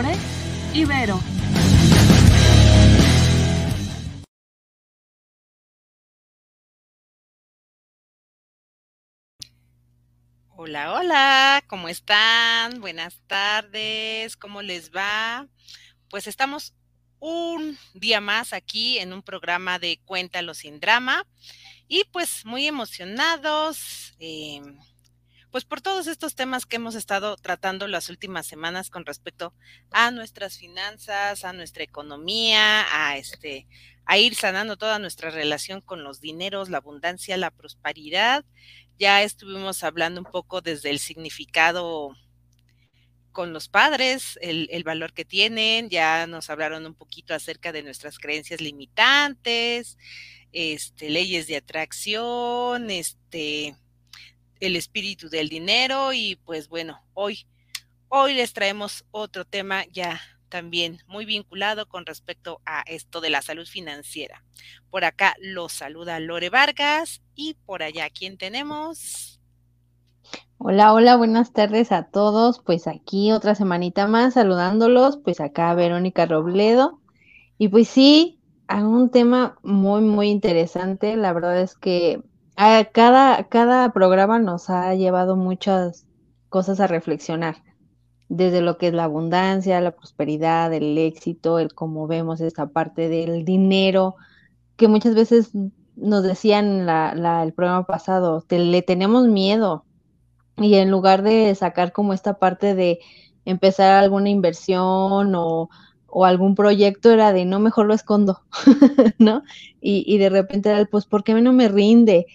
Vero. 0.00 1.20
Hola, 10.54 10.92
hola, 10.92 11.64
¿cómo 11.66 11.88
están? 11.88 12.80
Buenas 12.80 13.20
tardes, 13.26 14.36
¿cómo 14.36 14.62
les 14.62 14.92
va? 14.92 15.48
Pues 16.10 16.28
estamos 16.28 16.74
un 17.18 17.76
día 17.94 18.20
más 18.20 18.52
aquí 18.52 18.98
en 18.98 19.12
un 19.12 19.22
programa 19.22 19.80
de 19.80 19.98
Cuéntalo 20.04 20.54
sin 20.54 20.78
drama 20.78 21.26
y 21.88 22.04
pues 22.12 22.44
muy 22.44 22.68
emocionados, 22.68 24.14
eh, 24.20 24.62
pues 25.50 25.64
por 25.64 25.80
todos 25.80 26.06
estos 26.06 26.34
temas 26.34 26.66
que 26.66 26.76
hemos 26.76 26.94
estado 26.94 27.36
tratando 27.36 27.86
las 27.86 28.10
últimas 28.10 28.46
semanas 28.46 28.90
con 28.90 29.06
respecto 29.06 29.54
a 29.90 30.10
nuestras 30.10 30.58
finanzas, 30.58 31.44
a 31.44 31.52
nuestra 31.52 31.84
economía, 31.84 32.86
a 32.90 33.16
este, 33.16 33.66
a 34.04 34.18
ir 34.18 34.34
sanando 34.34 34.76
toda 34.76 34.98
nuestra 34.98 35.30
relación 35.30 35.80
con 35.80 36.04
los 36.04 36.20
dineros, 36.20 36.68
la 36.68 36.78
abundancia, 36.78 37.36
la 37.36 37.50
prosperidad. 37.50 38.44
Ya 38.98 39.22
estuvimos 39.22 39.84
hablando 39.84 40.20
un 40.20 40.30
poco 40.30 40.60
desde 40.60 40.90
el 40.90 40.98
significado 40.98 42.10
con 43.32 43.52
los 43.52 43.68
padres, 43.68 44.38
el, 44.42 44.82
valor 44.82 45.12
que 45.12 45.24
tienen, 45.24 45.90
ya 45.90 46.26
nos 46.26 46.50
hablaron 46.50 46.84
un 46.86 46.94
poquito 46.94 47.34
acerca 47.34 47.70
de 47.70 47.84
nuestras 47.84 48.18
creencias 48.18 48.60
limitantes, 48.60 49.96
este, 50.50 51.08
leyes 51.08 51.46
de 51.46 51.56
atracción, 51.56 52.90
este, 52.90 53.76
el 54.60 54.76
espíritu 54.76 55.28
del 55.28 55.48
dinero 55.48 56.12
y 56.12 56.36
pues 56.44 56.68
bueno, 56.68 57.00
hoy, 57.14 57.46
hoy 58.08 58.34
les 58.34 58.52
traemos 58.52 59.04
otro 59.10 59.44
tema 59.44 59.84
ya 59.92 60.20
también 60.48 60.98
muy 61.06 61.24
vinculado 61.24 61.88
con 61.88 62.06
respecto 62.06 62.60
a 62.64 62.82
esto 62.86 63.20
de 63.20 63.30
la 63.30 63.42
salud 63.42 63.66
financiera. 63.66 64.44
Por 64.90 65.04
acá 65.04 65.34
los 65.40 65.72
saluda 65.72 66.20
Lore 66.20 66.50
Vargas 66.50 67.22
y 67.34 67.54
por 67.66 67.82
allá, 67.82 68.08
¿quién 68.10 68.38
tenemos? 68.38 69.40
Hola, 70.60 70.92
hola, 70.92 71.16
buenas 71.16 71.52
tardes 71.52 71.92
a 71.92 72.04
todos. 72.04 72.60
Pues 72.60 72.88
aquí 72.88 73.30
otra 73.30 73.54
semanita 73.54 74.08
más 74.08 74.34
saludándolos, 74.34 75.18
pues 75.18 75.40
acá 75.40 75.72
Verónica 75.74 76.26
Robledo. 76.26 77.00
Y 77.58 77.68
pues 77.68 77.88
sí, 77.88 78.40
a 78.66 78.84
un 78.84 79.10
tema 79.10 79.56
muy, 79.62 80.02
muy 80.02 80.28
interesante. 80.28 81.16
La 81.16 81.32
verdad 81.32 81.60
es 81.60 81.76
que 81.76 82.22
a 82.60 82.84
cada, 82.86 83.44
cada 83.48 83.92
programa 83.92 84.40
nos 84.40 84.68
ha 84.68 84.92
llevado 84.96 85.36
muchas 85.36 86.08
cosas 86.48 86.80
a 86.80 86.88
reflexionar, 86.88 87.62
desde 88.28 88.62
lo 88.62 88.78
que 88.78 88.88
es 88.88 88.94
la 88.94 89.04
abundancia, 89.04 89.80
la 89.80 89.92
prosperidad, 89.92 90.74
el 90.74 90.98
éxito, 90.98 91.60
el 91.60 91.72
cómo 91.72 92.08
vemos 92.08 92.40
esta 92.40 92.66
parte 92.66 93.08
del 93.08 93.44
dinero, 93.44 94.16
que 94.76 94.88
muchas 94.88 95.14
veces 95.14 95.52
nos 95.94 96.24
decían 96.24 96.84
la, 96.84 97.14
la, 97.14 97.44
el 97.44 97.52
programa 97.52 97.86
pasado, 97.86 98.40
te, 98.42 98.58
le 98.58 98.82
tenemos 98.82 99.28
miedo, 99.28 99.84
y 100.56 100.74
en 100.74 100.90
lugar 100.90 101.22
de 101.22 101.54
sacar 101.54 101.92
como 101.92 102.12
esta 102.12 102.40
parte 102.40 102.74
de 102.74 102.98
empezar 103.44 104.02
alguna 104.02 104.30
inversión 104.30 105.36
o, 105.36 105.70
o 106.08 106.24
algún 106.24 106.56
proyecto 106.56 107.12
era 107.12 107.32
de 107.32 107.44
no, 107.44 107.60
mejor 107.60 107.86
lo 107.86 107.94
escondo, 107.94 108.40
¿no? 109.18 109.44
Y, 109.80 110.02
y 110.12 110.18
de 110.18 110.28
repente 110.30 110.70
era, 110.70 110.84
pues, 110.86 111.06
¿por 111.06 111.22
qué 111.22 111.34
no 111.34 111.52
me 111.52 111.68
rinde? 111.68 112.26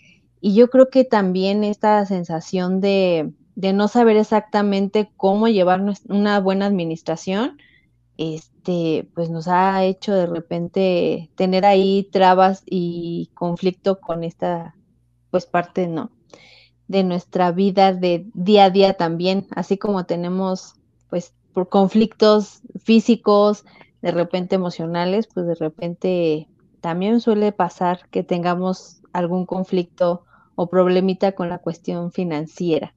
Y 0.45 0.55
yo 0.55 0.69
creo 0.69 0.89
que 0.89 1.05
también 1.05 1.63
esta 1.63 2.05
sensación 2.05 2.81
de, 2.81 3.31
de 3.55 3.71
no 3.71 3.87
saber 3.87 4.17
exactamente 4.17 5.09
cómo 5.15 5.47
llevar 5.47 5.81
una 6.09 6.41
buena 6.41 6.65
administración, 6.65 7.59
este, 8.17 9.07
pues 9.15 9.29
nos 9.29 9.47
ha 9.47 9.85
hecho 9.85 10.13
de 10.13 10.25
repente 10.25 11.31
tener 11.35 11.63
ahí 11.65 12.09
trabas 12.11 12.61
y 12.65 13.29
conflicto 13.35 14.01
con 14.01 14.25
esta, 14.25 14.75
pues 15.31 15.45
parte, 15.45 15.87
¿no? 15.87 16.11
De 16.89 17.05
nuestra 17.05 17.53
vida 17.53 17.93
de 17.93 18.27
día 18.33 18.65
a 18.65 18.69
día 18.69 18.95
también, 18.95 19.47
así 19.55 19.77
como 19.77 20.05
tenemos, 20.05 20.73
pues, 21.09 21.33
por 21.53 21.69
conflictos 21.69 22.63
físicos, 22.83 23.63
de 24.01 24.11
repente 24.11 24.55
emocionales, 24.55 25.29
pues 25.33 25.47
de 25.47 25.55
repente 25.55 26.49
también 26.81 27.21
suele 27.21 27.53
pasar 27.53 28.09
que 28.09 28.23
tengamos 28.23 28.99
algún 29.13 29.45
conflicto 29.45 30.25
o 30.55 30.69
problemita 30.69 31.33
con 31.33 31.49
la 31.49 31.59
cuestión 31.59 32.11
financiera. 32.11 32.93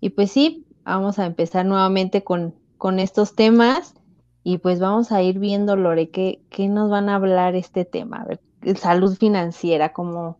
Y 0.00 0.10
pues 0.10 0.30
sí, 0.32 0.66
vamos 0.84 1.18
a 1.18 1.26
empezar 1.26 1.66
nuevamente 1.66 2.22
con, 2.22 2.54
con 2.78 2.98
estos 2.98 3.34
temas 3.34 3.94
y 4.42 4.58
pues 4.58 4.78
vamos 4.78 5.10
a 5.10 5.22
ir 5.22 5.38
viendo, 5.38 5.74
Lore, 5.76 6.10
qué, 6.10 6.40
qué 6.50 6.68
nos 6.68 6.90
van 6.90 7.08
a 7.08 7.16
hablar 7.16 7.54
este 7.56 7.84
tema. 7.84 8.22
A 8.22 8.24
ver, 8.26 8.40
salud 8.76 9.16
financiera, 9.16 9.92
como 9.92 10.38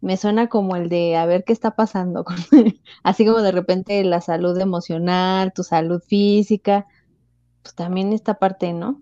me 0.00 0.16
suena 0.16 0.48
como 0.48 0.76
el 0.76 0.88
de 0.88 1.16
a 1.16 1.26
ver 1.26 1.44
qué 1.44 1.52
está 1.52 1.72
pasando, 1.72 2.24
con, 2.24 2.36
así 3.02 3.26
como 3.26 3.42
de 3.42 3.52
repente 3.52 4.02
la 4.04 4.20
salud 4.20 4.58
emocional, 4.58 5.52
tu 5.52 5.62
salud 5.62 6.00
física, 6.00 6.86
pues 7.62 7.74
también 7.74 8.12
esta 8.12 8.34
parte, 8.34 8.72
¿no? 8.72 9.00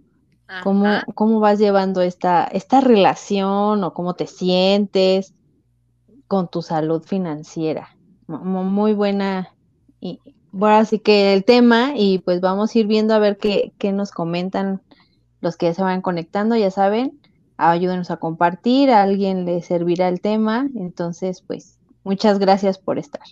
¿Cómo, 0.63 0.87
¿Cómo 1.15 1.41
vas 1.41 1.59
llevando 1.59 2.01
esta, 2.03 2.45
esta 2.45 2.81
relación 2.81 3.83
o 3.83 3.95
cómo 3.95 4.15
te 4.15 4.27
sientes? 4.27 5.35
Con 6.35 6.49
tu 6.49 6.63
salud 6.63 7.05
financiera. 7.05 7.97
Muy 8.27 8.93
buena, 8.93 9.55
y 10.01 10.19
bueno, 10.51 10.79
así 10.79 10.99
que 10.99 11.33
el 11.33 11.45
tema, 11.45 11.93
y 11.95 12.19
pues 12.19 12.41
vamos 12.41 12.75
a 12.75 12.79
ir 12.81 12.89
viendo 12.89 13.15
a 13.15 13.21
ver 13.21 13.39
qué, 13.39 13.73
qué 13.79 13.93
nos 13.93 14.11
comentan 14.11 14.83
los 15.41 15.57
que 15.57 15.67
ya 15.67 15.75
se 15.75 15.85
van 15.85 16.03
conectando, 16.03 16.57
ya 16.57 16.73
saben, 16.73 17.21
ayúdenos 17.57 18.11
a 18.11 18.17
compartir, 18.17 18.91
a 18.91 19.03
alguien 19.05 19.45
le 19.45 19.63
servirá 19.63 20.09
el 20.09 20.21
tema, 20.21 20.69
entonces 20.75 21.41
pues 21.41 21.79
muchas 22.03 22.41
gracias 22.41 22.79
por 22.79 22.99
estar, 22.99 23.23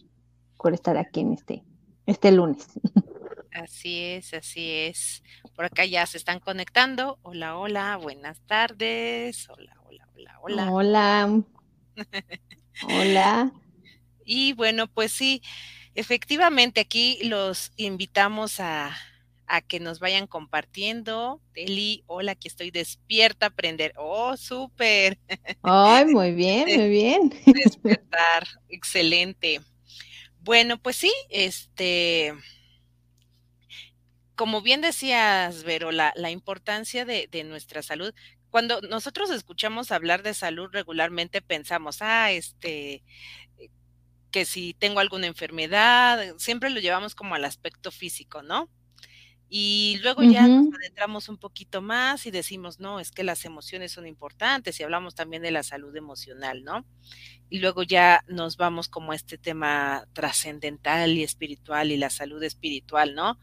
por 0.57 0.73
estar 0.73 0.97
aquí 0.97 1.23
en 1.23 1.33
este, 1.33 1.65
este 2.07 2.31
lunes. 2.31 2.69
Así 3.53 4.01
es, 4.01 4.33
así 4.33 4.71
es. 4.71 5.23
Por 5.55 5.67
acá 5.67 5.85
ya 5.85 6.07
se 6.07 6.17
están 6.17 6.41
conectando. 6.41 7.19
Hola, 7.21 7.59
hola, 7.59 7.99
buenas 7.99 8.41
tardes. 8.47 9.47
Hola, 9.51 9.77
hola, 9.85 10.09
hola, 10.15 10.41
hola. 10.41 10.73
Hola. 10.73 11.43
Hola. 12.85 13.53
Y 14.25 14.53
bueno, 14.55 14.87
pues 14.87 15.13
sí, 15.13 15.43
efectivamente 15.95 16.81
aquí 16.81 17.19
los 17.25 17.73
invitamos 17.77 18.61
a, 18.61 18.97
a 19.47 19.61
que 19.61 19.81
nos 19.81 20.01
vayan 20.01 20.27
compartiendo. 20.27 21.43
Eli, 21.55 22.05
hola, 22.07 22.33
aquí 22.33 22.49
estoy 22.49 22.71
despierta 22.71 23.47
a 23.47 23.49
aprender. 23.51 23.93
Oh, 23.97 24.37
súper. 24.37 25.19
Ay, 25.63 26.05
muy 26.07 26.33
bien, 26.33 26.65
muy 26.79 26.89
bien. 26.89 27.35
Despertar, 27.47 28.47
excelente. 28.69 29.61
Bueno, 30.41 30.79
pues 30.81 30.97
sí, 30.97 31.13
este, 31.29 32.35
como 34.35 34.63
bien 34.63 34.81
decías, 34.81 35.63
Vero, 35.63 35.93
la, 35.93 36.13
la 36.17 36.31
importancia 36.31 37.05
de, 37.05 37.29
de, 37.31 37.45
nuestra 37.45 37.83
salud 37.83 38.13
cuando 38.53 38.83
nosotros 38.83 39.31
escuchamos 39.31 39.93
hablar 39.93 40.23
de 40.23 40.35
salud 40.35 40.69
regularmente 40.71 41.41
pensamos, 41.41 42.03
ah, 42.03 42.31
este, 42.33 43.03
eh, 43.59 43.71
que 44.31 44.45
si 44.45 44.75
tengo 44.75 45.01
alguna 45.01 45.27
enfermedad, 45.27 46.35
siempre 46.37 46.69
lo 46.69 46.79
llevamos 46.79 47.15
como 47.15 47.35
al 47.35 47.47
aspecto 47.47 47.91
físico, 47.91 48.43
¿no? 48.43 48.69
Y 49.49 49.99
luego 50.03 50.23
ya 50.23 50.43
uh 50.43 50.49
-huh. 50.49 50.65
nos 50.67 50.75
adentramos 50.75 51.31
un 51.31 51.39
poquito 51.39 51.81
más 51.81 52.27
y 52.27 52.31
decimos, 52.31 52.79
no, 52.79 53.01
es 53.01 53.11
que 53.11 53.25
las 53.25 53.47
emociones 53.47 53.93
son 53.93 54.07
importantes 54.07 54.79
y 54.79 54.83
hablamos 54.83 55.15
también 55.15 55.43
de 55.43 55.51
la 55.51 55.63
salud 55.63 55.97
emocional, 55.97 56.63
¿no? 56.63 56.87
Y 57.49 57.61
luego 57.61 57.83
ya 57.85 58.23
nos 58.29 58.59
vamos 58.59 58.89
como 58.89 59.13
a 59.13 59.17
este 59.17 59.39
tema 59.39 60.07
trascendental 60.13 61.13
y 61.17 61.23
espiritual 61.23 61.91
y 61.91 61.97
la 61.97 62.11
salud 62.11 62.43
espiritual, 62.43 63.15
¿no? 63.15 63.39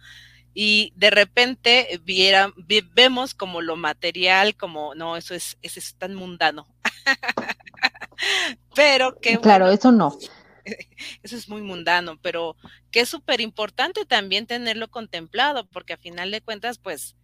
Y 0.53 0.93
de 0.95 1.09
repente 1.09 1.99
viera, 2.03 2.53
vemos 2.93 3.33
como 3.33 3.61
lo 3.61 3.75
material, 3.75 4.55
como, 4.55 4.95
no, 4.95 5.17
eso 5.17 5.33
es, 5.35 5.57
eso 5.61 5.79
es 5.79 5.95
tan 5.95 6.15
mundano. 6.15 6.67
pero 8.75 9.19
que... 9.19 9.37
Claro, 9.39 9.65
bueno, 9.65 9.77
eso 9.77 9.91
no. 9.91 10.17
Eso 11.23 11.35
es 11.35 11.49
muy 11.49 11.61
mundano, 11.61 12.19
pero 12.21 12.55
que 12.91 12.99
es 12.99 13.09
súper 13.09 13.41
importante 13.41 14.05
también 14.05 14.45
tenerlo 14.45 14.89
contemplado, 14.89 15.67
porque 15.67 15.93
a 15.93 15.97
final 15.97 16.29
de 16.29 16.41
cuentas, 16.41 16.77
pues, 16.77 17.15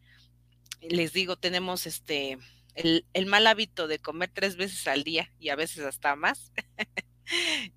les 0.82 1.14
digo, 1.14 1.36
tenemos 1.36 1.86
este, 1.86 2.40
el, 2.74 3.06
el 3.14 3.26
mal 3.28 3.46
hábito 3.46 3.88
de 3.88 4.00
comer 4.00 4.32
tres 4.34 4.56
veces 4.56 4.88
al 4.88 5.04
día 5.04 5.32
y 5.38 5.50
a 5.50 5.56
veces 5.56 5.86
hasta 5.86 6.16
más. 6.16 6.52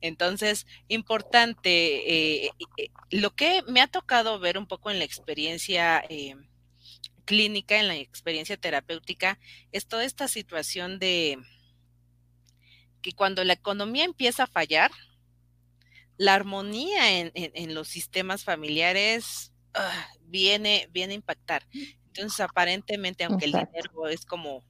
Entonces, 0.00 0.66
importante, 0.88 2.46
eh, 2.46 2.50
eh, 2.76 2.88
lo 3.10 3.34
que 3.34 3.62
me 3.68 3.80
ha 3.80 3.86
tocado 3.86 4.38
ver 4.38 4.58
un 4.58 4.66
poco 4.66 4.90
en 4.90 4.98
la 4.98 5.04
experiencia 5.04 6.02
eh, 6.08 6.36
clínica, 7.24 7.78
en 7.78 7.88
la 7.88 7.96
experiencia 7.96 8.56
terapéutica, 8.56 9.38
es 9.72 9.86
toda 9.86 10.04
esta 10.04 10.28
situación 10.28 10.98
de 10.98 11.38
que 13.02 13.12
cuando 13.12 13.44
la 13.44 13.52
economía 13.52 14.04
empieza 14.04 14.44
a 14.44 14.48
fallar, 14.48 14.90
la 16.16 16.34
armonía 16.34 17.20
en, 17.20 17.30
en, 17.34 17.52
en 17.54 17.74
los 17.74 17.88
sistemas 17.88 18.44
familiares 18.44 19.52
ah, 19.74 20.08
viene, 20.22 20.88
viene 20.90 21.12
a 21.12 21.16
impactar. 21.16 21.66
Entonces, 22.06 22.40
aparentemente, 22.40 23.24
aunque 23.24 23.44
el 23.44 23.52
dinero 23.52 24.08
es 24.08 24.24
como 24.24 24.64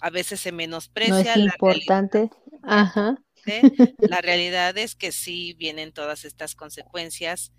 a 0.00 0.10
veces 0.10 0.40
se 0.40 0.52
menosprecia. 0.52 1.36
No 1.36 1.46
es 1.46 1.52
importante. 1.54 2.30
Ajá. 2.62 3.16
La 3.98 4.20
realidad 4.20 4.76
es 4.78 4.94
que 4.94 5.12
sí 5.12 5.54
vienen 5.54 5.92
todas 5.92 6.24
estas 6.24 6.54
consecuencias 6.54 7.52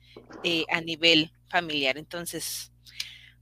eh, 0.43 0.65
a 0.71 0.81
nivel 0.81 1.31
familiar. 1.49 1.97
Entonces, 1.97 2.71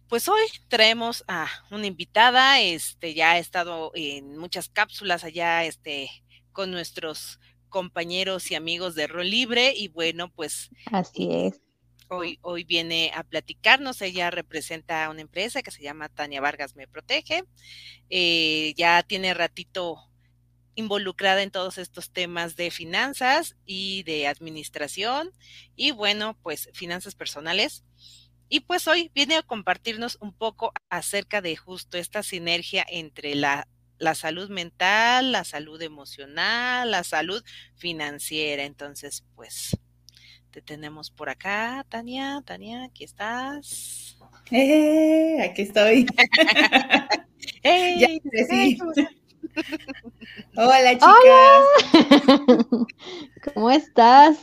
pues 0.07 0.27
hoy 0.29 0.45
traemos 0.67 1.23
a 1.27 1.47
una 1.71 1.87
invitada, 1.87 2.61
este, 2.61 3.13
ya 3.13 3.31
ha 3.31 3.37
estado 3.39 3.91
en 3.95 4.37
muchas 4.37 4.69
cápsulas 4.69 5.23
allá, 5.23 5.65
este, 5.65 6.09
con 6.51 6.71
nuestros 6.71 7.39
compañeros 7.69 8.51
y 8.51 8.55
amigos 8.55 8.95
de 8.95 9.07
Rol 9.07 9.29
Libre, 9.29 9.73
y 9.75 9.87
bueno, 9.89 10.31
pues. 10.31 10.69
Así 10.91 11.23
eh, 11.31 11.47
es. 11.47 11.61
Hoy, 12.07 12.37
hoy 12.43 12.63
viene 12.63 13.11
a 13.15 13.23
platicarnos. 13.23 14.01
Ella 14.01 14.29
representa 14.29 15.09
una 15.09 15.21
empresa 15.21 15.63
que 15.63 15.71
se 15.71 15.81
llama 15.81 16.07
Tania 16.07 16.39
Vargas 16.39 16.75
Me 16.75 16.87
Protege. 16.87 17.43
Eh, 18.11 18.73
ya 18.77 19.01
tiene 19.01 19.33
ratito 19.33 19.97
involucrada 20.75 21.41
en 21.41 21.51
todos 21.51 21.77
estos 21.77 22.11
temas 22.11 22.55
de 22.55 22.69
finanzas 22.69 23.55
y 23.65 24.03
de 24.03 24.27
administración 24.27 25.31
y 25.75 25.91
bueno, 25.91 26.37
pues 26.43 26.69
finanzas 26.73 27.15
personales. 27.15 27.83
Y 28.47 28.59
pues 28.59 28.87
hoy 28.87 29.11
viene 29.15 29.37
a 29.37 29.41
compartirnos 29.41 30.17
un 30.21 30.31
poco 30.31 30.71
acerca 30.89 31.41
de 31.41 31.55
justo 31.55 31.97
esta 31.97 32.21
sinergia 32.21 32.85
entre 32.87 33.33
la, 33.33 33.67
la 33.97 34.13
salud 34.13 34.49
mental, 34.49 35.31
la 35.31 35.43
salud 35.43 35.81
emocional, 35.81 36.91
la 36.91 37.03
salud 37.03 37.43
financiera. 37.75 38.63
Entonces, 38.63 39.23
pues 39.35 39.77
te 40.51 40.61
tenemos 40.61 41.09
por 41.09 41.29
acá, 41.29 41.85
Tania. 41.89 42.43
Tania, 42.45 42.83
aquí 42.83 43.03
estás. 43.03 44.17
Eh, 44.51 45.37
aquí 45.41 45.63
estoy. 45.63 46.05
hey, 47.63 48.21
Hola, 50.57 50.93
chicas. 50.93 51.63
¿Cómo 53.53 53.71
estás? 53.71 54.39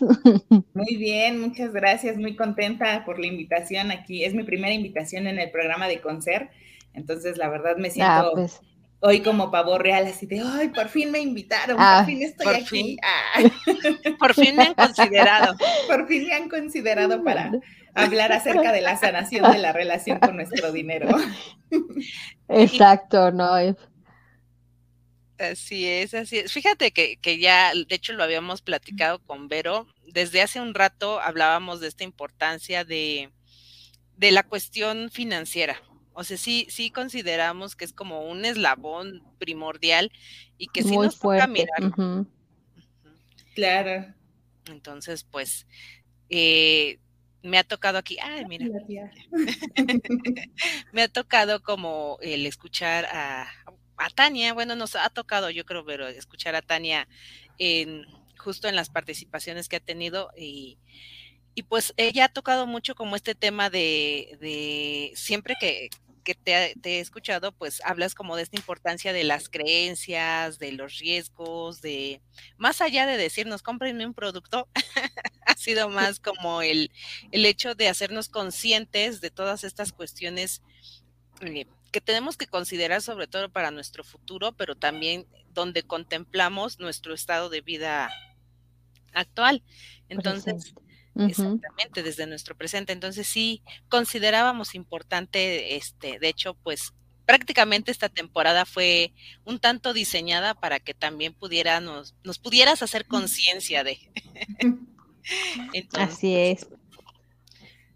Muy 0.75 0.97
bien, 0.97 1.41
muchas 1.41 1.73
gracias. 1.73 2.17
Muy 2.17 2.37
contenta 2.37 3.05
por 3.05 3.19
la 3.19 3.26
invitación 3.26 3.91
aquí. 3.91 4.25
Es 4.25 4.35
mi 4.35 4.44
primera 4.44 4.73
invitación 4.73 5.26
en 5.26 5.38
el 5.38 5.50
programa 5.50 5.88
de 5.88 6.00
Concert. 6.00 6.50
Entonces, 6.94 7.38
la 7.38 7.49
verdad 7.49 7.76
me 7.76 7.88
ah, 7.88 7.91
siento 7.91 8.31
pues. 8.35 8.61
hoy 9.00 9.20
como 9.20 9.50
pavo 9.50 9.79
real, 9.79 10.06
así 10.06 10.26
de, 10.26 10.43
ay, 10.44 10.69
por 10.69 10.88
fin 10.88 11.11
me 11.11 11.20
invitaron, 11.20 11.76
por 11.76 11.87
ah, 11.87 12.05
fin 12.05 12.23
estoy 12.23 12.55
aquí. 12.55 12.97
Ah. 13.03 13.41
Por 14.19 14.35
fin 14.35 14.55
me 14.55 14.64
han 14.64 14.75
considerado. 14.75 15.56
Por 15.88 16.06
fin 16.06 16.26
me 16.26 16.35
han 16.35 16.49
considerado 16.49 17.25
para 17.25 17.50
hablar 17.94 18.32
acerca 18.32 18.73
de 18.73 18.81
la 18.82 18.97
sanación 18.97 19.50
de 19.50 19.59
la 19.59 19.73
relación 19.73 20.19
con 20.20 20.37
nuestro 20.37 20.70
dinero. 20.70 21.09
Exacto, 22.49 23.32
no. 23.32 23.56
Así 25.38 25.87
es, 25.87 26.14
así 26.14 26.38
es. 26.38 26.52
Fíjate 26.52 26.93
que, 26.93 27.17
que, 27.17 27.38
ya, 27.38 27.73
de 27.75 27.94
hecho, 27.94 28.12
lo 28.12 28.23
habíamos 28.23 28.62
platicado 28.62 29.19
con 29.20 29.49
Vero. 29.49 29.88
Desde 30.06 30.43
hace 30.43 30.61
un 30.61 30.75
rato 30.75 31.20
hablábamos 31.20 31.81
de 31.81 31.88
esta 31.88 32.05
importancia 32.05 32.84
de, 32.84 33.31
de 34.17 34.31
la 34.31 34.43
cuestión 34.43 35.11
financiera. 35.11 35.81
O 36.14 36.25
sea, 36.25 36.37
sí, 36.37 36.67
sí 36.69 36.90
consideramos 36.90 37.75
que 37.75 37.84
es 37.84 37.93
como 37.93 38.29
un 38.29 38.44
eslabón 38.44 39.23
primordial 39.38 40.12
y 40.58 40.67
que 40.69 40.82
sí 40.82 40.96
nos 40.96 41.19
toca 41.19 41.46
mirar. 41.46 41.93
Claro. 43.55 44.14
Entonces, 44.67 45.25
pues, 45.25 45.67
eh, 46.28 46.99
me 47.43 47.58
ha 47.58 47.64
tocado 47.64 47.99
aquí, 47.99 48.19
ay, 48.23 48.44
mira, 48.46 48.67
me 50.93 51.02
ha 51.02 51.08
tocado 51.08 51.62
como 51.62 52.19
el 52.20 52.46
escuchar 52.46 53.06
a, 53.06 53.49
a 54.04 54.10
Tania, 54.10 54.54
bueno, 54.54 54.76
nos 54.76 54.96
ha 54.96 55.08
tocado, 55.10 55.50
yo 55.50 55.64
creo, 55.64 55.84
pero 55.84 56.08
escuchar 56.08 56.54
a 56.54 56.62
Tania 56.62 57.08
en, 57.58 58.06
justo 58.37 58.69
en 58.69 58.76
las 58.76 58.90
participaciones 58.90 59.69
que 59.69 59.76
ha 59.76 59.81
tenido 59.81 60.31
y, 60.37 60.78
y 61.54 61.62
pues 61.64 61.94
ella 61.96 62.26
ha 62.26 62.32
tocado 62.32 62.66
mucho 62.66 62.94
como 62.94 63.16
este 63.16 63.34
tema 63.34 63.70
de, 63.70 64.38
de 64.40 65.12
siempre 65.14 65.56
que, 65.60 65.90
que 66.22 66.34
te, 66.34 66.75
he 66.84 67.00
escuchado, 67.00 67.52
pues 67.52 67.82
hablas 67.84 68.14
como 68.14 68.37
de 68.37 68.43
esta 68.43 68.56
importancia 68.56 69.12
de 69.12 69.25
las 69.25 69.49
creencias, 69.49 70.58
de 70.58 70.72
los 70.72 70.99
riesgos, 70.99 71.82
de 71.82 72.20
más 72.56 72.81
allá 72.81 73.06
de 73.06 73.16
decirnos, 73.16 73.62
cómprenme 73.62 74.06
un 74.06 74.14
producto, 74.14 74.69
ha 75.46 75.54
sido 75.56 75.88
más 75.88 76.20
como 76.20 76.62
el, 76.62 76.90
el 77.31 77.44
hecho 77.44 77.75
de 77.75 77.88
hacernos 77.88 78.28
conscientes 78.28 79.20
de 79.20 79.31
todas 79.31 79.64
estas 79.64 79.93
cuestiones 79.93 80.62
eh, 81.40 81.66
que 81.93 82.00
tenemos 82.00 82.37
que 82.37 82.47
considerar 82.49 83.03
sobre 83.03 83.29
todo 83.29 83.53
para 83.53 83.71
nuestro 83.71 84.03
futuro, 84.03 84.53
pero 84.53 84.75
también 84.75 85.27
donde 85.53 85.85
contemplamos 85.85 86.81
nuestro 86.81 87.15
estado 87.15 87.50
de 87.50 87.61
vida 87.61 88.11
actual. 89.12 89.62
Entonces, 90.09 90.75
exactamente, 91.15 92.03
desde 92.03 92.27
nuestro 92.27 92.56
presente. 92.56 92.93
Entonces, 92.93 93.29
sí, 93.29 93.62
considerábamos 93.89 94.75
importante, 94.75 95.77
este, 95.77 96.19
de 96.19 96.29
hecho, 96.29 96.55
pues 96.55 96.94
prácticamente 97.27 97.93
esta 97.93 98.09
temporada 98.09 98.65
fue 98.65 99.12
un 99.45 99.61
tanto 99.61 99.93
diseñada 99.93 100.55
para 100.55 100.81
que 100.81 100.95
también 100.95 101.35
pudiéramos, 101.35 102.15
nos 102.25 102.38
pudieras 102.38 102.83
hacer 102.83 103.06
conciencia 103.06 103.85
de. 103.85 103.99
Así 105.93 106.35
es 106.35 106.67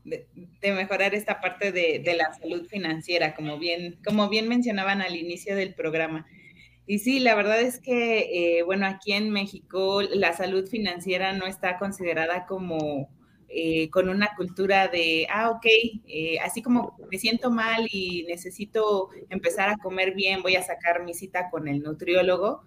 de, 0.07 0.73
mejorar 0.73 1.15
esta 1.15 1.41
parte 1.41 1.73
de, 1.73 2.15
la 2.17 2.33
salud 2.35 2.67
financiera, 2.67 3.35
como 3.35 3.59
bien, 3.59 3.99
como 4.05 4.29
bien 4.29 4.49
mencionaban 4.49 5.03
al 5.03 5.17
inicio 5.17 5.57
del 5.57 5.75
programa. 5.75 6.27
Y 6.87 7.01
sí, 7.01 7.19
la 7.19 7.35
verdad 7.35 7.61
es 7.61 7.81
que, 7.81 8.59
eh, 8.59 8.63
bueno, 8.63 8.87
aquí 8.87 9.13
en 9.13 9.31
México 9.31 10.03
la 10.03 10.33
salud 10.33 10.69
financiera 10.69 11.33
no 11.33 11.47
está 11.47 11.79
considerada 11.79 12.47
como 12.47 13.11
eh, 13.49 13.91
con 13.91 14.09
una 14.09 14.31
cultura 14.37 14.89
de, 14.89 15.27
ah, 15.31 15.51
ok, 15.51 15.67
eh, 16.07 16.39
así 16.41 16.63
como 16.63 16.97
me 17.11 17.19
siento 17.19 17.51
mal 17.51 17.87
y 17.91 18.25
necesito 18.29 19.09
empezar 19.31 19.69
a 19.69 19.77
comer 19.77 20.15
bien, 20.15 20.43
voy 20.43 20.57
a 20.57 20.63
sacar 20.63 21.05
mi 21.05 21.15
cita 21.15 21.51
con 21.51 21.67
el 21.67 21.83
nutriólogo 21.83 22.63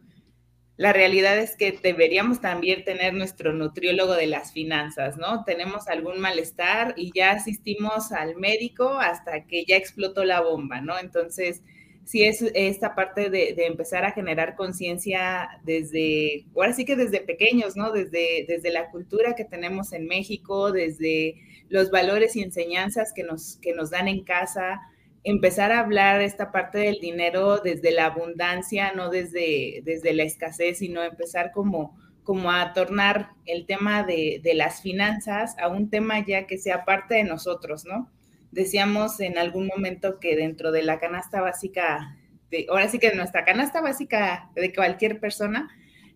la 0.80 0.94
realidad 0.94 1.38
es 1.38 1.58
que 1.58 1.74
deberíamos 1.74 2.40
también 2.40 2.86
tener 2.86 3.14
nuestro 3.14 3.52
nutriólogo 3.52 4.14
de 4.14 4.28
las 4.28 4.54
finanzas, 4.54 5.18
¿no? 5.18 5.44
Tenemos 5.44 5.90
algún 5.90 6.22
malestar 6.22 6.94
y 6.96 7.12
ya 7.14 7.32
asistimos 7.32 8.14
al 8.14 8.38
médico 8.38 8.94
hasta 8.94 9.46
que 9.46 9.66
ya 9.66 9.76
explotó 9.76 10.24
la 10.24 10.40
bomba, 10.40 10.80
¿no? 10.80 10.98
Entonces, 10.98 11.64
sí 12.06 12.24
es 12.24 12.42
esta 12.54 12.96
parte 12.96 13.30
de, 13.30 13.56
empezar 13.66 14.06
a 14.06 14.14
generar 14.14 14.56
conciencia 14.56 15.50
desde, 15.66 16.46
ahora 16.56 16.72
sí 16.72 16.86
que 16.86 16.96
desde 16.96 17.20
pequeños, 17.20 17.76
¿no? 17.76 17.92
Desde, 17.92 18.46
desde 18.48 18.72
la 18.72 18.90
cultura 18.90 19.36
que 19.36 19.44
tenemos 19.44 19.92
en 19.92 20.06
México, 20.06 20.72
desde 20.72 21.36
los 21.68 21.92
valores 21.92 22.38
y 22.38 22.42
enseñanzas 22.42 23.12
que 23.12 23.24
nos, 23.24 23.58
que 23.58 23.74
nos 23.74 23.90
dan 23.90 24.08
en 24.08 24.24
casa, 24.24 24.80
empezar 25.24 25.72
a 25.72 25.80
hablar 25.80 26.22
esta 26.22 26.52
parte 26.52 26.78
del 26.80 27.00
dinero 27.00 27.58
desde 27.58 27.92
la 27.92 28.06
abundancia, 28.06 28.94
no 28.94 29.10
desde, 29.10 29.82
desde 29.84 30.14
la 30.14 30.24
escasez, 30.24 30.80
sino 30.80 31.04
empezar 31.04 31.52
como, 31.52 31.98
como 32.24 32.52
a 32.52 32.74
tornar 32.74 33.32
el 33.46 33.66
tema 33.66 34.04
de, 34.04 34.40
de, 34.44 34.54
las 34.54 34.82
finanzas 34.82 35.56
a 35.60 35.68
un 35.68 35.90
tema 35.90 36.26
ya 36.26 36.48
que 36.48 36.58
sea 36.58 36.86
parte 36.86 37.16
de 37.16 37.24
nosotros, 37.24 37.86
¿no? 37.86 38.10
Decíamos 38.52 39.20
en 39.20 39.38
algún 39.38 39.68
momento 39.68 40.20
que 40.20 40.36
dentro 40.36 40.72
de 40.72 40.84
la 40.84 41.00
canasta 41.00 41.42
básica, 41.42 42.18
de, 42.50 42.66
ahora 42.70 42.88
sí 42.88 42.98
que 42.98 43.14
nuestra 43.14 43.46
canasta 43.46 43.82
básica 43.82 44.50
de 44.56 44.74
cualquier 44.74 45.20
persona, 45.20 45.70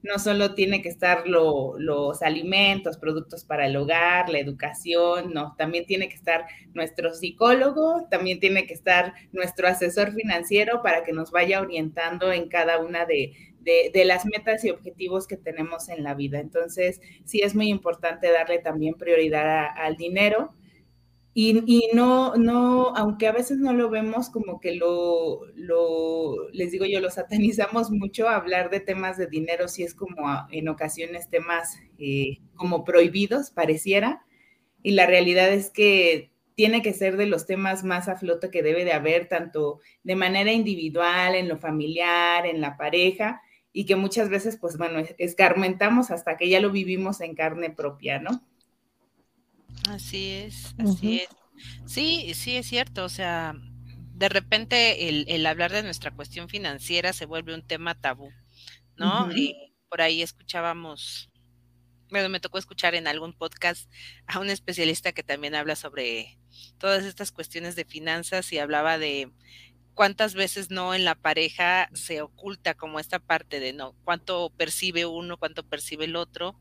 no 0.03 0.19
solo 0.19 0.53
tiene 0.53 0.81
que 0.81 0.89
estar 0.89 1.23
los 1.25 2.21
alimentos, 2.21 2.97
productos 2.97 3.45
para 3.45 3.65
el 3.65 3.75
hogar, 3.77 4.29
la 4.29 4.39
educación, 4.39 5.33
no, 5.33 5.55
también 5.57 5.85
tiene 5.85 6.09
que 6.09 6.15
estar 6.15 6.45
nuestro 6.73 7.13
psicólogo, 7.13 8.05
también 8.11 8.39
tiene 8.39 8.67
que 8.67 8.73
estar 8.73 9.13
nuestro 9.31 9.67
asesor 9.67 10.13
financiero 10.13 10.81
para 10.83 11.03
que 11.03 11.13
nos 11.13 11.31
vaya 11.31 11.61
orientando 11.61 12.33
en 12.33 12.49
cada 12.49 12.79
una 12.79 13.05
de, 13.05 13.33
las 14.05 14.25
metas 14.25 14.65
y 14.65 14.71
objetivos 14.71 15.25
que 15.25 15.37
tenemos 15.37 15.87
en 15.87 16.03
la 16.03 16.13
vida. 16.13 16.39
Entonces, 16.39 16.99
sí 17.23 17.39
es 17.41 17.55
muy 17.55 17.69
importante 17.69 18.29
darle 18.29 18.59
también 18.59 18.95
prioridad 18.95 19.67
al 19.77 19.95
dinero 19.95 20.53
y, 21.35 21.89
no, 21.93 22.35
no, 22.35 22.95
aunque 22.95 23.27
a 23.27 23.31
veces 23.31 23.57
no 23.57 23.73
lo 23.73 23.89
vemos 23.89 24.29
como 24.29 24.59
que 24.59 24.75
lo, 24.75 25.45
lo, 25.55 26.02
les 26.53 26.71
digo 26.71 26.85
yo, 26.85 26.99
lo 26.99 27.09
satanizamos 27.09 27.91
mucho, 27.91 28.29
hablar 28.29 28.69
de 28.69 28.79
temas 28.79 29.17
de 29.17 29.27
dinero 29.27 29.67
si 29.67 29.83
es 29.83 29.93
como 29.93 30.47
en 30.51 30.69
ocasiones 30.69 31.29
temas 31.29 31.79
eh, 31.99 32.39
como 32.55 32.83
prohibidos, 32.83 33.51
pareciera, 33.51 34.25
y 34.81 34.91
la 34.91 35.05
realidad 35.05 35.51
es 35.51 35.69
que 35.69 36.31
tiene 36.55 36.81
que 36.81 36.93
ser 36.93 37.17
de 37.17 37.25
los 37.25 37.45
temas 37.47 37.83
más 37.83 38.07
a 38.07 38.15
flote 38.15 38.51
que 38.51 38.63
debe 38.63 38.85
de 38.85 38.93
haber, 38.93 39.27
tanto 39.27 39.79
de 40.03 40.15
manera 40.15 40.51
individual, 40.51 41.35
en 41.35 41.49
lo 41.49 41.57
familiar, 41.57 42.45
en 42.45 42.61
la 42.61 42.77
pareja, 42.77 43.41
y 43.71 43.85
que 43.85 43.95
muchas 43.95 44.29
veces, 44.29 44.57
pues 44.57 44.77
bueno, 44.77 45.03
escarmentamos 45.17 46.11
hasta 46.11 46.37
que 46.37 46.47
ya 46.47 46.59
lo 46.59 46.69
vivimos 46.69 47.21
en 47.21 47.33
carne 47.33 47.71
propia, 47.71 48.19
¿no? 48.19 48.45
Así 49.89 50.29
es, 50.29 50.75
así 50.77 51.21
es. 51.21 51.29
Sí, 51.85 52.33
sí, 52.35 52.57
es 52.57 52.67
cierto. 52.67 53.03
O 53.03 53.09
sea, 53.09 53.55
de 54.23 54.29
repente 54.29 55.09
el, 55.09 55.45
hablar 55.45 55.73
de 55.73 55.83
nuestra 55.83 56.09
cuestión 56.09 56.47
financiera 56.47 57.11
se 57.11 57.25
vuelve 57.25 57.53
un 57.53 57.67
tema 57.67 57.93
tabú, 57.93 58.31
¿no? 58.95 59.29
Y 59.35 59.73
por 59.89 60.01
ahí 60.01 60.21
escuchábamos, 60.21 61.29
bueno, 62.09 62.29
me 62.29 62.39
tocó 62.39 62.57
escuchar 62.57 62.95
en 62.95 63.05
algún 63.07 63.33
podcast 63.33 63.91
a 64.25 64.39
un 64.39 64.49
especialista 64.49 65.11
que 65.11 65.23
también 65.23 65.55
habla 65.55 65.75
sobre 65.75 66.39
todas 66.77 67.03
estas 67.03 67.33
cuestiones 67.33 67.75
de 67.75 67.83
finanzas 67.83 68.53
y 68.53 68.59
hablaba 68.59 68.97
de 68.97 69.29
cuántas 69.93 70.35
veces 70.35 70.69
no 70.69 70.95
en 70.95 71.03
la 71.03 71.15
pareja 71.15 71.89
se 71.93 72.21
oculta 72.21 72.75
como 72.75 73.01
esta 73.01 73.19
parte 73.19 73.59
de 73.59 73.73
no, 73.73 73.93
cuánto 74.05 74.53
percibe 74.55 75.05
uno, 75.05 75.35
cuánto 75.35 75.67
percibe 75.67 76.05
el 76.05 76.15
otro. 76.15 76.57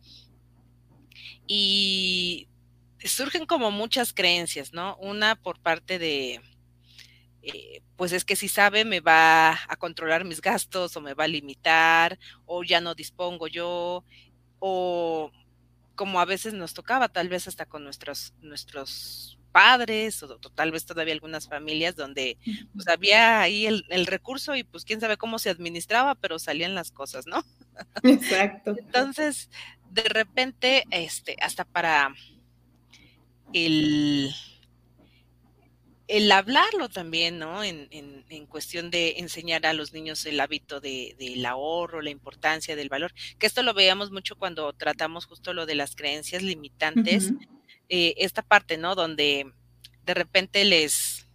Y 1.46 2.48
surgen 3.04 3.46
como 3.46 3.70
muchas 3.70 4.12
creencias, 4.12 4.72
¿no? 4.72 4.96
Una 4.96 5.36
por 5.36 5.60
parte 5.60 6.00
de, 6.00 6.40
eh, 7.42 7.82
pues 7.96 8.12
es 8.12 8.24
que 8.24 8.36
si 8.36 8.48
sabe 8.48 8.84
me 8.84 9.00
va 9.00 9.52
a 9.68 9.76
controlar 9.76 10.24
mis 10.24 10.40
gastos 10.40 10.96
o 10.96 11.00
me 11.00 11.14
va 11.14 11.24
a 11.24 11.28
limitar 11.28 12.18
o 12.46 12.62
ya 12.62 12.80
no 12.80 12.94
dispongo 12.94 13.48
yo 13.48 14.04
o 14.60 15.30
como 15.96 16.20
a 16.20 16.24
veces 16.24 16.54
nos 16.54 16.72
tocaba, 16.72 17.08
tal 17.08 17.28
vez 17.28 17.48
hasta 17.48 17.66
con 17.66 17.84
nuestros, 17.84 18.32
nuestros 18.40 19.38
padres 19.50 20.22
o, 20.22 20.38
tal 20.38 20.70
vez 20.70 20.86
todavía 20.86 21.12
algunas 21.12 21.48
familias 21.48 21.96
donde 21.96 22.38
pues 22.74 22.88
había 22.88 23.40
ahí 23.40 23.66
el, 23.66 23.84
el, 23.88 24.06
recurso 24.06 24.56
y 24.56 24.64
pues 24.64 24.84
quién 24.84 25.00
sabe 25.00 25.16
cómo 25.16 25.38
se 25.38 25.50
administraba, 25.50 26.14
pero 26.14 26.38
salían 26.38 26.74
las 26.74 26.90
cosas, 26.90 27.26
¿no? 27.26 27.44
Exacto. 28.02 28.74
Entonces, 28.78 29.50
de 29.90 30.04
repente, 30.04 30.84
este, 30.90 31.36
hasta 31.40 31.64
para 31.64 32.14
el 33.52 34.34
el 36.08 36.30
hablarlo 36.32 36.88
también, 36.88 37.38
¿no? 37.38 37.62
En, 37.62 37.88
en, 37.90 38.46
cuestión 38.46 38.90
de 38.90 39.18
enseñar 39.18 39.64
a 39.64 39.72
los 39.72 39.92
niños 39.92 40.26
el 40.26 40.40
hábito 40.40 40.80
de, 40.80 41.16
del 41.18 41.44
ahorro, 41.46 42.02
la 42.02 42.10
importancia 42.10 42.76
del 42.76 42.88
valor, 42.88 43.14
que 43.38 43.46
esto 43.46 43.62
lo 43.62 43.72
veíamos 43.72 44.10
mucho 44.10 44.36
cuando 44.36 44.72
tratamos 44.74 45.24
justo 45.24 45.54
lo 45.54 45.64
de 45.64 45.74
las 45.74 45.96
creencias 45.96 46.42
limitantes, 46.42 47.32
eh, 47.88 48.14
esta 48.18 48.42
parte, 48.42 48.76
¿no? 48.76 48.94
Donde 48.94 49.52
de 50.04 50.14
repente 50.14 50.64
les, 50.64 51.28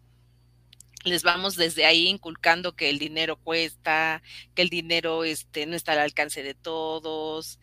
les 1.04 1.24
vamos 1.24 1.56
desde 1.56 1.86
ahí 1.86 2.08
inculcando 2.08 2.76
que 2.76 2.90
el 2.90 3.00
dinero 3.00 3.38
cuesta, 3.38 4.22
que 4.54 4.62
el 4.62 4.70
dinero 4.70 5.24
este, 5.24 5.66
no 5.66 5.76
está 5.76 5.94
al 5.94 6.00
alcance 6.00 6.44
de 6.44 6.54
todos. 6.54 7.60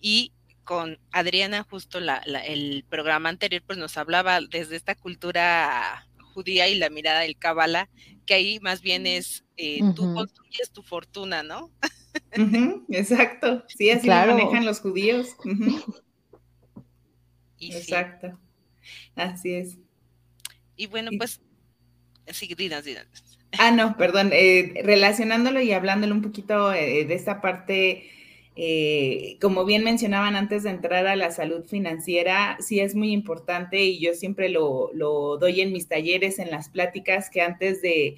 Y 0.00 0.32
con 0.70 1.00
Adriana, 1.10 1.66
justo 1.68 1.98
la, 1.98 2.18
el 2.18 2.84
programa 2.88 3.28
anterior, 3.28 3.60
pues 3.66 3.76
nos 3.76 3.96
hablaba 3.96 4.38
desde 4.40 4.76
esta 4.76 4.94
cultura 4.94 6.06
judía 6.32 6.68
y 6.68 6.76
la 6.76 6.90
mirada 6.90 7.22
del 7.22 7.36
Kabbalah, 7.36 7.88
que 8.24 8.34
ahí 8.34 8.60
más 8.60 8.80
bien 8.80 9.04
es 9.04 9.44
eh, 9.56 9.80
tú 9.96 10.14
construyes 10.14 10.70
tu 10.70 10.84
fortuna, 10.84 11.42
¿no? 11.42 11.72
exacto, 12.88 13.64
sí, 13.66 13.90
así 13.90 14.06
lo 14.06 14.14
manejan 14.14 14.64
los 14.64 14.78
judíos. 14.78 15.34
exacto, 17.58 18.38
así 19.16 19.52
es. 19.52 19.76
Y 20.76 20.86
bueno, 20.86 21.10
pues, 21.18 21.40
sí, 22.28 22.54
dinas, 22.56 22.84
dinas. 22.84 23.08
Ah, 23.58 23.72
no, 23.72 23.96
perdón, 23.96 24.30
eh, 24.32 24.82
relacionándolo 24.84 25.60
y 25.62 25.72
hablándolo 25.72 26.14
un 26.14 26.22
poquito 26.22 26.72
eh, 26.72 27.06
de 27.06 27.14
esta 27.16 27.40
parte 27.40 28.08
eh, 28.62 29.38
como 29.40 29.64
bien 29.64 29.82
mencionaban 29.84 30.36
antes 30.36 30.64
de 30.64 30.70
entrar 30.70 31.06
a 31.06 31.16
la 31.16 31.30
salud 31.30 31.64
financiera, 31.64 32.58
sí 32.60 32.78
es 32.78 32.94
muy 32.94 33.10
importante 33.10 33.82
y 33.84 33.98
yo 33.98 34.12
siempre 34.12 34.50
lo, 34.50 34.90
doy 35.40 35.62
en 35.62 35.72
mis 35.72 35.88
talleres, 35.88 36.38
en 36.38 36.50
las 36.50 36.68
pláticas, 36.68 37.30
que 37.30 37.40
antes 37.40 37.80
de, 37.80 38.16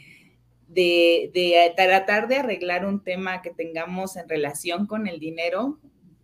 de, 0.67 1.73
tratar 1.77 2.27
de 2.27 2.39
arreglar 2.39 2.85
un 2.87 3.05
tema 3.05 3.41
que 3.41 3.51
tengamos 3.51 4.17
en 4.17 4.29
relación 4.29 4.89
con 4.89 5.07
el 5.07 5.21
dinero, 5.21 5.79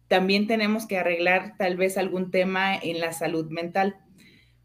también 0.09 0.49
tenemos 0.49 0.89
que 0.89 0.99
arreglar 0.99 1.55
tal 1.57 1.77
vez 1.77 1.97
algún 1.97 2.33
tema 2.33 2.75
en 2.75 2.99
la 2.99 3.13
salud 3.13 3.49
mental. 3.51 3.99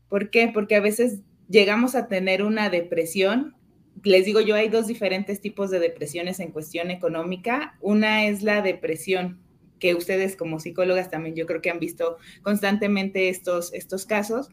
¿Por 0.10 0.32
qué? 0.32 0.50
Porque 0.52 0.78
a 0.78 0.82
veces 0.82 1.20
llegamos 1.48 1.94
a 1.94 2.08
tener 2.08 2.42
una 2.42 2.72
depresión 2.72 3.56
les 4.04 4.26
digo 4.26 4.42
yo, 4.42 4.56
hay 4.56 4.70
dos 4.70 4.88
diferentes 4.88 5.40
tipos 5.40 5.70
de 5.70 5.80
depresiones 5.80 6.40
en 6.40 6.52
cuestión 6.52 6.92
económica. 6.92 7.78
Una 7.80 8.26
es 8.26 8.44
la 8.44 8.62
depresión, 8.62 9.43
que 9.84 9.96
ustedes 9.96 10.38
como 10.38 10.62
psicólogas 10.62 11.12
también 11.12 11.36
yo 11.36 11.46
creo 11.46 11.62
que 11.62 11.70
han 11.70 11.82
visto 11.82 12.16
constantemente 12.42 13.28
estos, 13.28 13.74
estos 13.74 14.06
casos. 14.06 14.48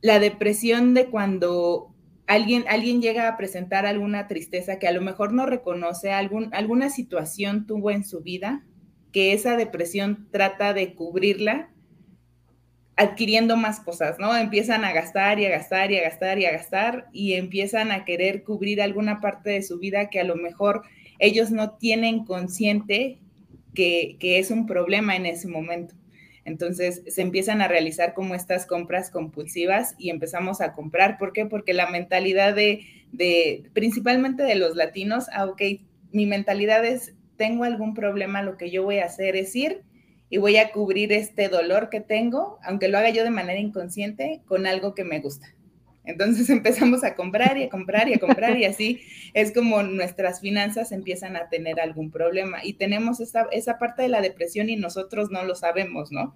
La 0.00 0.18
depresión 0.18 0.94
de 0.94 1.06
cuando 1.06 1.94
alguien, 2.26 2.64
alguien 2.68 3.00
llega 3.00 3.28
a 3.28 3.36
presentar 3.36 3.86
alguna 3.86 4.26
tristeza 4.26 4.80
que 4.80 4.88
a 4.88 4.92
lo 4.92 5.00
mejor 5.00 5.32
no 5.32 5.46
reconoce, 5.46 6.10
algún, 6.10 6.52
alguna 6.52 6.90
situación 6.90 7.68
tuvo 7.68 7.92
en 7.92 8.02
su 8.02 8.20
vida, 8.20 8.66
que 9.12 9.32
esa 9.32 9.56
depresión 9.56 10.26
trata 10.32 10.74
de 10.74 10.96
cubrirla 10.96 11.70
adquiriendo 12.96 13.56
más 13.56 13.78
cosas, 13.78 14.18
¿no? 14.18 14.36
Empiezan 14.36 14.84
a 14.84 14.92
gastar 14.92 15.38
y 15.38 15.46
a 15.46 15.50
gastar 15.50 15.92
y 15.92 15.98
a 15.98 16.02
gastar 16.02 16.40
y 16.40 16.46
a 16.46 16.50
gastar 16.50 17.06
y 17.12 17.34
empiezan 17.34 17.92
a 17.92 18.04
querer 18.04 18.42
cubrir 18.42 18.82
alguna 18.82 19.20
parte 19.20 19.50
de 19.50 19.62
su 19.62 19.78
vida 19.78 20.10
que 20.10 20.18
a 20.18 20.24
lo 20.24 20.34
mejor 20.34 20.82
ellos 21.20 21.52
no 21.52 21.76
tienen 21.76 22.24
consciente 22.24 23.20
que, 23.74 24.16
es 24.20 24.50
un 24.50 24.66
problema 24.66 25.16
en 25.16 25.26
ese 25.26 25.48
momento. 25.48 25.94
Entonces 26.44 27.02
se 27.06 27.22
empiezan 27.22 27.60
a 27.60 27.68
realizar 27.68 28.14
como 28.14 28.34
estas 28.34 28.64
compras 28.64 29.10
compulsivas 29.10 29.94
y 29.98 30.10
empezamos 30.10 30.60
a 30.60 30.72
comprar. 30.72 31.18
¿Por 31.18 31.32
qué? 31.32 31.44
Porque 31.44 31.74
la 31.74 31.90
mentalidad 31.90 32.54
de, 32.54 32.80
de 33.12 33.64
principalmente 33.74 34.42
de 34.42 34.54
los 34.54 34.74
latinos, 34.74 35.26
ah, 35.32 35.52
mi 36.10 36.26
mentalidad 36.26 36.84
es, 36.84 37.14
tengo 37.36 37.64
algún 37.64 37.94
problema, 37.94 38.42
lo 38.42 38.56
que 38.56 38.70
yo 38.70 38.82
voy 38.82 38.98
a 38.98 39.04
hacer 39.04 39.36
es 39.36 39.54
ir 39.54 39.82
y 40.30 40.38
voy 40.38 40.56
a 40.56 40.72
cubrir 40.72 41.12
este 41.12 41.48
dolor 41.48 41.90
que 41.90 42.00
tengo, 42.00 42.58
aunque 42.62 42.88
lo 42.88 42.98
haga 42.98 43.10
yo 43.10 43.24
de 43.24 43.30
manera 43.30 43.60
inconsciente, 43.60 44.40
con 44.46 44.66
algo 44.66 44.94
que 44.94 45.04
me 45.04 45.20
gusta. 45.20 45.48
Entonces 46.08 46.48
empezamos 46.50 47.04
a 47.04 47.14
comprar 47.14 47.56
y 47.58 47.64
a 47.64 47.68
comprar 47.68 48.08
y 48.08 48.14
a 48.14 48.18
comprar 48.18 48.58
y 48.58 48.64
así 48.64 49.00
es 49.34 49.52
como 49.52 49.82
nuestras 49.82 50.40
finanzas 50.40 50.90
empiezan 50.90 51.36
a 51.36 51.48
tener 51.48 51.80
algún 51.80 52.10
problema 52.10 52.64
y 52.64 52.72
tenemos 52.72 53.20
esa, 53.20 53.46
esa 53.52 53.78
parte 53.78 54.02
de 54.02 54.08
la 54.08 54.22
depresión 54.22 54.70
y 54.70 54.76
nosotros 54.76 55.30
no 55.30 55.44
lo 55.44 55.54
sabemos, 55.54 56.10
¿no? 56.10 56.34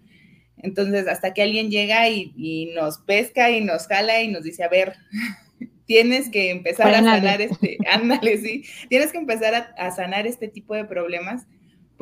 Entonces 0.58 1.08
hasta 1.08 1.32
que 1.32 1.42
alguien 1.42 1.70
llega 1.70 2.08
y, 2.08 2.70
nos 2.74 2.98
pesca 2.98 3.50
y 3.50 3.62
nos 3.62 3.86
jala 3.86 4.22
y 4.22 4.28
nos 4.28 4.44
dice, 4.44 4.62
a 4.62 4.68
ver, 4.68 4.94
tienes 5.86 6.28
que 6.28 6.50
empezar 6.50 6.94
a 6.94 7.02
sanar 7.02 7.40
este, 7.40 7.78
ándale, 7.90 8.38
sí, 8.38 8.64
tienes 8.88 9.10
que 9.10 9.18
empezar 9.18 9.54
a, 9.54 9.74
a 9.78 9.90
sanar 9.90 10.26
este 10.26 10.48
tipo 10.48 10.74
de 10.74 10.84
problemas 10.84 11.46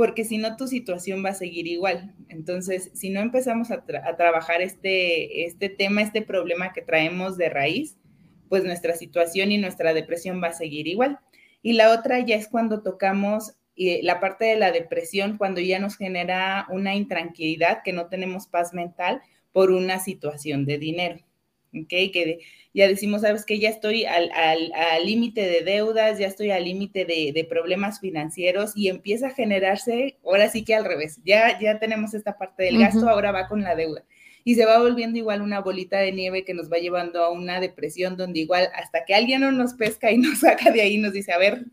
porque 0.00 0.24
si 0.24 0.38
no 0.38 0.56
tu 0.56 0.66
situación 0.66 1.22
va 1.22 1.28
a 1.28 1.34
seguir 1.34 1.66
igual. 1.66 2.14
Entonces, 2.30 2.90
si 2.94 3.10
no 3.10 3.20
empezamos 3.20 3.70
a, 3.70 3.84
trabajar 3.84 4.62
este, 4.62 5.44
este 5.44 5.68
tema, 5.68 6.00
este 6.00 6.22
problema 6.22 6.72
que 6.72 6.80
traemos 6.80 7.36
de 7.36 7.50
raíz, 7.50 7.98
pues 8.48 8.64
nuestra 8.64 8.96
situación 8.96 9.52
y 9.52 9.58
nuestra 9.58 9.92
depresión 9.92 10.42
va 10.42 10.46
a 10.46 10.52
seguir 10.54 10.88
igual. 10.88 11.18
Y 11.60 11.74
la 11.74 11.92
otra 11.92 12.18
ya 12.20 12.36
es 12.36 12.48
cuando 12.48 12.82
tocamos 12.82 13.58
eh, 13.76 14.00
la 14.02 14.20
parte 14.20 14.46
de 14.46 14.56
la 14.56 14.72
depresión, 14.72 15.36
cuando 15.36 15.60
ya 15.60 15.78
nos 15.78 15.98
genera 15.98 16.66
una 16.70 16.94
intranquilidad, 16.94 17.82
que 17.84 17.92
no 17.92 18.06
tenemos 18.06 18.46
paz 18.46 18.72
mental 18.72 19.20
por 19.52 19.70
una 19.70 19.98
situación 19.98 20.64
de 20.64 20.78
dinero. 20.78 21.18
¿Ok? 21.72 21.88
Que 21.88 22.40
ya 22.72 22.88
decimos, 22.88 23.22
sabes 23.22 23.44
que 23.44 23.58
ya 23.58 23.68
estoy 23.68 24.04
al 24.04 24.30
límite 25.04 25.42
de 25.42 25.62
deudas, 25.62 26.18
ya 26.18 26.26
estoy 26.26 26.50
al 26.50 26.64
límite 26.64 27.04
de, 27.04 27.46
problemas 27.48 28.00
financieros 28.00 28.72
y 28.76 28.88
empieza 28.88 29.28
a 29.28 29.34
generarse, 29.34 30.18
ahora 30.24 30.48
sí 30.48 30.64
que 30.64 30.74
al 30.74 30.84
revés, 30.84 31.20
ya, 31.24 31.58
ya 31.60 31.78
tenemos 31.78 32.14
esta 32.14 32.38
parte 32.38 32.64
del 32.64 32.78
gasto, 32.78 33.08
ahora 33.08 33.32
va 33.32 33.48
con 33.48 33.62
la 33.62 33.74
deuda. 33.74 34.04
Y 34.42 34.54
se 34.54 34.64
va 34.64 34.78
volviendo 34.78 35.18
igual 35.18 35.42
una 35.42 35.60
bolita 35.60 35.98
de 35.98 36.12
nieve 36.12 36.44
que 36.44 36.54
nos 36.54 36.72
va 36.72 36.78
llevando 36.78 37.22
a 37.22 37.30
una 37.30 37.60
depresión 37.60 38.16
donde 38.16 38.40
igual 38.40 38.68
hasta 38.74 39.04
que 39.04 39.14
alguien 39.14 39.42
no 39.42 39.52
nos 39.52 39.74
pesca 39.74 40.10
y 40.10 40.18
nos 40.18 40.38
saca 40.40 40.70
de 40.70 40.80
ahí, 40.80 40.98
nos 40.98 41.12
dice, 41.12 41.32
a 41.32 41.38
ver, 41.38 41.66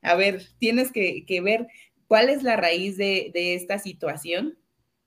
a 0.00 0.14
ver, 0.14 0.42
tienes 0.58 0.90
que, 0.92 1.24
ver 1.42 1.68
cuál 2.08 2.28
es 2.28 2.42
la 2.42 2.56
raíz 2.56 2.96
de, 2.96 3.30
de 3.32 3.54
esta 3.54 3.78
situación 3.78 4.58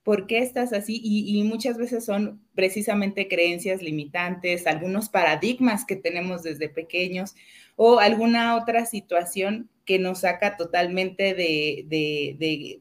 ¿por 0.05 0.27
qué 0.27 0.37
estás 0.37 0.71
así? 0.71 1.01
Y, 1.03 1.43
muchas 1.45 1.77
veces 1.77 2.05
son 2.05 2.39
precisamente 2.53 3.27
creencias 3.27 3.81
limitantes, 3.81 4.67
algunos 4.67 5.09
paradigmas 5.09 5.83
que 5.83 5.95
tenemos 5.95 6.43
desde 6.43 6.69
pequeños 6.69 7.33
o 7.75 7.99
alguna 7.99 8.55
otra 8.55 8.85
situación 8.85 9.67
que 9.83 9.97
nos 9.97 10.19
saca 10.19 10.57
totalmente 10.57 11.33
de, 11.33 12.79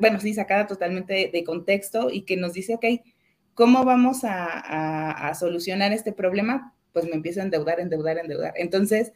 bueno, 0.00 0.20
sí, 0.20 0.32
sacada 0.32 0.68
totalmente 0.68 1.28
de, 1.32 1.44
contexto 1.44 2.08
y 2.08 2.22
que 2.22 2.36
nos 2.36 2.52
dice, 2.52 2.76
ok, 2.76 2.84
¿cómo 3.54 3.84
vamos 3.84 4.20
a, 4.22 5.32
solucionar 5.34 5.92
este 5.92 6.12
problema? 6.12 6.72
Pues 6.92 7.04
me 7.06 7.16
empiezo 7.16 7.40
a 7.40 7.44
endeudar, 7.44 7.80
endeudar, 7.80 8.18
endeudar. 8.18 8.54
Entonces, 8.56 9.12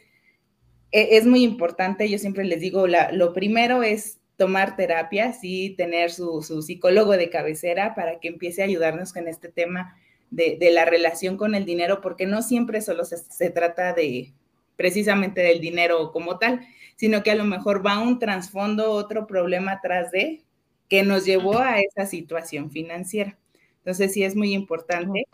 e, 0.90 1.16
es 1.16 1.24
muy 1.24 1.44
importante, 1.44 2.10
yo 2.10 2.18
siempre 2.18 2.42
les 2.42 2.60
digo, 2.60 2.88
lo 2.88 3.32
primero 3.32 3.84
es 3.84 4.18
tomar 4.38 4.76
terapia, 4.76 5.32
sí 5.32 5.74
tener 5.76 6.12
su, 6.12 6.40
psicólogo 6.42 7.16
de 7.16 7.28
cabecera 7.28 7.94
para 7.96 8.20
que 8.20 8.28
empiece 8.28 8.62
a 8.62 8.66
ayudarnos 8.66 9.12
con 9.12 9.26
este 9.26 9.48
tema 9.48 9.98
de, 10.30 10.56
la 10.72 10.84
relación 10.84 11.36
con 11.36 11.56
el 11.56 11.66
dinero, 11.66 12.00
porque 12.00 12.24
no 12.24 12.40
siempre 12.40 12.80
solo 12.80 13.04
se, 13.04 13.50
trata 13.50 13.92
de 13.92 14.32
precisamente 14.76 15.40
del 15.40 15.60
dinero 15.60 16.12
como 16.12 16.38
tal, 16.38 16.60
sino 16.94 17.24
que 17.24 17.32
a 17.32 17.34
lo 17.34 17.44
mejor 17.44 17.84
va 17.84 17.98
un 17.98 18.20
trasfondo, 18.20 18.92
otro 18.92 19.26
problema 19.26 19.72
atrás 19.72 20.12
de 20.12 20.44
que 20.88 21.02
nos 21.02 21.24
llevó 21.24 21.58
a 21.58 21.80
esa 21.80 22.06
situación 22.06 22.70
financiera. 22.70 23.36
Entonces 23.78 24.14
sí 24.14 24.22
es 24.22 24.36
muy 24.36 24.54
importante. 24.54 25.24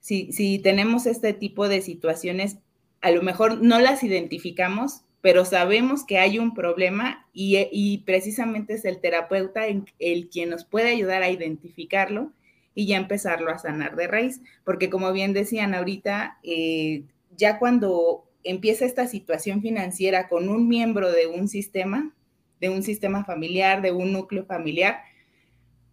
Si, 0.00 0.32
si 0.32 0.58
tenemos 0.58 1.06
este 1.06 1.34
tipo 1.34 1.68
de 1.68 1.82
situaciones, 1.82 2.58
a 3.00 3.12
lo 3.12 3.22
mejor 3.22 3.62
no 3.62 3.78
las 3.78 4.02
identificamos, 4.02 5.02
pero 5.20 5.44
sabemos 5.44 6.04
que 6.04 6.18
hay 6.18 6.38
un 6.38 6.54
problema 6.54 7.26
y, 7.32 7.98
precisamente 8.06 8.74
es 8.74 8.84
el 8.84 9.00
terapeuta 9.00 9.66
el 9.66 10.28
quien 10.28 10.50
nos 10.50 10.64
puede 10.64 10.90
ayudar 10.90 11.22
a 11.22 11.30
identificarlo 11.30 12.32
y 12.74 12.86
ya 12.86 12.96
empezarlo 12.96 13.50
a 13.50 13.58
sanar 13.58 13.96
de 13.96 14.06
raíz, 14.06 14.40
porque 14.64 14.90
como 14.90 15.12
bien 15.12 15.32
decían 15.32 15.74
ahorita, 15.74 16.38
eh, 16.42 17.04
ya 17.36 17.58
cuando 17.58 18.24
empieza 18.44 18.84
esta 18.84 19.06
situación 19.06 19.60
financiera 19.60 20.28
con 20.28 20.48
un 20.48 20.68
miembro 20.68 21.12
de 21.12 21.26
un 21.26 21.48
sistema, 21.48 22.14
de 22.60 22.70
un 22.70 22.82
sistema 22.82 23.24
familiar, 23.24 23.82
de 23.82 23.92
un 23.92 24.12
núcleo 24.12 24.44
familiar, 24.44 25.02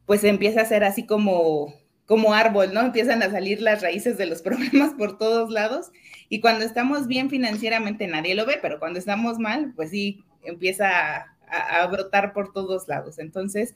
pues 0.05 0.23
empieza 0.23 0.61
a 0.61 0.65
ser 0.65 0.83
así 0.83 1.05
como, 1.05 1.73
como 2.07 2.33
árbol, 2.33 2.73
¿no? 2.73 2.81
Empiezan 2.81 3.21
a 3.21 3.29
salir 3.29 3.61
las 3.61 3.83
raíces 3.83 4.17
de 4.17 4.25
los 4.25 4.41
problemas 4.47 4.95
por 4.95 5.19
todos 5.19 5.51
lados 5.51 5.91
y 6.29 6.41
cuando 6.41 6.65
estamos 6.65 7.05
bien 7.05 7.29
financieramente 7.29 8.07
nadie 8.07 8.33
lo 8.33 8.47
ve, 8.47 8.57
pero 8.59 8.79
cuando 8.79 8.97
estamos 8.97 9.37
mal, 9.37 9.73
pues 9.75 9.91
sí, 9.91 10.23
empieza 10.43 10.89
a, 11.17 11.37
a 11.49 11.87
brotar 11.87 12.33
por 12.33 12.51
todos 12.51 12.87
lados. 12.87 13.19
Entonces, 13.19 13.75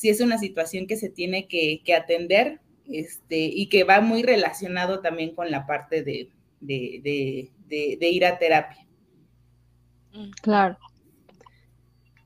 sí 0.00 0.08
es 0.08 0.22
una 0.22 0.38
situación 0.38 0.86
que 0.86 0.96
se 0.96 1.10
tiene 1.10 1.46
que, 1.46 1.82
atender 1.94 2.60
este, 2.86 3.36
y 3.36 3.68
que 3.68 3.84
va 3.84 4.00
muy 4.00 4.22
relacionado 4.22 5.00
también 5.00 5.34
con 5.34 5.50
la 5.50 5.66
parte 5.66 6.02
de, 6.02 6.30
ir 8.00 8.24
a 8.24 8.38
terapia. 8.38 8.86
Mm. 10.14 10.30
Claro. 10.40 10.78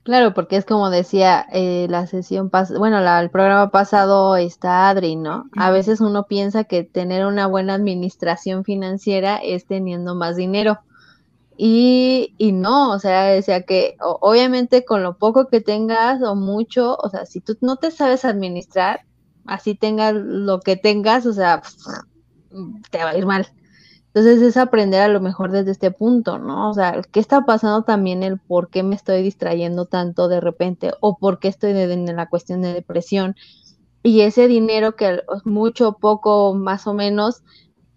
Claro, 0.04 0.34
porque 0.34 0.56
es 0.56 0.66
como 0.66 0.90
decía 0.90 1.46
eh, 1.50 1.86
la 1.88 2.06
sesión 2.06 2.50
pasada, 2.50 2.78
bueno, 2.78 2.98
el 2.98 3.30
programa 3.30 3.70
pasado 3.70 4.36
está 4.36 4.90
Adri, 4.90 5.16
¿no? 5.16 5.46
A 5.56 5.70
veces 5.70 6.02
uno 6.02 6.24
piensa 6.26 6.64
que 6.64 6.84
tener 6.84 7.24
una 7.24 7.46
buena 7.46 7.72
administración 7.74 8.64
financiera 8.64 9.38
es 9.38 9.66
teniendo 9.66 10.14
más 10.14 10.36
dinero. 10.36 10.80
Y, 11.56 12.34
y 12.38 12.52
no, 12.52 12.92
o 12.92 12.98
sea, 12.98 13.24
decía 13.24 13.62
que 13.62 13.96
obviamente 14.00 14.84
con 14.84 15.02
lo 15.02 15.16
poco 15.18 15.48
que 15.48 15.60
tengas 15.62 16.22
o 16.22 16.34
mucho, 16.34 16.96
o 16.96 17.08
sea, 17.08 17.26
si 17.26 17.40
tú 17.40 17.56
no 17.62 17.76
te 17.76 17.90
sabes 17.90 18.24
administrar, 18.26 19.06
así 19.46 19.74
tengas 19.74 20.14
lo 20.14 20.60
que 20.60 20.76
tengas, 20.76 21.26
o 21.26 21.32
sea, 21.32 21.62
te 22.90 22.98
va 22.98 23.10
a 23.10 23.16
ir 23.16 23.26
mal. 23.26 23.46
Entonces 24.14 24.42
es 24.42 24.56
aprender 24.56 25.00
a 25.00 25.08
lo 25.08 25.20
mejor 25.20 25.50
desde 25.50 25.72
este 25.72 25.90
punto, 25.90 26.38
¿no? 26.38 26.70
O 26.70 26.74
sea, 26.74 27.02
¿qué 27.10 27.18
está 27.18 27.44
pasando 27.44 27.82
también 27.82 28.22
el 28.22 28.38
por 28.38 28.70
qué 28.70 28.84
me 28.84 28.94
estoy 28.94 29.22
distrayendo 29.22 29.86
tanto 29.86 30.28
de 30.28 30.40
repente 30.40 30.92
o 31.00 31.18
por 31.18 31.40
qué 31.40 31.48
estoy 31.48 31.72
en 31.72 32.16
la 32.16 32.28
cuestión 32.28 32.62
de 32.62 32.72
depresión? 32.72 33.34
Y 34.04 34.20
ese 34.20 34.46
dinero 34.46 34.94
que 34.94 35.22
mucho, 35.44 35.94
poco, 35.94 36.54
más 36.54 36.86
o 36.86 36.94
menos, 36.94 37.42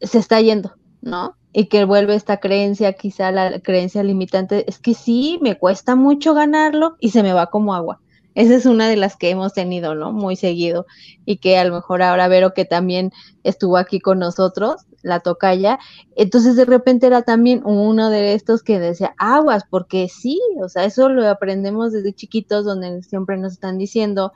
se 0.01 0.17
está 0.17 0.41
yendo, 0.41 0.75
¿no? 1.01 1.35
y 1.57 1.65
que 1.69 1.85
vuelve 1.85 2.13
esta 2.13 2.37
creencia, 2.37 2.93
quizá 2.93 3.31
la 3.31 3.59
creencia 3.61 4.03
limitante, 4.03 4.69
es 4.69 4.77
que 4.77 4.93
sí, 4.93 5.39
me 5.41 5.57
cuesta 5.57 5.95
mucho 5.95 6.35
ganarlo 6.35 6.97
y 6.99 7.09
se 7.09 7.23
me 7.23 7.33
va 7.33 7.47
como 7.47 7.73
agua. 7.73 7.99
Esa 8.37 8.53
es 8.53 8.67
una 8.67 8.87
de 8.87 8.97
las 8.97 9.17
que 9.17 9.31
hemos 9.31 9.53
tenido, 9.53 9.95
¿no? 9.95 10.11
Muy 10.11 10.35
seguido 10.35 10.85
y 11.25 11.37
que 11.37 11.57
a 11.57 11.63
lo 11.63 11.73
mejor 11.73 12.03
ahora 12.03 12.27
Vero 12.27 12.53
que 12.53 12.65
también 12.65 13.11
estuvo 13.43 13.77
aquí 13.77 13.99
con 13.99 14.19
nosotros, 14.19 14.85
la 15.01 15.21
tocaya, 15.21 15.79
entonces 16.15 16.55
de 16.55 16.65
repente 16.65 17.07
era 17.07 17.23
también 17.23 17.63
uno 17.65 18.11
de 18.11 18.35
estos 18.35 18.61
que 18.61 18.79
decía 18.79 19.15
aguas, 19.17 19.63
porque 19.67 20.07
sí, 20.07 20.39
o 20.61 20.69
sea, 20.69 20.85
eso 20.85 21.09
lo 21.09 21.27
aprendemos 21.27 21.91
desde 21.91 22.13
chiquitos 22.13 22.63
donde 22.63 23.01
siempre 23.01 23.37
nos 23.37 23.53
están 23.53 23.79
diciendo, 23.79 24.33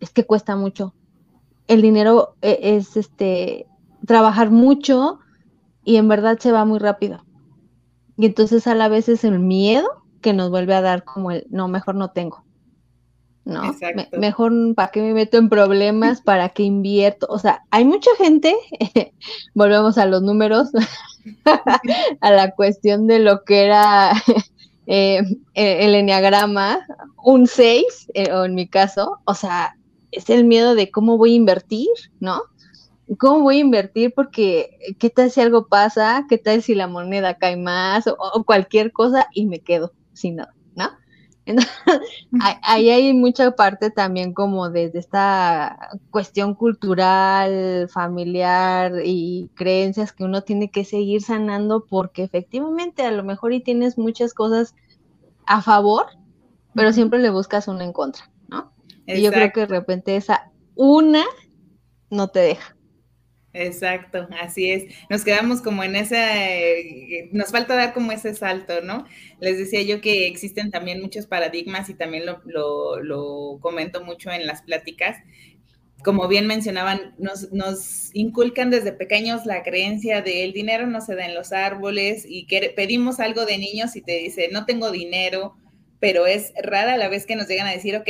es 0.00 0.08
que 0.08 0.24
cuesta 0.24 0.56
mucho. 0.56 0.94
El 1.66 1.82
dinero 1.82 2.34
e-, 2.40 2.76
es 2.76 2.96
este 2.96 3.66
trabajar 4.06 4.50
mucho, 4.50 5.18
y 5.84 5.96
en 5.96 6.08
verdad 6.08 6.38
se 6.38 6.50
va 6.50 6.64
muy 6.64 6.78
rápido. 6.78 7.26
Y 8.16 8.24
entonces 8.24 8.66
a 8.66 8.74
la 8.74 8.88
vez 8.88 9.10
es 9.10 9.22
el 9.24 9.38
miedo 9.38 9.86
que 10.22 10.32
nos 10.32 10.48
vuelve 10.48 10.74
a 10.74 10.80
dar 10.80 11.04
como 11.04 11.30
el, 11.30 11.46
no, 11.50 11.68
mejor 11.68 11.94
no 11.94 12.10
tengo. 12.10 12.47
¿No? 13.48 13.74
mejor, 14.12 14.52
¿para 14.74 14.90
qué 14.90 15.00
me 15.00 15.14
meto 15.14 15.38
en 15.38 15.48
problemas? 15.48 16.20
¿Para 16.20 16.50
qué 16.50 16.64
invierto? 16.64 17.26
O 17.30 17.38
sea, 17.38 17.64
hay 17.70 17.86
mucha 17.86 18.10
gente, 18.18 18.54
volvemos 19.54 19.96
a 19.96 20.04
los 20.04 20.20
números, 20.20 20.68
a 22.20 22.30
la 22.30 22.50
cuestión 22.50 23.06
de 23.06 23.20
lo 23.20 23.44
que 23.44 23.64
era 23.64 24.12
eh, 24.86 25.22
el 25.54 25.94
enneagrama, 25.94 26.80
un 27.24 27.46
6, 27.46 28.10
eh, 28.12 28.30
o 28.32 28.44
en 28.44 28.54
mi 28.54 28.68
caso, 28.68 29.18
o 29.24 29.34
sea, 29.34 29.78
es 30.12 30.28
el 30.28 30.44
miedo 30.44 30.74
de 30.74 30.90
cómo 30.90 31.16
voy 31.16 31.32
a 31.32 31.36
invertir, 31.36 31.88
¿no? 32.20 32.42
¿cómo 33.16 33.40
voy 33.40 33.56
a 33.56 33.60
invertir? 33.60 34.12
Porque, 34.14 34.78
¿qué 34.98 35.10
tal 35.10 35.30
si 35.30 35.40
algo 35.40 35.68
pasa? 35.68 36.26
¿Qué 36.28 36.36
tal 36.36 36.62
si 36.62 36.74
la 36.74 36.86
moneda 36.86 37.38
cae 37.38 37.56
más? 37.56 38.06
O, 38.06 38.44
cualquier 38.44 38.92
cosa 38.92 39.26
y 39.32 39.46
me 39.46 39.60
quedo 39.60 39.92
sin 40.12 40.36
nada, 40.36 40.54
ahí 42.62 42.90
hay 42.90 43.12
mucha 43.14 43.52
parte 43.52 43.90
también 43.90 44.32
como 44.32 44.70
desde 44.70 44.98
esta 44.98 45.90
cuestión 46.10 46.54
cultural, 46.54 47.88
familiar 47.88 48.92
y 49.04 49.50
creencias 49.54 50.12
que 50.12 50.24
uno 50.24 50.42
tiene 50.42 50.70
que 50.70 50.84
seguir 50.84 51.22
sanando 51.22 51.86
porque 51.88 52.22
efectivamente 52.22 53.02
a 53.02 53.10
lo 53.10 53.24
mejor 53.24 53.52
y 53.52 53.60
tienes 53.60 53.98
muchas 53.98 54.34
cosas 54.34 54.74
a 55.46 55.62
favor, 55.62 56.06
pero 56.74 56.92
siempre 56.92 57.18
le 57.18 57.30
buscas 57.30 57.68
una 57.68 57.84
en 57.84 57.92
contra, 57.92 58.30
¿no? 58.48 58.72
Y 59.06 59.22
yo 59.22 59.30
creo 59.30 59.52
que 59.52 59.60
de 59.60 59.66
repente 59.66 60.16
esa 60.16 60.52
una 60.74 61.24
no 62.10 62.28
te 62.28 62.40
deja. 62.40 62.77
Exacto, 63.60 64.28
así 64.40 64.70
es. 64.70 64.84
Nos 65.10 65.24
quedamos 65.24 65.60
como 65.62 65.82
en 65.82 65.96
ese, 65.96 67.28
nos 67.32 67.50
falta 67.50 67.74
dar 67.74 67.92
como 67.92 68.12
ese 68.12 68.32
salto, 68.34 68.82
¿no? 68.82 69.04
Les 69.40 69.58
decía 69.58 69.82
yo 69.82 70.00
que 70.00 70.28
existen 70.28 70.70
también 70.70 71.02
muchos 71.02 71.26
paradigmas 71.26 71.88
y 71.90 71.94
también 71.94 72.24
lo, 72.24 73.58
comento 73.60 74.04
mucho 74.04 74.30
en 74.30 74.46
las 74.46 74.62
pláticas. 74.62 75.16
Como 76.04 76.28
bien 76.28 76.46
mencionaban, 76.46 77.16
nos, 77.18 77.50
nos, 77.52 78.14
inculcan 78.14 78.70
desde 78.70 78.92
pequeños 78.92 79.44
la 79.44 79.64
creencia 79.64 80.22
de 80.22 80.44
el 80.44 80.52
dinero 80.52 80.86
no 80.86 81.00
se 81.00 81.16
da 81.16 81.26
en 81.26 81.34
los 81.34 81.52
árboles 81.52 82.24
y 82.28 82.46
que 82.46 82.72
pedimos 82.76 83.18
algo 83.18 83.44
de 83.44 83.58
niños 83.58 83.96
y 83.96 84.02
te 84.02 84.18
dice, 84.18 84.50
no 84.52 84.66
tengo 84.66 84.92
dinero, 84.92 85.56
pero 85.98 86.26
es 86.26 86.52
rara 86.62 86.96
la 86.96 87.08
vez 87.08 87.26
que 87.26 87.34
nos 87.34 87.48
llegan 87.48 87.66
a 87.66 87.72
decir, 87.72 87.96
ok, 87.96 88.08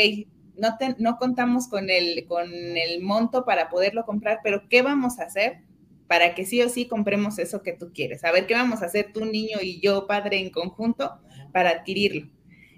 no, 0.99 1.17
contamos 1.19 1.69
con 1.69 1.91
el, 1.91 2.27
con 2.27 2.49
el 2.77 3.01
monto 3.03 3.45
para 3.45 3.69
poderlo 3.69 4.05
comprar, 4.05 4.41
pero 4.43 4.69
¿qué 4.69 4.83
vamos 4.83 5.19
a 5.19 5.25
hacer 5.25 5.61
para 6.07 6.35
que 6.35 6.45
sí 6.45 6.63
o 6.63 6.69
sí 6.69 6.87
compremos 6.87 7.39
eso 7.39 7.63
que 7.63 7.73
tú 7.73 7.93
quieres? 7.93 8.25
A 8.25 8.33
ver, 8.33 8.47
¿qué 8.47 8.55
vamos 8.55 8.83
a 8.83 8.87
hacer 8.87 9.13
tú, 9.13 9.25
niño, 9.25 9.59
y 9.63 9.81
yo, 9.81 10.07
padre, 10.07 10.39
en 10.39 10.51
conjunto 10.51 11.21
para 11.53 11.71
adquirirlo? 11.71 12.29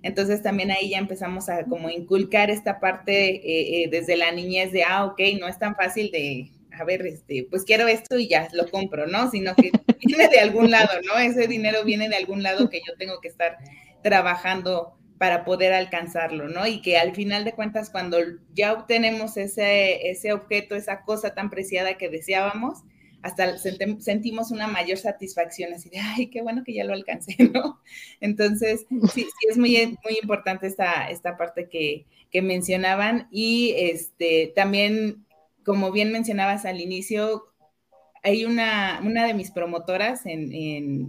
Entonces 0.02 0.42
también 0.42 0.70
ahí 0.70 0.90
ya 0.90 0.98
empezamos 0.98 1.48
a 1.48 1.64
como 1.64 1.90
inculcar 1.90 2.50
esta 2.50 2.80
parte 2.80 3.36
eh, 3.36 3.84
eh, 3.84 3.88
desde 3.90 4.16
la 4.16 4.32
niñez 4.32 4.72
de, 4.72 4.84
ah, 4.84 5.04
ok, 5.04 5.20
no 5.38 5.46
es 5.46 5.58
tan 5.58 5.76
fácil 5.76 6.10
de, 6.10 6.50
a 6.72 6.84
ver, 6.84 7.06
este, 7.06 7.46
pues 7.50 7.64
quiero 7.64 7.86
esto 7.86 8.18
y 8.18 8.28
ya 8.28 8.48
lo 8.52 8.68
compro, 8.70 9.06
¿no? 9.06 9.30
Sino 9.30 9.54
que 9.54 9.70
viene 10.04 10.28
de 10.28 10.40
algún 10.40 10.70
lado, 10.70 10.90
¿no? 11.06 11.18
Ese 11.18 11.46
dinero 11.46 11.84
viene 11.84 12.08
de 12.08 12.16
algún 12.16 12.42
lado 12.42 12.70
que 12.70 12.80
yo 12.86 12.94
tengo 12.98 13.20
que 13.20 13.28
estar 13.28 13.58
trabajando 14.02 14.96
para 15.20 15.44
poder 15.44 15.74
alcanzarlo, 15.74 16.48
¿no? 16.48 16.66
Y 16.66 16.80
que 16.80 16.96
al 16.96 17.14
final 17.14 17.44
de 17.44 17.52
cuentas, 17.52 17.90
cuando 17.90 18.16
ya 18.54 18.72
obtenemos 18.72 19.36
ese, 19.36 20.08
ese 20.08 20.32
objeto, 20.32 20.74
esa 20.74 21.02
cosa 21.02 21.34
tan 21.34 21.50
preciada 21.50 21.98
que 21.98 22.08
deseábamos, 22.08 22.84
hasta 23.20 23.58
sentimos 23.58 24.50
una 24.50 24.66
mayor 24.66 24.96
satisfacción, 24.96 25.74
así 25.74 25.90
de, 25.90 25.98
ay, 25.98 26.28
qué 26.28 26.40
bueno 26.40 26.64
que 26.64 26.72
ya 26.72 26.84
lo 26.84 26.94
alcancé, 26.94 27.36
¿no? 27.52 27.82
Entonces, 28.22 28.86
sí, 29.12 29.26
es 29.46 29.58
muy, 29.58 29.98
muy 30.02 30.18
importante 30.22 30.66
esta, 30.66 31.10
esta 31.10 31.36
parte 31.36 31.68
que, 31.68 32.06
que 32.30 32.40
mencionaban 32.40 33.28
y 33.30 33.74
este, 33.76 34.54
también, 34.56 35.26
como 35.66 35.92
bien 35.92 36.12
mencionabas 36.12 36.64
al 36.64 36.80
inicio, 36.80 37.44
hay 38.22 38.46
una, 38.46 39.02
una 39.04 39.26
de 39.26 39.34
mis 39.34 39.50
promotoras 39.50 40.24
en, 40.24 40.50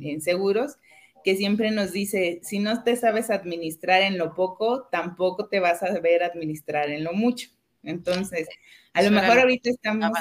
en 0.03 0.19
seguros 0.19 0.75
que 1.23 1.35
siempre 1.35 1.71
nos 1.71 1.91
dice, 1.91 2.39
si 2.43 2.59
no 2.59 2.83
te 2.83 2.95
sabes 2.95 3.29
administrar 3.29 4.01
en 4.01 4.17
lo 4.17 4.33
poco, 4.33 4.87
tampoco 4.91 5.47
te 5.47 5.59
vas 5.59 5.83
a 5.83 5.87
saber 5.87 6.23
administrar 6.23 6.89
en 6.89 7.03
lo 7.03 7.13
mucho. 7.13 7.49
Entonces, 7.83 8.47
a 8.93 9.01
lo 9.01 9.11
mejor 9.11 9.39
ahorita 9.39 9.69
estamos... 9.69 10.11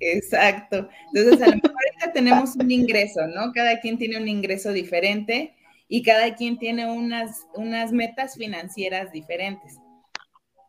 Exacto. 0.00 0.88
Entonces, 1.14 1.40
a 1.42 1.50
lo 1.50 1.56
mejor 1.56 1.72
ahorita 1.72 2.12
tenemos 2.14 2.56
un 2.56 2.70
ingreso, 2.70 3.26
¿no? 3.26 3.52
Cada 3.52 3.80
quien 3.80 3.98
tiene 3.98 4.18
un 4.18 4.28
ingreso 4.28 4.72
diferente 4.72 5.54
y 5.88 6.02
cada 6.02 6.34
quien 6.34 6.58
tiene 6.58 6.90
unas, 6.90 7.46
unas 7.54 7.92
metas 7.92 8.36
financieras 8.36 9.12
diferentes. 9.12 9.76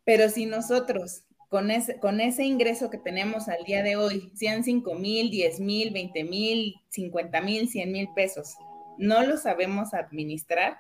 Pero 0.06 0.30
si 0.30 0.46
nosotros 0.46 1.24
con 1.52 1.70
ese, 1.70 2.00
con 2.00 2.22
ese 2.22 2.46
ingreso 2.46 2.90
que 2.90 2.98
tenemos 2.98 3.50
al 3.50 3.64
día 3.66 3.84
de 3.84 3.98
hoy, 3.98 4.32
sean 4.36 4.64
5 4.64 4.96
mil, 4.96 5.30
10 5.30 5.60
mil, 5.60 5.92
20 5.92 6.24
mil, 6.24 6.76
50 6.90 7.42
mil, 7.42 7.68
100 7.68 7.92
mil 7.92 8.08
pesos, 8.16 8.56
no 9.02 9.24
lo 9.24 9.38
sabemos 9.38 9.94
administrar, 9.94 10.80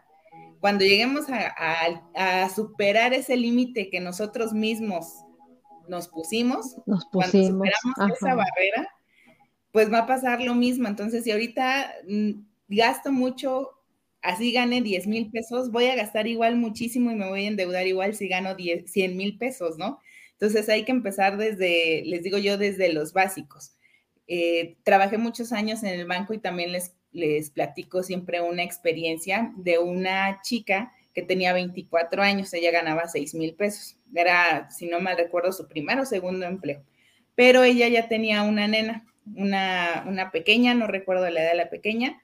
cuando 0.62 0.86
lleguemos 0.86 1.26
a, 1.30 2.50
superar 2.50 3.14
ese 3.14 3.36
límite 3.36 3.90
que 3.90 4.00
nosotros 4.00 4.54
mismos 4.54 5.08
nos 5.90 6.08
pusimos, 6.08 6.78
nos 6.86 7.06
cuando 7.06 7.32
superamos 7.32 8.14
esa 8.16 8.36
barrera, 8.36 8.88
pues 9.72 9.92
va 9.92 10.00
a 10.00 10.06
pasar 10.06 10.42
lo 10.42 10.54
mismo. 10.54 10.88
Entonces, 10.88 11.24
si 11.24 11.32
ahorita 11.32 11.92
mm, 12.08 12.32
gasto 12.68 13.12
mucho, 13.12 13.72
así 14.22 14.52
gane 14.52 14.82
10 14.82 15.08
mil 15.08 15.32
pesos, 15.32 15.72
voy 15.72 15.88
a 15.88 15.96
gastar 15.96 16.28
igual 16.28 16.56
muchísimo 16.56 17.12
y 17.12 17.16
me 17.16 17.28
voy 17.28 17.46
a 17.46 17.48
endeudar 17.48 17.88
igual 17.88 18.14
si 18.16 18.28
gano 18.28 18.54
10, 18.56 18.90
100 18.90 19.18
mil 19.18 19.38
pesos, 19.38 19.78
¿no? 19.78 20.00
Entonces 20.34 20.70
hay 20.70 20.86
que 20.86 20.92
empezar 20.92 21.38
desde, 21.38 22.04
les 22.06 22.24
digo 22.24 22.38
yo, 22.38 22.58
desde 22.58 22.94
los 22.94 23.14
básicos. 23.14 23.74
Eh, 24.28 24.78
trabajé 24.84 25.18
muchos 25.18 25.52
años 25.52 25.84
en 25.84 26.00
el 26.00 26.06
banco 26.08 26.34
y 26.34 26.40
también 26.40 26.72
les, 26.72 26.94
les 27.12 27.50
platico 27.50 28.04
siempre 28.04 28.42
una 28.42 28.64
experiencia 28.64 29.52
de 29.58 29.80
una 29.80 30.42
chica 30.42 30.92
que 31.14 31.22
tenía 31.22 31.54
24 31.54 32.22
años, 32.22 32.54
ella 32.54 32.72
ganaba 32.72 33.08
6 33.08 33.34
mil 33.36 33.54
pesos. 33.54 33.98
Era, 34.14 34.70
si 34.72 34.88
no 34.88 35.00
mal 35.00 35.18
recuerdo, 35.18 35.52
su 35.52 35.68
primero 35.68 36.04
o 36.04 36.06
segundo 36.06 36.46
empleo. 36.46 36.84
Pero 37.36 37.64
ella 37.64 37.88
ya 37.88 38.08
tenía 38.08 38.44
una 38.44 38.68
nena, 38.68 39.06
una, 39.36 40.06
una 40.08 40.32
pequeña, 40.32 40.74
no 40.74 40.88
recuerdo 40.88 41.30
la 41.30 41.42
edad 41.42 41.52
de 41.52 41.58
la 41.58 41.70
pequeña, 41.70 42.22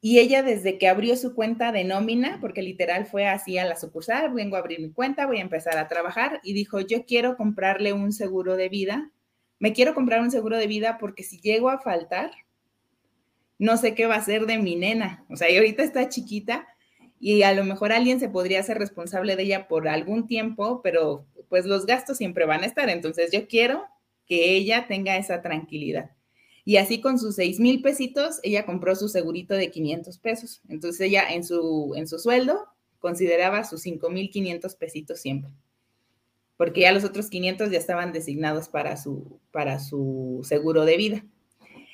y 0.00 0.18
ella 0.18 0.42
desde 0.42 0.76
que 0.76 0.86
abrió 0.86 1.16
su 1.16 1.34
cuenta 1.34 1.72
de 1.72 1.82
nómina, 1.82 2.36
porque 2.42 2.60
literal 2.60 3.06
fue 3.06 3.26
así 3.26 3.56
a 3.56 3.64
la 3.64 3.74
sucursal, 3.74 4.34
vengo 4.34 4.56
a 4.56 4.58
abrir 4.58 4.78
mi 4.80 4.92
cuenta, 4.92 5.24
voy 5.24 5.38
a 5.38 5.40
empezar 5.40 5.78
a 5.78 5.88
trabajar 5.88 6.40
y 6.44 6.52
dijo, 6.52 6.80
yo 6.80 7.06
quiero 7.06 7.38
comprarle 7.38 7.94
un 7.94 8.12
seguro 8.12 8.56
de 8.56 8.68
vida. 8.68 9.10
Me 9.58 9.72
quiero 9.72 9.94
comprar 9.94 10.20
un 10.20 10.30
seguro 10.30 10.58
de 10.58 10.66
vida 10.66 10.98
porque 10.98 11.22
si 11.22 11.40
llego 11.40 11.70
a 11.70 11.78
faltar, 11.78 12.32
no 13.58 13.76
sé 13.76 13.94
qué 13.94 14.06
va 14.06 14.16
a 14.16 14.24
ser 14.24 14.46
de 14.46 14.58
mi 14.58 14.76
nena. 14.76 15.24
O 15.30 15.36
sea, 15.36 15.50
y 15.50 15.56
ahorita 15.56 15.82
está 15.82 16.08
chiquita 16.08 16.66
y 17.20 17.42
a 17.42 17.52
lo 17.52 17.64
mejor 17.64 17.92
alguien 17.92 18.20
se 18.20 18.28
podría 18.28 18.62
ser 18.62 18.78
responsable 18.78 19.36
de 19.36 19.44
ella 19.44 19.68
por 19.68 19.88
algún 19.88 20.26
tiempo, 20.26 20.80
pero 20.82 21.26
pues 21.48 21.64
los 21.66 21.86
gastos 21.86 22.18
siempre 22.18 22.46
van 22.46 22.62
a 22.62 22.66
estar. 22.66 22.88
Entonces 22.90 23.30
yo 23.32 23.46
quiero 23.46 23.84
que 24.26 24.56
ella 24.56 24.86
tenga 24.88 25.16
esa 25.16 25.42
tranquilidad. 25.42 26.10
Y 26.64 26.78
así 26.78 27.00
con 27.00 27.18
sus 27.18 27.36
seis 27.36 27.60
mil 27.60 27.82
pesitos, 27.82 28.40
ella 28.42 28.64
compró 28.64 28.96
su 28.96 29.08
segurito 29.08 29.54
de 29.54 29.70
500 29.70 30.18
pesos. 30.18 30.62
Entonces 30.68 31.00
ella 31.02 31.30
en 31.30 31.44
su, 31.44 31.92
en 31.96 32.08
su 32.08 32.18
sueldo 32.18 32.66
consideraba 32.98 33.64
sus 33.64 33.82
cinco 33.82 34.08
mil 34.08 34.30
500 34.30 34.74
pesitos 34.76 35.20
siempre. 35.20 35.50
Porque 36.56 36.82
ya 36.82 36.92
los 36.92 37.04
otros 37.04 37.28
500 37.28 37.70
ya 37.70 37.78
estaban 37.78 38.12
designados 38.12 38.68
para 38.68 38.96
su, 38.96 39.40
para 39.50 39.78
su 39.78 40.40
seguro 40.44 40.84
de 40.84 40.96
vida. 40.96 41.24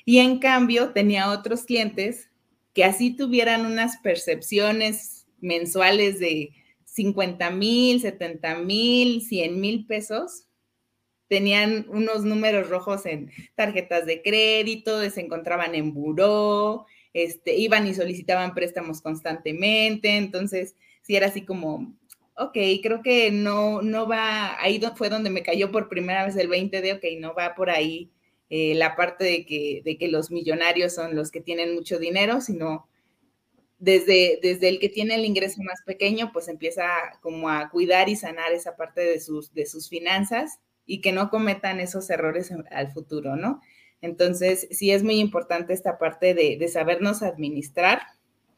Y 0.05 0.19
en 0.19 0.39
cambio 0.39 0.91
tenía 0.91 1.31
otros 1.31 1.63
clientes 1.63 2.29
que 2.73 2.83
así 2.83 3.15
tuvieran 3.15 3.65
unas 3.65 3.97
percepciones 3.97 5.27
mensuales 5.39 6.19
de 6.19 6.51
50 6.85 7.49
mil, 7.51 8.01
70 8.01 8.55
mil, 8.59 9.21
100 9.21 9.59
mil 9.59 9.85
pesos, 9.85 10.45
tenían 11.27 11.85
unos 11.89 12.25
números 12.25 12.69
rojos 12.69 13.05
en 13.05 13.31
tarjetas 13.55 14.05
de 14.05 14.21
crédito, 14.21 15.09
se 15.09 15.21
encontraban 15.21 15.75
en 15.75 15.93
buró, 15.93 16.85
este, 17.13 17.55
iban 17.55 17.87
y 17.87 17.93
solicitaban 17.93 18.53
préstamos 18.53 19.01
constantemente, 19.01 20.17
entonces 20.17 20.75
sí 21.01 21.15
era 21.15 21.27
así 21.27 21.45
como, 21.45 21.95
ok, 22.35 22.57
creo 22.83 23.01
que 23.01 23.31
no, 23.31 23.81
no 23.81 24.07
va, 24.07 24.61
ahí 24.61 24.81
fue 24.95 25.07
donde 25.09 25.29
me 25.29 25.43
cayó 25.43 25.71
por 25.71 25.87
primera 25.87 26.25
vez 26.25 26.35
el 26.35 26.49
20 26.49 26.81
de, 26.81 26.93
ok, 26.93 27.05
no 27.19 27.33
va 27.33 27.55
por 27.55 27.69
ahí 27.69 28.11
eh, 28.53 28.75
la 28.75 28.97
parte 28.97 29.23
de 29.23 29.45
que, 29.45 29.81
de 29.85 29.97
que 29.97 30.09
los 30.09 30.29
millonarios 30.29 30.93
son 30.93 31.15
los 31.15 31.31
que 31.31 31.39
tienen 31.39 31.73
mucho 31.73 31.99
dinero, 31.99 32.41
sino 32.41 32.85
desde, 33.79 34.39
desde 34.43 34.67
el 34.67 34.79
que 34.79 34.89
tiene 34.89 35.15
el 35.15 35.23
ingreso 35.23 35.63
más 35.63 35.81
pequeño, 35.85 36.33
pues 36.33 36.49
empieza 36.49 36.85
como 37.21 37.49
a 37.49 37.69
cuidar 37.69 38.09
y 38.09 38.17
sanar 38.17 38.51
esa 38.51 38.75
parte 38.75 38.99
de 38.99 39.21
sus, 39.21 39.53
de 39.53 39.65
sus 39.65 39.87
finanzas 39.87 40.59
y 40.85 40.99
que 40.99 41.13
no 41.13 41.29
cometan 41.29 41.79
esos 41.79 42.09
errores 42.09 42.51
al 42.71 42.91
futuro, 42.91 43.37
¿no? 43.37 43.61
Entonces, 44.01 44.67
sí 44.69 44.91
es 44.91 45.01
muy 45.01 45.19
importante 45.19 45.71
esta 45.71 45.97
parte 45.97 46.33
de, 46.33 46.67
sabernos 46.67 47.23
administrar, 47.23 48.01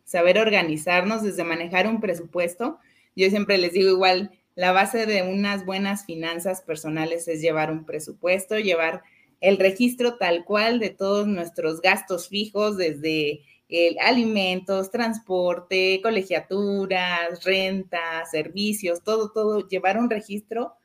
saber 0.06 0.40
organizarnos, 0.40 1.22
desde 1.22 1.44
manejar 1.44 1.88
un 1.88 2.02
presupuesto. 2.02 2.80
Yo 3.16 3.30
siempre 3.30 3.60
les 3.60 3.74
digo 3.74 3.92
igual, 3.92 4.32
la 4.56 4.72
base 4.72 5.06
de 5.06 5.22
unas 5.22 5.66
buenas 5.68 6.04
finanzas 6.06 6.64
personales 6.64 7.28
es 7.28 7.42
llevar 7.42 7.72
un 7.72 7.86
presupuesto, 7.86 8.58
llevar 8.58 9.04
el 9.44 9.58
registro 9.58 10.18
tal 10.18 10.44
cual 10.46 10.80
de 10.80 10.90
todos 10.90 11.28
nuestros 11.28 11.82
gastos 11.82 12.30
fijos, 12.30 12.78
desde 12.78 13.42
el 13.70 13.98
alimentos, 14.00 14.90
transporte, 14.90 16.00
colegiaturas, 16.02 17.44
renta, 17.44 18.26
servicios, 18.32 19.04
todo, 19.04 19.32
todo, 19.32 19.68
llevar 19.68 20.00
un 20.00 20.10
registro 20.10 20.76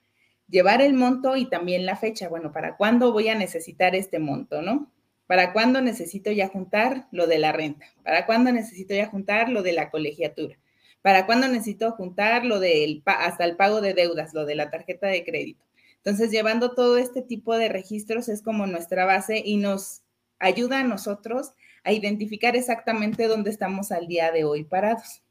llevar 0.49 0.83
el 0.83 0.94
monto 0.94 1.37
y 1.37 1.47
también 1.49 1.87
la 1.87 1.97
fecha. 1.97 2.29
Bueno, 2.29 2.53
¿para 2.53 2.77
cuándo 2.77 3.12
voy 3.12 3.29
a 3.29 3.35
necesitar 3.35 3.94
este 3.94 4.18
monto, 4.18 4.62
no? 4.62 4.90
¿Para 5.27 5.53
cuándo 5.53 5.81
necesito 5.83 6.33
ya 6.33 6.49
juntar 6.49 7.07
lo 7.12 7.27
de 7.27 7.38
la 7.38 7.53
renta? 7.53 7.87
¿Para 8.03 8.25
cuándo 8.27 8.51
necesito 8.51 8.94
ya 8.94 9.07
juntar 9.07 9.51
lo 9.51 9.62
de 9.62 9.73
la 9.73 9.90
colegiatura? 9.90 10.59
¿Para 11.03 11.27
cuándo 11.27 11.49
necesito 11.49 11.92
juntar 11.92 12.44
lo 12.44 12.59
del 12.61 13.03
hasta 13.05 13.44
el 13.44 13.57
pago 13.57 13.81
de 13.81 13.94
deudas, 13.94 14.33
lo 14.33 14.47
de 14.47 14.55
la 14.55 14.71
tarjeta 14.71 15.07
de 15.07 15.25
crédito? 15.25 15.64
Entonces, 15.98 16.30
llevando 16.30 16.74
todo 16.74 16.96
este 16.96 17.22
tipo 17.22 17.56
de 17.56 17.68
registros 17.68 18.28
es 18.28 18.42
como 18.42 18.66
nuestra 18.66 19.04
base 19.04 19.42
y 19.44 19.56
nos 19.56 20.02
ayuda 20.38 20.80
a 20.80 20.84
nosotros 20.84 21.52
a 21.84 21.92
identificar 21.92 22.56
exactamente 22.56 23.26
dónde 23.26 23.50
estamos 23.50 23.92
al 23.92 24.06
día 24.06 24.30
de 24.30 24.44
hoy 24.44 24.64
parados. 24.64 25.22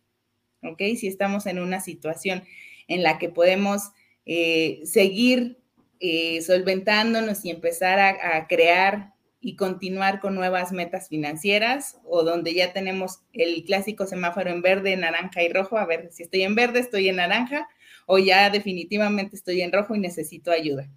¿Ok? 0.63 0.79
Si 0.97 1.07
estamos 1.07 1.45
en 1.45 1.59
una 1.59 1.79
situación 1.81 2.43
en 2.87 3.03
la 3.03 3.17
que 3.17 3.29
podemos 3.29 3.91
eh, 4.25 4.81
seguir 4.85 5.59
eh, 5.99 6.41
solventándonos 6.41 7.43
y 7.43 7.49
empezar 7.49 7.99
a, 7.99 8.47
crear 8.47 9.13
y 9.39 9.55
continuar 9.55 10.19
con 10.19 10.35
nuevas 10.35 10.71
metas 10.71 11.09
financieras 11.09 11.99
o 12.03 12.23
donde 12.23 12.53
ya 12.53 12.73
tenemos 12.73 13.19
el 13.33 13.63
clásico 13.65 14.05
semáforo 14.05 14.49
en 14.49 14.61
verde, 14.61 14.97
naranja 14.97 15.43
y 15.43 15.49
rojo, 15.49 15.77
a 15.77 15.85
ver 15.85 16.09
si 16.11 16.23
estoy 16.23 16.41
en 16.41 16.55
verde, 16.55 16.79
estoy 16.79 17.09
en 17.09 17.17
naranja 17.17 17.67
o 18.07 18.17
ya 18.17 18.49
definitivamente 18.49 19.35
estoy 19.35 19.61
en 19.61 19.71
rojo 19.71 19.93
y 19.93 19.99
necesito 19.99 20.51
ayuda. 20.51 20.89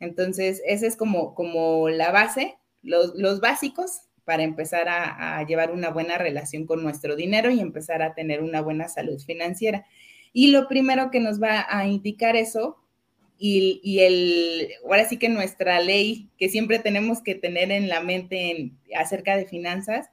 Entonces, 0.00 0.62
esa 0.66 0.86
es 0.86 0.96
como, 0.96 1.34
como 1.34 1.88
la 1.88 2.10
base, 2.10 2.56
los, 2.82 3.40
básicos 3.40 4.02
para 4.24 4.42
empezar 4.42 4.88
a, 4.88 5.42
llevar 5.44 5.70
una 5.70 5.90
buena 5.90 6.18
relación 6.18 6.66
con 6.66 6.82
nuestro 6.82 7.16
dinero 7.16 7.50
y 7.50 7.60
empezar 7.60 8.02
a 8.02 8.14
tener 8.14 8.42
una 8.42 8.60
buena 8.60 8.88
salud 8.88 9.18
financiera. 9.20 9.86
Y 10.32 10.50
lo 10.50 10.68
primero 10.68 11.10
que 11.10 11.20
nos 11.20 11.42
va 11.42 11.66
a 11.68 11.86
indicar 11.86 12.36
eso, 12.36 12.76
y, 13.38 14.00
el, 14.00 14.68
ahora 14.84 15.08
sí 15.08 15.16
que 15.16 15.28
nuestra 15.28 15.80
ley 15.80 16.28
que 16.38 16.48
siempre 16.48 16.78
tenemos 16.78 17.22
que 17.22 17.34
tener 17.34 17.70
en 17.70 17.88
la 17.88 18.00
mente 18.00 18.72
acerca 18.96 19.36
de 19.36 19.46
finanzas, 19.46 20.10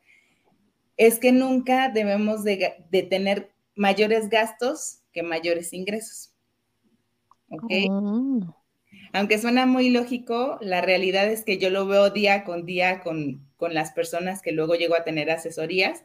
es 0.98 1.20
que 1.20 1.32
nunca 1.32 1.90
debemos 1.90 2.44
de, 2.44 2.76
tener 3.10 3.52
mayores 3.76 4.30
gastos 4.30 5.00
que 5.12 5.24
mayores 5.24 5.74
ingresos. 5.74 6.32
¿Ok? 7.50 7.72
Oh. 7.90 8.56
Aunque 9.12 9.40
suena 9.40 9.66
muy 9.66 9.90
lógico, 9.90 10.58
la 10.62 10.82
realidad 10.82 11.28
es 11.28 11.44
que 11.44 11.58
yo 11.58 11.70
lo 11.70 11.86
veo 11.88 12.10
día 12.10 12.44
con 12.44 12.66
día 12.66 13.02
con, 13.02 13.46
con 13.58 13.74
las 13.74 13.92
personas 13.92 14.42
que 14.42 14.52
luego 14.52 14.76
llego 14.76 14.96
a 14.96 15.04
tener 15.04 15.32
asesorías 15.32 16.04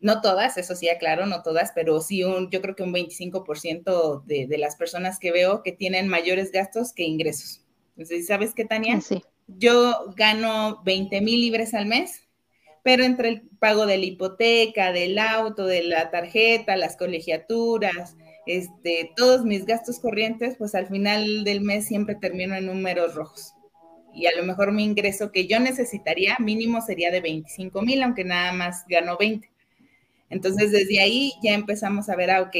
no 0.00 0.20
todas, 0.20 0.56
eso 0.56 0.74
sí, 0.74 0.88
aclaro, 0.88 1.26
no 1.26 1.42
todas, 1.42 1.72
pero 1.74 2.00
sí 2.00 2.24
un, 2.24 2.50
yo 2.50 2.62
creo 2.62 2.74
que 2.74 2.82
un 2.82 2.92
25% 2.92 4.24
de, 4.24 4.46
de 4.46 4.58
las 4.58 4.76
personas 4.76 5.18
que 5.18 5.32
veo 5.32 5.62
que 5.62 5.72
tienen 5.72 6.08
mayores 6.08 6.52
gastos 6.52 6.92
que 6.92 7.04
ingresos. 7.04 7.64
Entonces, 7.96 8.26
¿sabes 8.26 8.54
qué, 8.54 8.64
Tania? 8.64 9.00
Sí. 9.00 9.22
Yo 9.46 10.12
gano 10.16 10.80
20 10.84 11.20
mil 11.20 11.40
libres 11.40 11.74
al 11.74 11.86
mes, 11.86 12.22
pero 12.82 13.04
entre 13.04 13.28
el 13.28 13.42
pago 13.58 13.86
de 13.86 13.98
la 13.98 14.04
hipoteca, 14.04 14.92
del 14.92 15.18
auto, 15.18 15.66
de 15.66 15.82
la 15.82 16.10
tarjeta, 16.10 16.76
las 16.76 16.96
colegiaturas, 16.96 18.16
este, 18.46 19.12
todos 19.16 19.44
mis 19.44 19.66
gastos 19.66 20.00
corrientes, 20.00 20.56
pues 20.56 20.74
al 20.74 20.86
final 20.86 21.44
del 21.44 21.60
mes 21.60 21.86
siempre 21.86 22.14
termino 22.14 22.54
en 22.54 22.66
números 22.66 23.14
rojos. 23.14 23.52
Y 24.14 24.26
a 24.26 24.36
lo 24.36 24.44
mejor 24.44 24.72
mi 24.72 24.84
ingreso 24.84 25.30
que 25.30 25.46
yo 25.46 25.60
necesitaría 25.60 26.36
mínimo 26.38 26.80
sería 26.80 27.10
de 27.10 27.20
25 27.20 27.82
mil, 27.82 28.02
aunque 28.02 28.24
nada 28.24 28.52
más 28.52 28.84
gano 28.88 29.16
20. 29.18 29.50
Entonces, 30.30 30.70
desde 30.70 31.00
ahí 31.00 31.32
ya 31.42 31.52
empezamos 31.52 32.08
a 32.08 32.16
ver, 32.16 32.30
ah, 32.30 32.42
ok, 32.42 32.56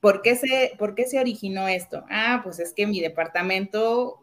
¿por 0.00 0.20
qué 0.20 0.36
se, 0.36 0.72
por 0.78 0.94
qué 0.94 1.06
se 1.06 1.18
originó 1.18 1.68
esto? 1.68 2.04
Ah, 2.10 2.40
pues 2.44 2.58
es 2.58 2.74
que 2.74 2.86
mi 2.86 3.00
departamento, 3.00 4.20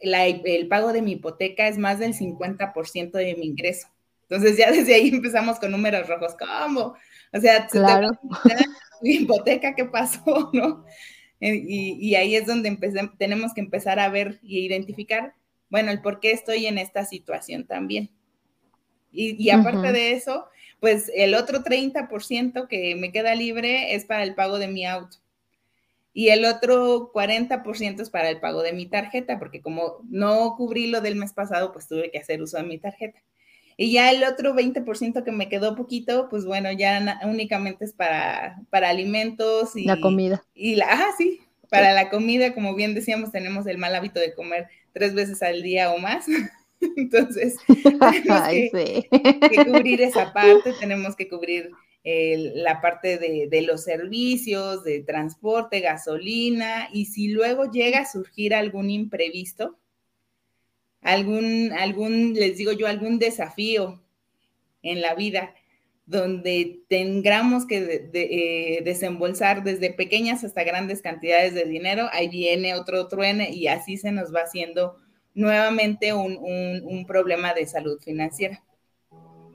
el 0.00 0.68
pago 0.68 0.92
de 0.92 1.02
mi 1.02 1.12
hipoteca 1.12 1.68
es 1.68 1.78
más 1.78 1.98
del 1.98 2.14
50% 2.14 3.12
de 3.12 3.36
mi 3.36 3.46
ingreso. 3.46 3.88
Entonces, 4.22 4.56
ya 4.56 4.70
desde 4.72 4.94
ahí 4.94 5.08
empezamos 5.08 5.58
con 5.58 5.70
números 5.70 6.08
rojos. 6.08 6.34
¿Cómo? 6.38 6.94
O 7.32 7.40
sea, 7.40 7.66
claro. 7.66 8.10
mi 9.02 9.16
hipoteca, 9.16 9.74
¿qué 9.74 9.84
pasó? 9.84 10.50
¿No? 10.52 10.84
Eh, 11.40 11.62
y, 11.64 12.14
ahí 12.16 12.34
es 12.34 12.46
donde 12.46 12.76
tenemos 13.16 13.54
que 13.54 13.60
empezar 13.60 14.00
a 14.00 14.08
ver 14.08 14.40
y 14.42 14.66
identificar, 14.66 15.34
bueno, 15.70 15.92
el 15.92 16.00
por 16.02 16.18
qué 16.18 16.32
estoy 16.32 16.66
en 16.66 16.78
esta 16.78 17.04
situación 17.04 17.64
también. 17.64 18.10
Y, 19.10 19.50
aparte 19.50 19.92
de 19.92 20.12
eso, 20.12 20.46
pues 20.80 21.10
el 21.14 21.34
otro 21.34 21.62
30% 21.62 22.68
que 22.68 22.94
me 22.96 23.12
queda 23.12 23.34
libre 23.34 23.94
es 23.94 24.04
para 24.04 24.22
el 24.22 24.34
pago 24.34 24.58
de 24.58 24.68
mi 24.68 24.86
auto. 24.86 25.18
Y 26.12 26.30
el 26.30 26.44
otro 26.44 27.12
40% 27.12 28.00
es 28.00 28.10
para 28.10 28.30
el 28.30 28.40
pago 28.40 28.62
de 28.62 28.72
mi 28.72 28.86
tarjeta, 28.86 29.38
porque 29.38 29.60
como 29.60 29.98
no 30.08 30.54
cubrí 30.56 30.88
lo 30.88 31.00
del 31.00 31.16
mes 31.16 31.32
pasado, 31.32 31.72
pues 31.72 31.86
tuve 31.86 32.10
que 32.10 32.18
hacer 32.18 32.42
uso 32.42 32.56
de 32.56 32.64
mi 32.64 32.78
tarjeta. 32.78 33.20
Y 33.76 33.92
ya 33.92 34.10
el 34.10 34.24
otro 34.24 34.54
20% 34.54 35.22
que 35.22 35.30
me 35.30 35.48
quedó 35.48 35.76
poquito, 35.76 36.28
pues 36.28 36.44
bueno, 36.44 36.72
ya 36.72 37.20
únicamente 37.24 37.84
es 37.84 37.92
para, 37.92 38.60
para 38.70 38.88
alimentos 38.88 39.76
y... 39.76 39.84
La 39.84 40.00
comida. 40.00 40.42
Y 40.52 40.74
la, 40.74 40.86
ah, 40.90 41.10
sí, 41.16 41.40
para 41.70 41.92
la 41.92 42.10
comida, 42.10 42.54
como 42.54 42.74
bien 42.74 42.94
decíamos, 42.94 43.30
tenemos 43.30 43.66
el 43.66 43.78
mal 43.78 43.94
hábito 43.94 44.18
de 44.18 44.34
comer 44.34 44.68
tres 44.92 45.14
veces 45.14 45.42
al 45.42 45.62
día 45.62 45.92
o 45.92 45.98
más. 45.98 46.26
Entonces, 46.96 47.56
tenemos 47.66 48.48
que, 48.70 49.64
cubrir 49.64 50.02
esa 50.02 50.32
parte, 50.34 50.72
tenemos 50.78 51.16
que 51.16 51.28
cubrir 51.28 51.70
la 52.04 52.80
parte 52.80 53.18
de, 53.18 53.48
de, 53.50 53.62
los 53.62 53.84
servicios, 53.84 54.82
de 54.82 55.00
transporte, 55.00 55.80
gasolina, 55.80 56.88
y 56.90 57.04
si 57.04 57.28
luego 57.28 57.70
llega 57.70 58.00
a 58.00 58.10
surgir 58.10 58.54
algún 58.54 58.88
imprevisto, 58.88 59.78
algún, 61.02 61.72
algún, 61.72 62.32
les 62.32 62.56
digo 62.56 62.72
yo, 62.72 62.86
algún 62.86 63.18
desafío 63.18 64.02
en 64.82 65.02
la 65.02 65.14
vida 65.14 65.54
donde 66.08 66.80
tengamos 66.88 67.66
que 67.66 68.08
eh, 68.14 68.80
desembolsar 68.82 69.62
desde 69.62 69.92
pequeñas 69.92 70.42
hasta 70.42 70.64
grandes 70.64 71.02
cantidades 71.02 71.52
de 71.52 71.66
dinero, 71.66 72.08
ahí 72.12 72.28
viene 72.28 72.74
otro 72.74 73.08
truene 73.08 73.50
y 73.50 73.66
así 73.66 73.98
se 73.98 74.10
nos 74.10 74.34
va 74.34 74.40
haciendo 74.40 74.96
nuevamente 75.38 76.12
un, 76.12 77.04
problema 77.06 77.54
de 77.54 77.66
salud 77.66 77.98
financiera. 78.00 78.62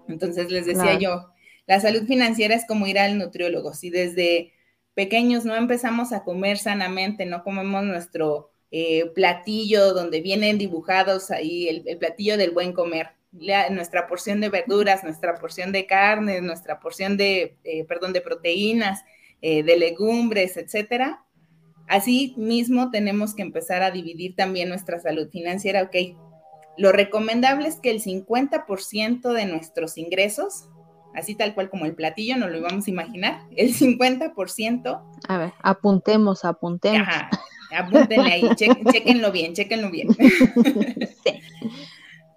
Entonces 0.08 0.50
les 0.50 0.66
decía 0.66 0.98
yo, 0.98 1.30
la 1.68 1.80
salud 1.80 2.06
financiera 2.06 2.56
es 2.56 2.66
como 2.66 2.88
ir 2.88 2.98
al 2.98 3.18
nutriólogo. 3.18 3.74
Si 3.74 3.90
desde 3.90 4.54
pequeños 4.94 5.46
no 5.46 5.56
empezamos 5.56 6.14
a 6.14 6.24
comer 6.24 6.58
sanamente, 6.58 7.26
no 7.26 7.44
comemos 7.44 7.84
nuestro 7.84 8.52
eh, 8.72 9.12
platillo 9.14 9.94
donde 9.94 10.22
vienen 10.22 10.58
dibujados 10.58 11.32
ahí 11.32 11.68
el, 11.68 11.98
platillo 11.98 12.38
del 12.38 12.52
buen 12.52 12.74
comer, 12.74 13.10
nuestra 13.32 14.08
porción 14.08 14.40
de 14.40 14.50
verduras, 14.50 15.04
nuestra 15.04 15.36
porción 15.36 15.72
de 15.72 15.86
carne, 15.86 16.42
nuestra 16.42 16.80
porción 16.80 17.18
de, 17.18 17.58
eh, 17.64 17.84
perdón, 17.86 18.14
de 18.14 18.22
proteínas, 18.22 19.04
eh, 19.42 19.64
de 19.64 19.78
legumbres, 19.78 20.56
etcétera. 20.56 21.26
Así 21.88 22.34
mismo 22.38 22.92
tenemos 22.92 23.36
que 23.36 23.42
empezar 23.42 23.84
a 23.84 23.92
dividir 23.92 24.36
también 24.36 24.70
nuestra 24.70 25.00
salud 25.00 25.30
financiera. 25.30 25.84
Ok, 25.84 25.96
lo 26.78 26.92
recomendable 26.92 27.68
es 27.68 27.76
que 27.78 27.92
el 27.92 28.02
50% 28.02 29.32
de 29.32 29.46
nuestros 29.46 29.98
ingresos, 29.98 30.70
así 31.14 31.36
tal 31.36 31.54
cual 31.54 31.70
como 31.70 31.86
el 31.86 31.96
platillo, 31.96 32.38
no 32.38 32.50
lo 32.50 32.58
íbamos 32.58 32.88
a 32.88 32.90
imaginar, 32.90 33.42
el 33.56 33.74
50%. 33.74 35.02
A 35.28 35.38
ver, 35.38 35.54
apuntemos, 35.62 36.46
apuntemos. 36.46 37.08
Apúntenle 37.76 38.32
ahí, 38.32 38.50
chequenlo 38.56 39.32
bien, 39.32 39.54
chequenlo 39.54 39.90
bien. 39.90 40.10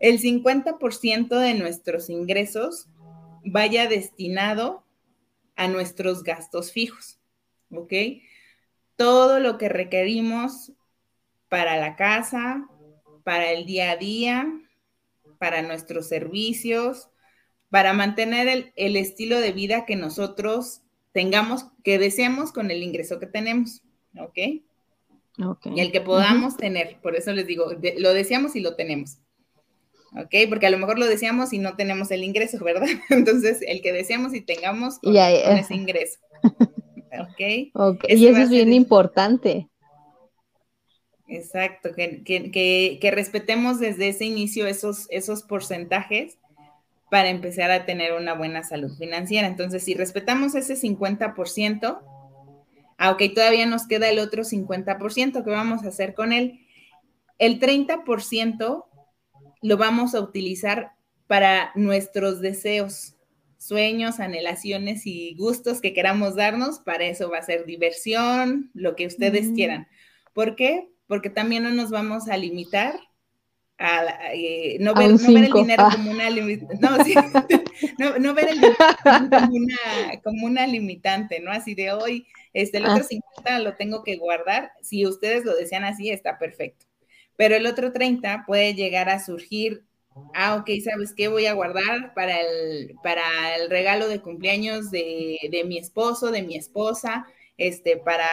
El 0.00 0.20
50% 0.20 1.38
de 1.38 1.54
nuestros 1.54 2.10
ingresos 2.10 2.88
vaya 3.44 3.88
destinado 3.88 4.84
a 5.56 5.68
nuestros 5.68 6.22
gastos 6.22 6.72
fijos, 6.72 7.18
¿ok? 7.70 7.92
Todo 8.96 9.40
lo 9.40 9.58
que 9.58 9.68
requerimos 9.68 10.72
para 11.48 11.76
la 11.76 11.96
casa, 11.96 12.68
para 13.24 13.52
el 13.52 13.66
día 13.66 13.92
a 13.92 13.96
día, 13.96 14.46
para 15.38 15.62
nuestros 15.62 16.08
servicios, 16.08 17.08
para 17.70 17.92
mantener 17.92 18.48
el, 18.48 18.72
el 18.76 18.96
estilo 18.96 19.40
de 19.40 19.52
vida 19.52 19.84
que 19.84 19.96
nosotros 19.96 20.82
tengamos, 21.12 21.66
que 21.82 21.98
deseamos 21.98 22.52
con 22.52 22.70
el 22.70 22.82
ingreso 22.82 23.18
que 23.18 23.26
tenemos, 23.26 23.82
¿ok? 24.18 24.38
Y 25.74 25.80
el 25.80 25.92
que 25.92 26.00
podamos 26.00 26.56
tener, 26.56 26.98
por 27.02 27.14
eso 27.14 27.32
les 27.32 27.46
digo, 27.46 27.66
lo 27.98 28.14
deseamos 28.14 28.56
y 28.56 28.60
lo 28.60 28.74
tenemos. 28.74 29.18
¿Ok? 30.12 30.34
Porque 30.48 30.66
a 30.66 30.70
lo 30.70 30.78
mejor 30.78 30.98
lo 30.98 31.06
deseamos 31.06 31.52
y 31.52 31.58
no 31.58 31.76
tenemos 31.76 32.10
el 32.10 32.24
ingreso, 32.24 32.62
¿verdad? 32.64 32.88
Entonces, 33.10 33.58
el 33.66 33.82
que 33.82 33.92
deseamos 33.92 34.32
y 34.34 34.40
tengamos 34.40 34.98
con, 34.98 35.14
ese 35.14 35.74
ingreso. 35.74 36.18
¿Ok? 37.20 37.40
y 38.08 38.26
eso 38.26 38.38
es 38.38 38.50
bien 38.50 38.72
importante. 38.72 39.68
Exacto, 41.28 41.90
que, 41.94 42.22
que, 42.22 42.98
que, 43.00 43.10
respetemos 43.10 43.80
desde 43.80 44.08
ese 44.08 44.24
inicio 44.24 44.68
esos, 44.68 45.06
esos 45.10 45.42
porcentajes 45.42 46.38
para 47.10 47.30
empezar 47.30 47.70
a 47.72 47.84
tener 47.84 48.12
una 48.12 48.34
buena 48.34 48.62
salud 48.62 48.96
financiera. 48.96 49.48
Entonces, 49.48 49.82
si 49.82 49.94
respetamos 49.94 50.54
ese 50.54 50.74
50%, 50.76 52.00
aunque 52.98 53.28
todavía 53.28 53.66
nos 53.66 53.86
queda 53.88 54.08
el 54.08 54.20
otro 54.20 54.44
50%, 54.44 55.44
¿qué 55.44 55.50
vamos 55.50 55.84
a 55.84 55.88
hacer 55.88 56.14
con 56.14 56.32
él? 56.32 56.60
El 57.38 57.58
30% 57.58 58.84
lo 59.62 59.76
vamos 59.76 60.14
a 60.14 60.20
utilizar 60.20 60.92
para 61.26 61.72
nuestros 61.74 62.40
deseos, 62.40 63.15
sueños, 63.66 64.20
anhelaciones 64.20 65.06
y 65.06 65.34
gustos 65.34 65.80
que 65.80 65.92
queramos 65.92 66.36
darnos. 66.36 66.80
Para 66.80 67.04
eso 67.04 67.30
va 67.30 67.38
a 67.38 67.42
ser 67.42 67.66
diversión, 67.66 68.70
lo 68.74 68.96
que 68.96 69.06
ustedes 69.06 69.50
quieran. 69.54 69.88
¿Por 70.32 70.56
qué? 70.56 70.88
Porque 71.06 71.30
también 71.30 71.62
no 71.62 71.70
nos 71.70 71.90
vamos 71.90 72.28
a 72.28 72.36
limitar 72.36 72.98
a, 73.78 74.32
eh, 74.32 74.78
no, 74.80 74.94
ver, 74.94 75.10
no, 75.10 75.32
ver, 75.32 75.44
el 75.44 75.52
dinero 75.52 75.84
ah. 75.86 75.90
como 75.92 76.10
una 76.10 76.30
no, 76.30 77.04
sí, 77.04 77.14
no, 77.98 78.18
no, 78.18 78.32
ver 78.32 78.48
el 78.48 78.60
dinero 78.60 78.76
como 79.30 79.54
una, 79.54 80.20
como 80.24 80.46
una 80.46 80.66
limitante, 80.66 81.40
¿no? 81.40 81.52
Así 81.52 81.74
de 81.74 81.92
hoy 81.92 82.26
este, 82.56 82.78
el 82.78 82.86
otro 82.86 83.04
50 83.04 83.22
ah. 83.44 83.58
lo 83.58 83.76
tengo 83.76 84.02
que 84.02 84.16
guardar. 84.16 84.72
Si 84.80 85.06
ustedes 85.06 85.44
lo 85.44 85.54
desean 85.54 85.84
así, 85.84 86.10
está 86.10 86.38
perfecto. 86.38 86.86
Pero 87.36 87.54
el 87.54 87.66
otro 87.66 87.92
30 87.92 88.44
puede 88.46 88.74
llegar 88.74 89.10
a 89.10 89.22
surgir, 89.22 89.84
ah, 90.34 90.56
ok, 90.56 90.70
¿sabes 90.84 91.14
qué? 91.14 91.28
Voy 91.28 91.46
a 91.46 91.54
guardar 91.54 92.14
para 92.14 92.40
el, 92.40 92.94
para 93.02 93.56
el 93.56 93.70
regalo 93.70 94.08
de 94.08 94.20
cumpleaños 94.20 94.90
de, 94.90 95.38
mi 95.66 95.78
esposo, 95.78 96.30
de 96.30 96.42
mi 96.42 96.56
esposa, 96.56 97.26
este, 97.58 97.96
para 97.96 98.28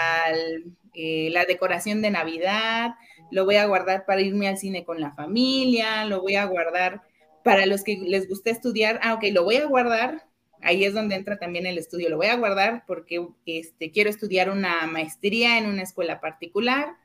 eh, 0.94 1.30
la 1.32 1.46
decoración 1.46 2.02
de 2.02 2.12
Navidad, 2.12 2.96
lo 3.32 3.46
voy 3.46 3.56
a 3.56 3.66
guardar 3.66 4.06
para 4.06 4.22
irme 4.22 4.48
al 4.48 4.58
cine 4.58 4.84
con 4.86 5.00
la 5.00 5.12
familia, 5.12 6.06
lo 6.06 6.22
voy 6.22 6.36
a 6.36 6.46
guardar 6.46 7.02
para 7.44 7.66
los 7.66 7.84
que 7.84 7.98
les 7.98 8.28
guste 8.28 8.52
estudiar, 8.52 9.00
ah, 9.04 9.16
ok, 9.16 9.24
lo 9.32 9.44
voy 9.44 9.58
a 9.58 9.66
guardar 9.66 10.24
ahí 10.64 10.84
es 10.84 10.94
donde 10.94 11.16
entra 11.16 11.38
también 11.38 11.66
el 11.66 11.78
estudio. 11.78 12.10
Lo 12.10 12.18
voy 12.18 12.28
a 12.28 12.38
guardar 12.38 12.84
porque 12.88 13.28
este, 13.46 13.92
quiero 13.92 14.10
estudiar 14.10 14.50
una 14.50 14.88
maestría 14.88 15.58
en 15.58 15.68
una 15.68 15.84
escuela 15.84 16.20
particular. 16.20 16.96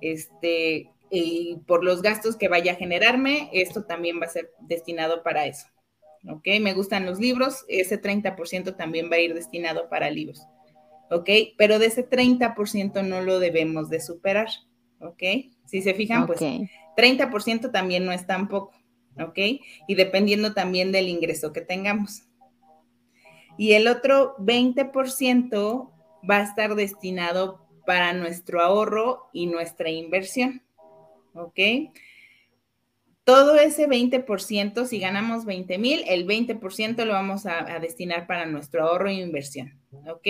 Este, 0.00 0.90
y 1.10 1.56
por 1.66 1.84
los 1.84 2.02
gastos 2.02 2.36
que 2.36 2.48
vaya 2.48 2.72
a 2.72 2.76
generarme, 2.76 3.50
esto 3.52 3.84
también 3.84 4.20
va 4.20 4.26
a 4.26 4.30
ser 4.30 4.50
destinado 4.60 5.22
para 5.22 5.46
eso. 5.46 5.66
¿Ok? 6.28 6.46
Me 6.60 6.74
gustan 6.74 7.06
los 7.06 7.18
libros, 7.18 7.64
ese 7.68 8.00
30% 8.00 8.76
también 8.76 9.10
va 9.10 9.16
a 9.16 9.20
ir 9.20 9.34
destinado 9.34 9.88
para 9.88 10.10
libros. 10.10 10.42
¿Ok? 11.10 11.30
Pero 11.56 11.78
de 11.78 11.86
ese 11.86 12.08
30% 12.08 13.06
no 13.06 13.22
lo 13.22 13.38
debemos 13.38 13.88
de 13.88 14.00
superar. 14.00 14.48
¿Ok? 15.00 15.22
Si 15.64 15.82
se 15.82 15.94
fijan, 15.94 16.26
pues 16.26 16.40
30% 16.40 17.70
también 17.70 18.04
no 18.04 18.12
es 18.12 18.26
tan 18.26 18.48
poco. 18.48 18.72
¿Ok? 19.20 19.38
Y 19.86 19.94
dependiendo 19.94 20.54
también 20.54 20.92
del 20.92 21.08
ingreso 21.08 21.52
que 21.52 21.60
tengamos 21.60 22.28
y 23.58 23.72
el 23.72 23.88
otro 23.88 24.36
20% 24.38 25.90
va 26.30 26.36
a 26.36 26.42
estar 26.42 26.76
destinado 26.76 27.66
para 27.84 28.12
nuestro 28.12 28.62
ahorro 28.62 29.28
y 29.32 29.48
nuestra 29.48 29.90
inversión. 29.90 30.62
¿Ok? 31.34 31.58
Todo 33.24 33.56
ese 33.56 33.88
20%, 33.88 34.86
si 34.86 34.98
ganamos 34.98 35.44
20 35.44 35.78
mil, 35.78 36.02
el 36.08 36.26
20% 36.26 37.04
lo 37.04 37.12
vamos 37.12 37.44
a, 37.46 37.78
destinar 37.78 38.26
para 38.26 38.46
nuestro 38.46 38.84
ahorro 38.84 39.08
e 39.08 39.14
inversión. 39.14 39.78
¿Ok? 40.08 40.26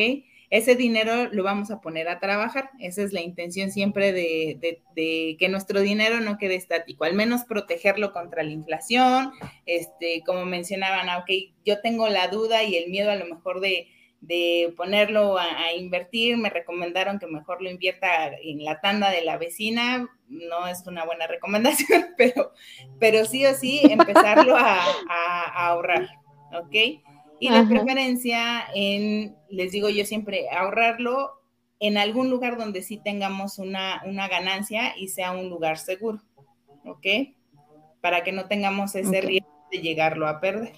ese 0.51 0.77
dinero 0.77 1.29
lo 1.31 1.43
vamos 1.43 1.71
a 1.71 1.81
poner 1.81 2.09
a 2.09 2.21
trabajar. 2.21 2.71
Esa 2.81 3.03
es 3.03 3.13
la 3.13 3.21
intención 3.21 3.71
siempre 3.71 4.13
de, 4.13 5.37
que 5.39 5.49
nuestro 5.49 5.81
dinero 5.81 6.21
no 6.21 6.39
quede 6.39 6.55
estático, 6.55 7.05
al 7.05 7.15
menos 7.15 7.45
protegerlo 7.45 8.13
contra 8.13 8.43
la 8.43 8.53
inflación. 8.53 9.33
Este, 9.67 10.23
como 10.25 10.47
mencionaban, 10.47 11.09
ah, 11.09 11.19
ok, 11.19 11.31
yo 11.65 11.81
tengo 11.81 12.09
la 12.09 12.29
duda 12.29 12.63
y 12.63 12.77
el 12.77 12.91
miedo 12.91 13.11
a 13.11 13.17
lo 13.17 13.27
mejor 13.27 13.61
de, 13.61 13.89
ponerlo 14.77 15.39
a, 15.39 15.73
invertir, 15.77 16.37
me 16.37 16.51
recomendaron 16.51 17.19
que 17.19 17.27
mejor 17.27 17.63
lo 17.63 17.71
invierta 17.71 18.29
en 18.43 18.65
la 18.65 18.81
tanda 18.81 19.11
de 19.11 19.23
la 19.23 19.39
vecina. 19.39 20.09
No 20.29 20.67
es 20.67 20.87
una 20.87 21.05
buena 21.05 21.27
recomendación, 21.29 22.07
pero, 22.17 22.53
pero 22.99 23.25
sí 23.25 23.47
o 23.47 23.55
sí 23.55 23.81
empezarlo 23.85 24.57
a, 24.57 24.81
a 25.09 25.67
ahorrar, 25.69 26.09
¿ok? 26.53 27.03
Y 27.41 27.51
de 27.51 27.65
preferencia 27.65 28.67
en, 28.75 29.37
les 29.49 29.71
digo 29.71 29.89
yo 29.89 30.05
siempre, 30.05 30.47
ahorrarlo 30.51 31.39
en 31.81 31.97
algún 31.97 32.31
lugar 32.31 32.59
donde 32.59 32.83
sí 32.83 32.97
tengamos 32.97 33.59
una, 33.59 34.03
una 34.05 34.27
ganancia 34.27 34.97
y 34.97 35.09
sea 35.09 35.31
un 35.31 35.49
lugar 35.49 35.79
seguro, 35.79 36.21
¿ok? 36.85 37.07
Para 38.01 38.25
que 38.25 38.33
no 38.33 38.47
tengamos 38.47 38.95
ese 38.97 39.21
riesgo 39.21 39.67
de 39.71 39.79
llegarlo 39.79 40.27
a 40.27 40.41
perder. 40.41 40.73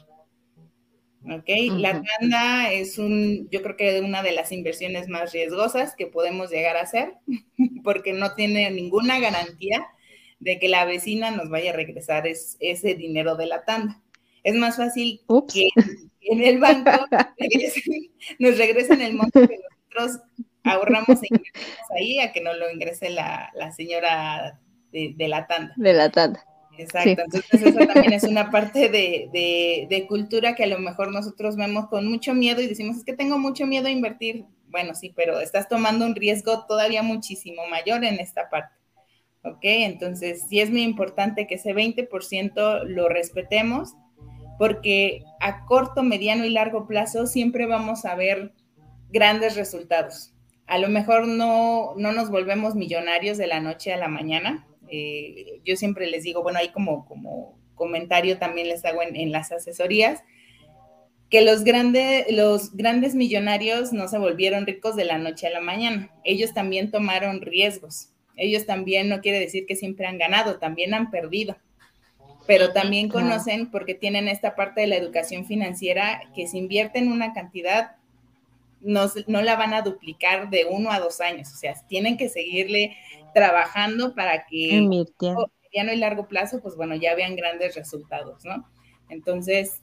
¿Ok? 1.24 1.48
La 1.76 2.02
tanda 2.02 2.72
es 2.72 2.98
un, 2.98 3.48
yo 3.50 3.62
creo 3.62 3.76
que 3.76 4.00
una 4.00 4.22
de 4.22 4.33
las 4.33 4.52
inversiones 4.52 5.09
más 5.09 5.33
riesgosas 5.33 5.94
que 5.94 6.06
podemos 6.06 6.50
llegar 6.50 6.76
a 6.76 6.83
hacer, 6.83 7.14
porque 7.85 8.12
no 8.12 8.35
tiene 8.35 8.70
ninguna 8.70 9.18
garantía 9.18 9.87
de 10.38 10.59
que 10.59 10.68
la 10.68 10.87
vecina 10.87 11.30
nos 11.30 11.50
vaya 11.50 11.70
a 11.70 11.76
regresar 11.76 12.26
ese 12.26 12.94
dinero 12.94 13.37
de 13.37 13.46
la 13.46 13.64
tanda. 13.64 14.00
Es 14.42 14.54
más 14.54 14.76
fácil 14.76 15.20
que 15.52 15.68
en 16.22 16.42
el 16.42 16.59
banco 16.59 16.90
nos 18.38 18.56
regresen 18.59 19.02
el 19.02 19.14
monto 19.14 19.46
que 19.46 19.59
nosotros 19.92 20.22
ahorramos 20.64 21.22
e 21.22 21.28
ahí 21.96 22.20
a 22.20 22.33
que 22.33 22.40
nos 22.40 22.56
lo 22.59 22.70
ingrese 22.70 23.11
la, 23.11 23.50
señora 23.76 24.59
de, 24.92 25.14
la 25.28 25.46
tanda. 25.46 25.74
De 25.76 25.92
la 25.92 26.11
tanda. 26.11 26.44
Exacto, 26.82 27.22
entonces 27.24 27.62
eso 27.62 27.86
también 27.86 28.12
es 28.12 28.22
una 28.24 28.50
parte 28.50 28.88
de, 28.88 29.86
de, 29.88 30.06
cultura 30.06 30.54
que 30.54 30.64
a 30.64 30.66
lo 30.66 30.78
mejor 30.78 31.12
nosotros 31.12 31.56
vemos 31.56 31.88
con 31.88 32.08
mucho 32.08 32.34
miedo 32.34 32.60
y 32.60 32.66
decimos, 32.66 32.96
es 32.96 33.04
que 33.04 33.12
tengo 33.12 33.38
mucho 33.38 33.66
miedo 33.66 33.86
a 33.86 33.90
invertir. 33.90 34.46
Bueno, 34.68 34.94
sí, 34.94 35.12
pero 35.14 35.40
estás 35.40 35.68
tomando 35.68 36.06
un 36.06 36.14
riesgo 36.14 36.64
todavía 36.66 37.02
muchísimo 37.02 37.66
mayor 37.66 38.04
en 38.04 38.18
esta 38.20 38.48
parte. 38.48 38.74
¿Ok? 39.42 39.60
Entonces, 39.62 40.44
sí 40.48 40.60
es 40.60 40.70
muy 40.70 40.82
importante 40.82 41.46
que 41.46 41.56
ese 41.56 41.74
20% 41.74 42.84
lo 42.84 43.08
respetemos 43.08 43.94
porque 44.58 45.22
a 45.40 45.64
corto, 45.64 46.02
mediano 46.02 46.44
y 46.44 46.50
largo 46.50 46.86
plazo 46.86 47.26
siempre 47.26 47.66
vamos 47.66 48.04
a 48.04 48.14
ver 48.14 48.52
grandes 49.08 49.56
resultados. 49.56 50.34
A 50.66 50.78
lo 50.78 50.88
mejor 50.88 51.26
no, 51.26 51.94
no 51.96 52.12
nos 52.12 52.30
volvemos 52.30 52.74
millonarios 52.74 53.38
de 53.38 53.46
la 53.46 53.60
noche 53.60 53.92
a 53.92 53.96
la 53.96 54.08
mañana. 54.08 54.66
Eh, 54.90 55.61
yo 55.64 55.76
siempre 55.76 56.07
les 56.07 56.24
digo, 56.24 56.42
bueno, 56.42 56.59
ahí 56.59 56.68
como, 56.68 57.07
como 57.07 57.59
comentario 57.74 58.38
también 58.38 58.68
les 58.68 58.85
hago 58.85 59.03
en, 59.03 59.16
en 59.16 59.33
las 59.33 59.53
asesorías, 59.53 60.22
que 61.29 61.42
los, 61.42 61.62
grandes 61.62 62.26
los 62.31 62.76
grandes 62.76 63.14
millonarios 63.14 63.92
no 63.92 64.09
se 64.09 64.18
volvieron 64.18 64.66
ricos 64.66 64.96
de 64.96 65.05
la 65.05 65.18
noche 65.18 65.46
a 65.46 65.50
la 65.50 65.61
mañana. 65.61 66.11
Ellos 66.24 66.53
también 66.53 66.90
tomaron 66.90 67.40
riesgos. 67.40 68.09
Ellos 68.37 68.66
también 68.66 69.09
no 69.09 69.20
quiere 69.20 69.38
decir 69.38 69.64
que 69.66 69.76
siempre 69.76 70.07
han 70.07 70.18
ganado, 70.18 70.59
también 70.59 70.92
han 70.92 71.11
perdido 71.11 71.57
pero 72.50 72.72
también 72.72 73.09
conocen 73.09 73.70
porque 73.70 73.94
tienen 73.94 74.26
esta 74.26 74.57
parte 74.57 74.81
de 74.81 74.88
la 74.88 74.96
educación 74.96 75.46
financiera 75.46 76.20
que 76.35 76.48
si 76.48 76.59
invierten 76.59 77.12
una 77.12 77.33
cantidad 77.33 77.92
no, 78.80 79.10
no, 79.26 79.42
la 79.42 79.56
van 79.56 79.74
a 79.74 79.82
duplicar 79.82 80.50
de 80.50 80.64
uno 80.64 80.90
a 80.90 81.00
dos 81.00 81.20
años, 81.20 81.52
o 81.52 81.56
sea, 81.56 81.74
tienen 81.88 82.16
que 82.16 82.28
seguirle 82.28 82.96
trabajando 83.34 84.14
para 84.14 84.46
que 84.46 84.78
a 84.78 85.34
mediano 85.62 85.92
y 85.92 85.96
largo 85.96 86.26
plazo, 86.26 86.60
pues 86.60 86.76
bueno, 86.76 86.94
ya 86.94 87.14
vean 87.14 87.36
grandes 87.36 87.74
resultados, 87.74 88.44
¿no? 88.44 88.68
Entonces, 89.08 89.80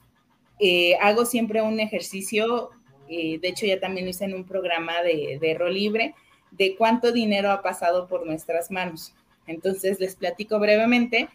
eh, 0.58 0.96
hago 1.00 1.24
siempre 1.24 1.62
un 1.62 1.80
ejercicio, 1.80 2.70
eh, 3.08 3.38
de 3.38 3.48
hecho 3.48 3.66
ya 3.66 3.80
también 3.80 4.06
lo 4.06 4.10
hice 4.10 4.24
en 4.24 4.34
un 4.34 4.44
programa 4.44 5.02
de, 5.02 5.38
de 5.40 5.54
rol 5.54 5.74
libre, 5.74 6.14
de 6.50 6.76
cuánto 6.76 7.12
dinero 7.12 7.50
ha 7.50 7.62
pasado 7.62 8.08
por 8.08 8.26
nuestras 8.26 8.70
manos. 8.70 9.14
Entonces, 9.46 10.00
les 10.00 10.16
platico 10.16 10.58
brevemente 10.58 11.28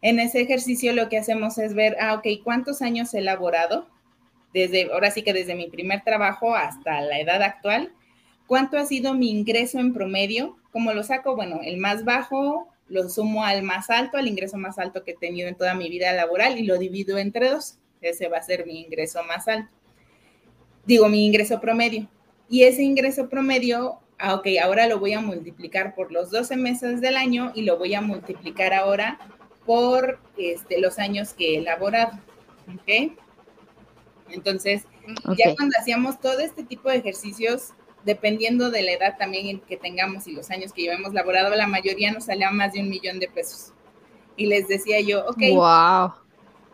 en 0.00 0.20
ese 0.20 0.40
ejercicio 0.40 0.92
lo 0.92 1.08
que 1.08 1.18
hacemos 1.18 1.58
es 1.58 1.74
ver, 1.74 1.96
ah, 2.00 2.14
ok, 2.14 2.42
¿cuántos 2.44 2.82
años 2.82 3.12
he 3.14 3.18
elaborado? 3.18 3.86
Desde, 4.58 4.90
ahora 4.92 5.12
sí 5.12 5.22
que 5.22 5.32
desde 5.32 5.54
mi 5.54 5.68
primer 5.68 6.02
trabajo 6.02 6.56
hasta 6.56 7.00
la 7.00 7.20
edad 7.20 7.42
actual. 7.42 7.92
¿Cuánto 8.48 8.76
ha 8.76 8.86
sido 8.86 9.14
mi 9.14 9.30
ingreso 9.30 9.78
en 9.78 9.92
promedio? 9.92 10.56
¿Cómo 10.72 10.92
lo 10.92 11.04
saco? 11.04 11.36
Bueno, 11.36 11.60
el 11.62 11.76
más 11.76 12.04
bajo 12.04 12.68
lo 12.88 13.08
sumo 13.08 13.44
al 13.44 13.62
más 13.62 13.88
alto, 13.90 14.16
al 14.16 14.26
ingreso 14.26 14.56
más 14.56 14.78
alto 14.78 15.04
que 15.04 15.12
he 15.12 15.16
tenido 15.16 15.48
en 15.48 15.54
toda 15.54 15.74
mi 15.74 15.88
vida 15.88 16.12
laboral 16.12 16.58
y 16.58 16.64
lo 16.64 16.76
divido 16.78 17.18
entre 17.18 17.50
dos. 17.50 17.78
Ese 18.00 18.28
va 18.28 18.38
a 18.38 18.42
ser 18.42 18.66
mi 18.66 18.80
ingreso 18.80 19.22
más 19.24 19.46
alto. 19.46 19.70
Digo, 20.86 21.08
mi 21.08 21.24
ingreso 21.26 21.60
promedio. 21.60 22.08
Y 22.48 22.64
ese 22.64 22.82
ingreso 22.82 23.28
promedio, 23.28 24.00
ah, 24.18 24.34
ok, 24.34 24.46
ahora 24.62 24.86
lo 24.86 24.98
voy 24.98 25.12
a 25.12 25.20
multiplicar 25.20 25.94
por 25.94 26.10
los 26.10 26.30
12 26.30 26.56
meses 26.56 27.00
del 27.00 27.16
año 27.16 27.52
y 27.54 27.62
lo 27.62 27.78
voy 27.78 27.94
a 27.94 28.00
multiplicar 28.00 28.72
ahora 28.72 29.20
por 29.66 30.18
este, 30.38 30.80
los 30.80 30.98
años 30.98 31.34
que 31.34 31.54
he 31.54 31.58
elaborado. 31.58 32.18
¿Ok? 32.74 33.12
Entonces, 34.30 34.84
ya 35.36 35.54
cuando 35.54 35.76
hacíamos 35.78 36.20
todo 36.20 36.38
este 36.40 36.62
tipo 36.64 36.88
de 36.88 36.96
ejercicios, 36.96 37.70
dependiendo 38.04 38.70
de 38.70 38.82
la 38.82 38.92
edad 38.92 39.16
también 39.18 39.60
que 39.60 39.76
tengamos 39.76 40.26
y 40.26 40.32
los 40.32 40.50
años 40.50 40.72
que 40.72 40.82
llevamos 40.82 41.14
laborado, 41.14 41.54
la 41.54 41.66
mayoría 41.66 42.12
nos 42.12 42.24
salía 42.24 42.50
más 42.50 42.72
de 42.72 42.80
un 42.80 42.88
millón 42.88 43.18
de 43.18 43.28
pesos. 43.28 43.72
Y 44.36 44.46
les 44.46 44.68
decía 44.68 45.00
yo, 45.00 45.26
ok, 45.26 45.42
wow. 45.52 46.12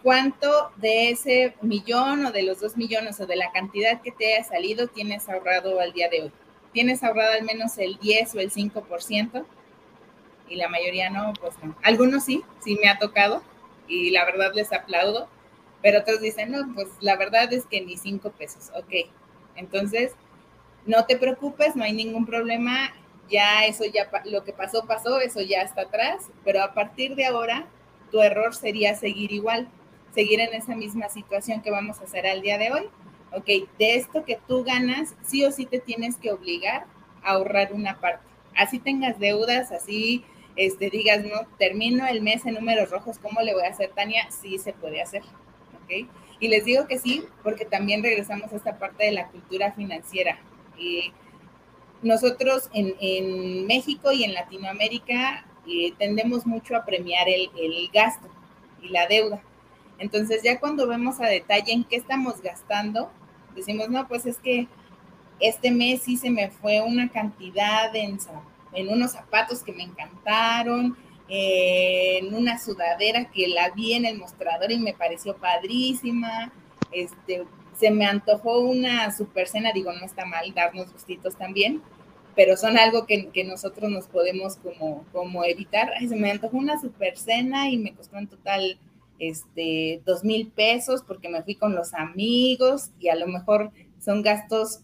¿cuánto 0.03 0.71
de 0.77 1.11
ese 1.11 1.55
millón 1.62 2.27
o 2.27 2.33
de 2.33 2.43
los 2.43 2.61
dos 2.61 2.77
millones 2.77 3.21
o 3.21 3.27
de 3.27 3.37
la 3.37 3.51
cantidad 3.53 4.03
que 4.03 4.12
te 4.12 4.35
haya 4.35 4.45
salido 4.45 4.88
tienes 4.88 5.29
ahorrado 5.29 5.81
al 5.81 5.93
día 5.93 6.09
de 6.09 6.23
hoy? 6.23 6.33
¿Tienes 6.73 7.03
ahorrado 7.03 7.33
al 7.33 7.45
menos 7.45 7.79
el 7.79 7.99
10 7.99 8.35
o 8.35 8.40
el 8.40 8.51
5%? 8.51 9.45
y 10.49 10.57
la 10.57 10.69
mayoría 10.69 11.11
no, 11.11 11.33
pues 11.40 11.55
no. 11.62 11.75
Algunos 11.83 12.25
sí, 12.25 12.43
sí 12.61 12.79
me 12.83 12.88
ha 12.88 12.99
tocado 12.99 13.43
y 13.88 14.11
la 14.11 14.25
verdad 14.25 14.53
les 14.55 14.73
aplaudo, 14.73 15.29
pero 15.85 15.99
otros 15.99 16.23
dicen, 16.23 16.51
no, 16.51 16.73
pues 16.75 16.88
la 17.01 17.14
verdad 17.14 17.53
es 17.53 17.66
que 17.66 17.83
ni 17.83 17.99
cinco 17.99 18.31
pesos, 18.31 18.73
ok. 18.75 19.07
Entonces, 19.55 20.12
no 20.87 21.05
te 21.05 21.18
preocupes, 21.18 21.77
no 21.77 21.85
hay 21.85 21.92
ningún 21.92 22.25
problema, 22.25 22.94
ya 23.29 23.66
eso 23.66 23.85
ya, 23.85 24.11
lo 24.25 24.44
que 24.44 24.55
pasó, 24.55 24.87
pasó, 24.87 25.20
eso 25.20 25.42
ya 25.42 25.61
está 25.61 25.83
atrás, 25.83 26.31
pero 26.42 26.62
a 26.62 26.73
partir 26.73 27.16
de 27.16 27.27
ahora, 27.27 27.66
tu 28.11 28.23
error 28.23 28.55
sería 28.55 28.94
seguir 28.94 29.31
igual, 29.31 29.68
seguir 30.14 30.40
en 30.40 30.55
esa 30.55 30.75
misma 30.75 31.11
situación 31.11 31.61
que 31.61 31.70
vamos 31.70 32.01
a 32.01 32.05
hacer 32.05 32.27
al 32.27 32.40
día 32.40 32.57
de 32.57 32.73
hoy. 32.73 32.88
Ok, 33.35 33.68
de 33.79 33.97
esto 33.97 34.25
que 34.25 34.38
tú 34.49 34.64
ganas, 34.64 35.14
sí 35.23 35.44
o 35.44 35.53
sí 35.53 35.66
te 35.66 35.81
tienes 35.81 36.16
que 36.16 36.33
obligar 36.33 36.87
a 37.23 37.33
ahorrar 37.33 37.75
una 37.75 38.01
parte. 38.01 38.25
Así 38.57 38.79
tengas 38.79 39.18
deudas, 39.18 39.70
así 39.70 40.25
este, 40.57 40.88
digas, 40.88 41.23
no, 41.25 41.47
termino 41.59 42.07
el 42.07 42.23
mes 42.23 42.47
en 42.47 42.55
números 42.55 42.88
rojos, 42.88 43.18
¿cómo 43.18 43.42
le 43.42 43.53
voy 43.53 43.64
a 43.64 43.68
hacer, 43.68 43.90
Tania? 43.90 44.31
Sí 44.31 44.57
se 44.57 44.73
puede 44.73 45.03
hacer, 45.03 45.23
Y 46.40 46.49
les 46.49 46.64
digo 46.64 46.87
que 46.87 46.99
sí, 46.99 47.25
porque 47.42 47.64
también 47.64 48.03
regresamos 48.03 48.53
a 48.53 48.57
esta 48.57 48.79
parte 48.79 49.05
de 49.05 49.12
la 49.12 49.29
cultura 49.29 49.73
financiera. 49.73 50.38
y 50.79 51.12
nosotros 52.05 52.68
en, 52.75 53.66
México 53.66 54.12
y 54.12 54.25
en 54.25 54.35
Latinoamérica 54.35 55.47
eh, 55.66 55.94
tendemos 55.99 56.47
mucho 56.47 56.77
a 56.77 56.85
premiar 56.85 57.27
el, 57.29 57.88
gasto 57.92 58.29
y 58.83 58.88
la 58.88 59.07
deuda. 59.07 59.40
Entonces 59.99 60.42
ya 60.42 60.61
cuando 60.61 60.87
vemos 60.87 61.20
a 61.20 61.27
detalle 61.27 61.73
en 61.73 61.85
qué 61.85 61.97
estamos 61.97 62.42
gastando, 62.42 63.11
decimos, 63.57 63.88
no, 63.88 64.07
pues 64.07 64.27
es 64.27 64.37
que 64.37 64.68
este 65.40 65.70
mes 65.70 66.03
sí 66.03 66.16
se 66.16 66.31
me 66.31 66.51
fue 66.51 66.83
una 66.83 67.09
cantidad 67.09 67.90
en 67.97 68.88
unos 68.88 69.12
zapatos 69.12 69.62
que 69.62 69.73
me 69.73 69.85
encantaron, 69.85 70.97
en 71.29 72.35
una 72.35 72.59
sudadera 72.59 73.31
que 73.31 73.49
la 73.49 73.71
vi 73.71 73.95
en 73.95 74.05
el 74.05 74.19
mostrador 74.19 74.71
y 74.71 74.79
me 74.79 74.95
pareció 74.95 75.37
padrísima, 75.37 76.53
este, 76.93 77.45
se 77.79 77.91
me 77.91 78.05
antojó 78.05 78.61
una 78.61 79.11
super 79.11 79.49
cena, 79.49 79.73
digo, 79.73 79.93
no 79.93 80.05
está 80.05 80.25
mal 80.25 80.53
darnos 80.55 80.93
gustitos 80.93 81.37
también, 81.37 81.83
pero 82.37 82.57
son 82.57 82.79
algo 82.79 83.07
que, 83.07 83.31
nosotros 83.45 83.91
nos 83.91 84.07
podemos 84.07 84.57
como, 84.57 85.05
como 85.12 85.45
evitar. 85.45 85.93
se 85.99 86.16
me 86.16 86.31
antojó 86.31 86.57
una 86.57 86.81
super 86.81 87.16
cena 87.16 87.70
y 87.70 87.79
me 87.79 87.95
costó 87.95 88.18
en 88.18 88.29
total 88.29 88.79
este, 89.18 90.03
dos 90.05 90.25
mil 90.25 90.49
pesos 90.49 91.03
porque 91.07 91.29
me 91.29 91.43
fui 91.43 91.55
con 91.55 91.75
los 91.75 91.95
amigos 91.95 92.91
y 92.99 93.09
a 93.09 93.14
lo 93.14 93.27
mejor 93.27 93.70
son 94.01 94.22
gastos 94.22 94.81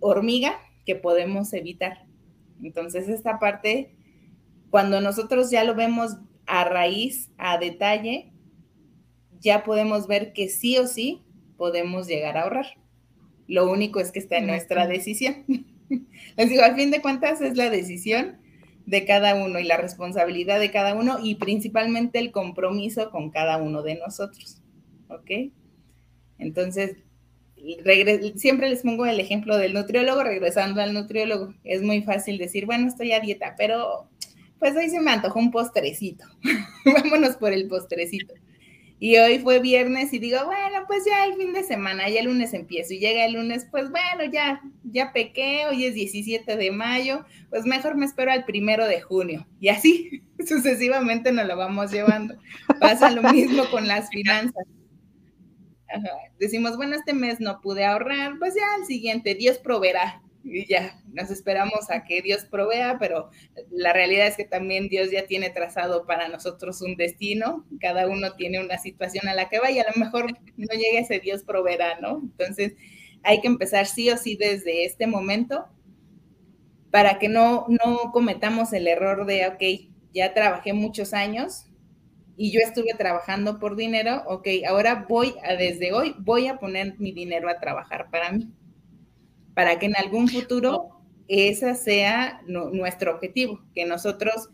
hormiga 0.00 0.58
que 0.86 0.94
podemos 0.94 1.52
evitar. 1.52 2.04
Entonces, 2.62 3.08
esta 3.08 3.38
parte, 3.38 3.94
cuando 4.74 5.00
nosotros 5.00 5.52
ya 5.52 5.62
lo 5.62 5.76
vemos 5.76 6.16
a 6.46 6.64
raíz, 6.64 7.30
a 7.38 7.58
detalle, 7.58 8.32
ya 9.38 9.62
podemos 9.62 10.08
ver 10.08 10.32
que 10.32 10.48
sí 10.48 10.78
o 10.78 10.88
sí 10.88 11.22
podemos 11.56 12.08
llegar 12.08 12.36
a 12.36 12.42
ahorrar. 12.42 12.66
Lo 13.46 13.70
único 13.70 14.00
es 14.00 14.10
que 14.10 14.18
está 14.18 14.38
en 14.38 14.48
nuestra 14.48 14.88
decisión. 14.88 15.44
Les 16.36 16.48
digo, 16.48 16.64
al 16.64 16.74
fin 16.74 16.90
de 16.90 17.00
cuentas 17.00 17.40
es 17.40 17.56
la 17.56 17.70
decisión 17.70 18.38
de 18.84 19.04
cada 19.04 19.36
uno 19.36 19.60
y 19.60 19.62
la 19.62 19.76
responsabilidad 19.76 20.58
de 20.58 20.72
cada 20.72 20.96
uno 20.96 21.18
y 21.22 21.36
principalmente 21.36 22.18
el 22.18 22.32
compromiso 22.32 23.12
con 23.12 23.30
cada 23.30 23.58
uno 23.58 23.82
de 23.82 23.94
nosotros. 23.94 24.60
¿Ok? 25.06 25.52
Entonces, 26.40 26.96
siempre 28.36 28.68
les 28.68 28.82
pongo 28.82 29.06
el 29.06 29.20
ejemplo 29.20 29.56
del 29.56 29.72
nutriólogo, 29.72 30.22
regresando 30.22 30.80
al 30.82 30.92
nutriólogo. 30.92 31.54
Es 31.62 31.82
muy 31.82 32.02
fácil 32.02 32.38
decir, 32.38 32.66
bueno, 32.66 32.88
estoy 32.88 33.12
a 33.12 33.20
dieta, 33.20 33.54
pero 33.56 34.10
pues 34.58 34.76
hoy 34.76 34.88
se 34.90 35.00
me 35.00 35.10
antojó 35.10 35.38
un 35.38 35.50
postrecito. 35.50 36.24
Vámonos 36.84 37.36
por 37.36 37.52
el 37.52 37.68
postrecito. 37.68 38.34
Y 38.98 39.16
hoy 39.18 39.38
fue 39.38 39.58
viernes 39.58 40.12
y 40.12 40.18
digo, 40.18 40.38
bueno, 40.46 40.84
pues 40.86 41.04
ya 41.04 41.26
el 41.26 41.34
fin 41.34 41.52
de 41.52 41.62
semana, 41.64 42.08
ya 42.08 42.20
el 42.20 42.26
lunes 42.26 42.54
empiezo. 42.54 42.94
Y 42.94 43.00
llega 43.00 43.26
el 43.26 43.34
lunes, 43.34 43.66
pues 43.70 43.90
bueno, 43.90 44.24
ya, 44.32 44.62
ya 44.84 45.12
pequé, 45.12 45.66
hoy 45.66 45.84
es 45.84 45.94
17 45.94 46.56
de 46.56 46.70
mayo, 46.70 47.26
pues 47.50 47.66
mejor 47.66 47.96
me 47.96 48.06
espero 48.06 48.32
al 48.32 48.44
primero 48.46 48.86
de 48.86 49.02
junio. 49.02 49.46
Y 49.60 49.68
así 49.68 50.22
sucesivamente 50.46 51.32
nos 51.32 51.46
lo 51.46 51.56
vamos 51.56 51.90
llevando. 51.90 52.36
Pasa 52.80 53.10
lo 53.10 53.22
mismo 53.30 53.64
con 53.70 53.86
las 53.86 54.08
finanzas. 54.08 54.64
Decimos, 56.38 56.76
bueno, 56.76 56.96
este 56.96 57.12
mes 57.12 57.40
no 57.40 57.60
pude 57.60 57.84
ahorrar, 57.84 58.38
pues 58.38 58.54
ya 58.54 58.64
el 58.80 58.86
siguiente, 58.86 59.34
Dios 59.34 59.58
proveerá 59.58 60.23
y 60.44 60.66
ya 60.66 61.00
nos 61.12 61.30
esperamos 61.30 61.90
a 61.90 62.04
que 62.04 62.20
Dios 62.20 62.44
provea, 62.44 62.98
pero 62.98 63.30
la 63.70 63.92
realidad 63.94 64.26
es 64.26 64.36
que 64.36 64.44
también 64.44 64.88
Dios 64.88 65.10
ya 65.10 65.26
tiene 65.26 65.48
trazado 65.48 66.06
para 66.06 66.28
nosotros 66.28 66.82
un 66.82 66.96
destino, 66.96 67.64
cada 67.80 68.06
uno 68.06 68.34
tiene 68.34 68.60
una 68.60 68.76
situación 68.78 69.26
a 69.26 69.34
la 69.34 69.48
que 69.48 69.58
va 69.58 69.70
y 69.70 69.78
a 69.78 69.86
lo 69.88 69.98
mejor 69.98 70.26
no 70.56 70.68
llegue 70.72 70.98
ese 70.98 71.18
Dios 71.18 71.42
proveerá, 71.42 71.98
¿no? 72.00 72.20
Entonces 72.22 72.74
hay 73.22 73.40
que 73.40 73.48
empezar 73.48 73.86
sí 73.86 74.10
o 74.10 74.18
sí 74.18 74.36
desde 74.36 74.84
este 74.84 75.06
momento 75.06 75.66
para 76.90 77.18
que 77.18 77.28
no, 77.28 77.66
no 77.68 78.12
cometamos 78.12 78.72
el 78.74 78.86
error 78.86 79.24
de, 79.24 79.48
ok, 79.48 79.90
ya 80.12 80.34
trabajé 80.34 80.74
muchos 80.74 81.14
años 81.14 81.66
y 82.36 82.52
yo 82.52 82.60
estuve 82.60 82.92
trabajando 82.98 83.58
por 83.58 83.76
dinero, 83.76 84.22
ok, 84.26 84.48
ahora 84.68 85.06
voy 85.08 85.34
a, 85.42 85.54
desde 85.54 85.92
hoy, 85.92 86.14
voy 86.18 86.48
a 86.48 86.58
poner 86.58 86.98
mi 86.98 87.12
dinero 87.12 87.48
a 87.48 87.58
trabajar 87.60 88.10
para 88.10 88.30
mí 88.30 88.52
para 89.54 89.78
que 89.78 89.86
en 89.86 89.96
algún 89.96 90.28
futuro 90.28 90.90
ese 91.28 91.74
sea 91.74 92.42
nuestro 92.46 93.14
objetivo, 93.14 93.64
que 93.74 93.86
nosotros 93.86 94.50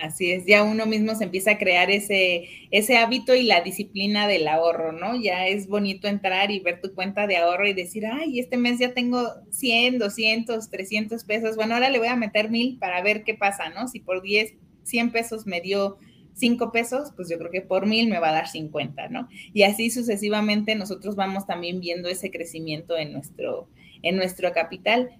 Así 0.00 0.32
es, 0.32 0.46
ya 0.46 0.62
uno 0.62 0.86
mismo 0.86 1.14
se 1.14 1.24
empieza 1.24 1.52
a 1.52 1.58
crear 1.58 1.90
ese, 1.90 2.48
ese 2.70 2.96
hábito 2.96 3.34
y 3.34 3.42
la 3.42 3.60
disciplina 3.60 4.26
del 4.26 4.48
ahorro, 4.48 4.92
¿no? 4.92 5.14
Ya 5.14 5.46
es 5.46 5.68
bonito 5.68 6.08
entrar 6.08 6.50
y 6.50 6.60
ver 6.60 6.80
tu 6.80 6.94
cuenta 6.94 7.26
de 7.26 7.36
ahorro 7.36 7.68
y 7.68 7.74
decir, 7.74 8.06
ay, 8.06 8.40
este 8.40 8.56
mes 8.56 8.78
ya 8.78 8.94
tengo 8.94 9.28
100, 9.50 9.98
200, 9.98 10.70
300 10.70 11.24
pesos, 11.24 11.54
bueno, 11.54 11.74
ahora 11.74 11.90
le 11.90 11.98
voy 11.98 12.08
a 12.08 12.16
meter 12.16 12.50
mil 12.50 12.78
para 12.78 13.02
ver 13.02 13.24
qué 13.24 13.34
pasa, 13.34 13.68
¿no? 13.68 13.88
Si 13.88 14.00
por 14.00 14.22
10, 14.22 14.54
100 14.84 15.12
pesos 15.12 15.46
me 15.46 15.60
dio 15.60 15.98
5 16.32 16.72
pesos, 16.72 17.12
pues 17.14 17.28
yo 17.28 17.38
creo 17.38 17.50
que 17.50 17.60
por 17.60 17.84
mil 17.84 18.08
me 18.08 18.20
va 18.20 18.30
a 18.30 18.32
dar 18.32 18.48
50, 18.48 19.08
¿no? 19.10 19.28
Y 19.52 19.64
así 19.64 19.90
sucesivamente 19.90 20.76
nosotros 20.76 21.14
vamos 21.14 21.46
también 21.46 21.78
viendo 21.78 22.08
ese 22.08 22.30
crecimiento 22.30 22.96
en 22.96 23.12
nuestro, 23.12 23.68
en 24.02 24.16
nuestro 24.16 24.50
capital. 24.54 25.10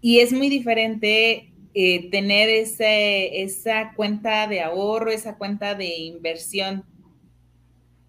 Y 0.00 0.20
es 0.20 0.32
muy 0.32 0.48
diferente 0.48 1.52
eh, 1.74 2.10
tener 2.10 2.48
ese, 2.48 3.42
esa 3.42 3.92
cuenta 3.94 4.46
de 4.46 4.60
ahorro, 4.60 5.10
esa 5.10 5.36
cuenta 5.36 5.74
de 5.74 5.96
inversión, 5.96 6.84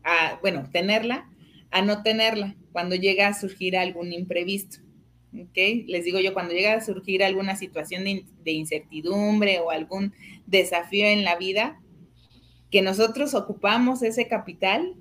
a, 0.04 0.40
bueno, 0.42 0.68
tenerla, 0.72 1.30
a 1.70 1.82
no 1.82 2.02
tenerla 2.02 2.56
cuando 2.72 2.96
llega 2.96 3.28
a 3.28 3.34
surgir 3.34 3.78
algún 3.78 4.14
imprevisto. 4.14 4.78
¿ok? 5.34 5.86
Les 5.88 6.06
digo 6.06 6.20
yo, 6.20 6.34
cuando 6.34 6.54
llega 6.54 6.74
a 6.74 6.82
surgir 6.82 7.24
alguna 7.24 7.56
situación 7.56 8.06
de, 8.06 8.26
de 8.44 8.52
incertidumbre 8.52 9.60
o 9.60 9.70
algún 9.70 10.14
desafío 10.48 11.06
en 11.06 11.24
la 11.24 11.36
vida, 11.36 11.80
que 12.72 12.82
nosotros 12.82 13.34
ocupamos 13.34 14.02
ese 14.02 14.28
capital 14.28 14.96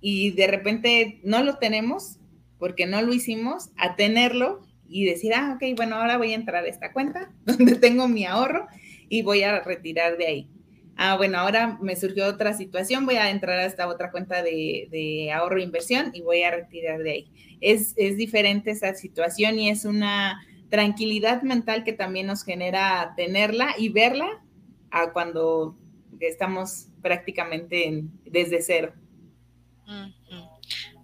y 0.00 0.32
de 0.32 0.46
repente 0.46 1.20
no 1.22 1.42
lo 1.42 1.58
tenemos 1.58 2.18
porque 2.58 2.86
no 2.86 3.02
lo 3.02 3.12
hicimos, 3.12 3.70
a 3.76 3.94
tenerlo 3.94 4.62
y 4.94 5.04
decir, 5.04 5.34
ah, 5.34 5.56
ok, 5.56 5.74
bueno, 5.74 5.96
ahora 5.96 6.18
voy 6.18 6.30
a 6.30 6.36
entrar 6.36 6.64
a 6.64 6.68
esta 6.68 6.92
cuenta 6.92 7.32
donde 7.44 7.74
tengo 7.74 8.06
mi 8.06 8.26
ahorro 8.26 8.68
y 9.08 9.22
voy 9.22 9.42
a 9.42 9.58
retirar 9.58 10.16
de 10.16 10.26
ahí. 10.26 10.50
Ah, 10.96 11.16
bueno, 11.16 11.38
ahora 11.38 11.76
me 11.82 11.96
surgió 11.96 12.28
otra 12.28 12.54
situación, 12.54 13.04
voy 13.04 13.16
a 13.16 13.28
entrar 13.28 13.58
a 13.58 13.66
esta 13.66 13.88
otra 13.88 14.12
cuenta 14.12 14.44
de, 14.44 15.32
ahorro 15.34 15.58
e 15.58 15.64
inversión 15.64 16.12
y 16.14 16.20
voy 16.20 16.44
a 16.44 16.52
retirar 16.52 17.02
de 17.02 17.10
ahí. 17.10 17.32
Es, 17.60 17.94
es 17.96 18.16
diferente 18.16 18.70
esa 18.70 18.94
situación 18.94 19.58
y 19.58 19.68
es 19.68 19.84
una 19.84 20.40
tranquilidad 20.70 21.42
mental 21.42 21.82
que 21.82 21.92
también 21.92 22.28
nos 22.28 22.44
genera 22.44 23.14
tenerla 23.16 23.74
y 23.76 23.88
verla 23.88 24.44
a 24.92 25.12
cuando 25.12 25.76
estamos 26.20 26.86
prácticamente 27.02 28.04
desde 28.26 28.62
cero. 28.62 28.92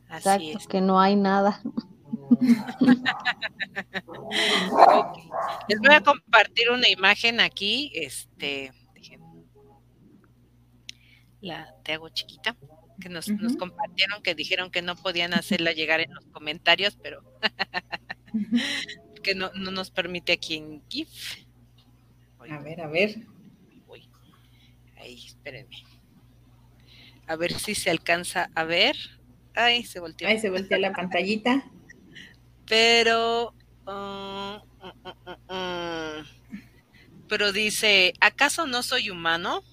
Así 0.08 0.52
es. 0.52 0.68
que 0.68 0.80
no 0.80 1.00
hay 1.00 1.16
nada. 1.16 1.60
Les 5.68 5.78
voy 5.78 5.94
a 5.94 6.00
compartir 6.02 6.70
una 6.70 6.88
imagen 6.88 7.40
aquí. 7.40 7.90
Este, 7.94 8.72
la 11.40 11.74
te 11.84 11.92
hago 11.92 12.08
chiquita. 12.08 12.56
Que 13.00 13.08
nos, 13.08 13.26
compartieron, 13.58 14.22
que 14.22 14.34
dijeron 14.34 14.70
que 14.70 14.82
no 14.82 14.94
podían 14.94 15.32
hacerla 15.32 15.72
llegar 15.72 16.00
en 16.00 16.12
los 16.12 16.26
comentarios, 16.26 16.98
pero 17.02 17.22
que 19.22 19.34
no, 19.34 19.50
nos 19.54 19.90
permite 19.90 20.32
aquí 20.32 20.56
en 20.56 20.82
GIF. 20.86 21.08
a 22.38 22.58
ver, 22.58 22.82
a 22.82 22.88
ver. 22.88 23.16
Ahí, 24.98 25.14
espérenme. 25.24 25.82
A 27.26 27.36
ver 27.36 27.54
si 27.54 27.74
se 27.74 27.88
alcanza 27.88 28.50
a 28.54 28.64
ver. 28.64 28.96
Ay, 29.54 29.84
se 29.84 29.98
volteó. 29.98 30.28
Ahí 30.28 30.38
se 30.38 30.50
volteó 30.50 30.76
la 30.78 30.92
pantallita. 30.92 31.64
Pero, 32.70 33.52
uh, 33.84 33.90
uh, 33.90 35.52
uh, 35.52 36.22
pero 37.28 37.50
dice, 37.50 38.12
¿acaso 38.20 38.64
no 38.64 38.84
soy 38.84 39.10
humano? 39.10 39.64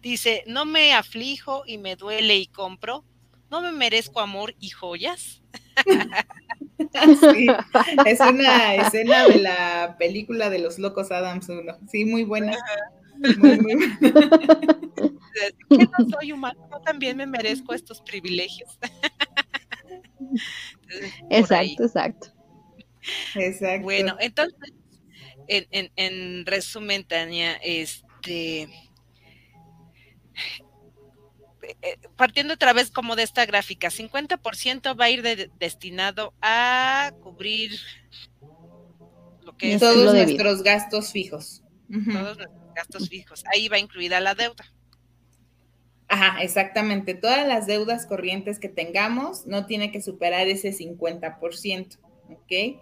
Dice, 0.00 0.44
no 0.46 0.64
me 0.64 0.94
aflijo 0.94 1.64
y 1.66 1.76
me 1.76 1.96
duele 1.96 2.36
y 2.36 2.46
compro. 2.46 3.04
¿No 3.50 3.60
me 3.60 3.72
merezco 3.72 4.20
amor 4.20 4.54
y 4.60 4.70
joyas? 4.70 5.42
sí, 7.34 7.48
es 8.06 8.20
una 8.20 8.76
escena 8.76 9.26
de 9.26 9.38
la 9.38 9.96
película 9.98 10.50
de 10.50 10.60
los 10.60 10.78
locos 10.78 11.10
Adams 11.10 11.48
1. 11.48 11.78
Sí, 11.90 12.04
muy 12.04 12.22
buena. 12.22 12.56
Muy, 13.38 13.58
muy 13.58 13.74
buena. 13.74 13.98
Que 15.68 15.78
no 15.78 16.08
soy 16.12 16.30
humano, 16.30 16.68
yo 16.70 16.80
también 16.82 17.16
me 17.16 17.26
merezco 17.26 17.74
estos 17.74 18.00
privilegios. 18.02 18.78
Exacto, 21.30 21.84
exacto. 21.84 22.28
Exacto. 23.34 23.82
Bueno, 23.82 24.16
entonces, 24.18 24.72
en, 25.48 25.66
en, 25.70 25.92
en 25.96 26.46
resumen, 26.46 27.04
Tania, 27.04 27.54
este 27.62 28.68
eh, 31.82 31.98
partiendo 32.16 32.54
otra 32.54 32.72
vez 32.72 32.90
como 32.90 33.16
de 33.16 33.22
esta 33.22 33.46
gráfica, 33.46 33.90
50% 33.90 34.98
va 34.98 35.06
a 35.06 35.10
ir 35.10 35.50
destinado 35.58 36.34
a 36.42 37.12
cubrir 37.22 37.78
lo 39.42 39.56
que 39.56 39.74
es 39.74 39.80
todos 39.80 40.12
nuestros 40.14 40.62
gastos 40.62 41.12
fijos. 41.12 41.62
Todos 41.88 42.36
nuestros 42.38 42.74
gastos 42.74 43.08
fijos. 43.08 43.44
Ahí 43.52 43.68
va 43.68 43.78
incluida 43.78 44.20
la 44.20 44.34
deuda. 44.34 44.64
Ajá, 46.08 46.42
exactamente. 46.42 47.14
Todas 47.14 47.46
las 47.46 47.66
deudas 47.66 48.06
corrientes 48.06 48.58
que 48.58 48.68
tengamos 48.68 49.46
no 49.46 49.66
tiene 49.66 49.90
que 49.90 50.02
superar 50.02 50.48
ese 50.48 50.72
50%, 50.72 51.98
¿ok? 52.30 52.80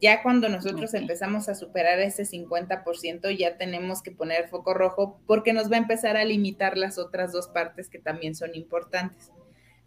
Ya 0.00 0.22
cuando 0.22 0.48
nosotros 0.48 0.94
empezamos 0.94 1.48
a 1.48 1.54
superar 1.54 2.00
ese 2.00 2.24
50%, 2.24 3.30
ya 3.36 3.56
tenemos 3.56 4.02
que 4.02 4.10
poner 4.10 4.48
foco 4.48 4.74
rojo 4.74 5.20
porque 5.26 5.52
nos 5.52 5.70
va 5.70 5.76
a 5.76 5.80
empezar 5.80 6.16
a 6.16 6.24
limitar 6.24 6.76
las 6.76 6.98
otras 6.98 7.30
dos 7.30 7.48
partes 7.48 7.88
que 7.88 7.98
también 7.98 8.34
son 8.34 8.54
importantes. 8.54 9.30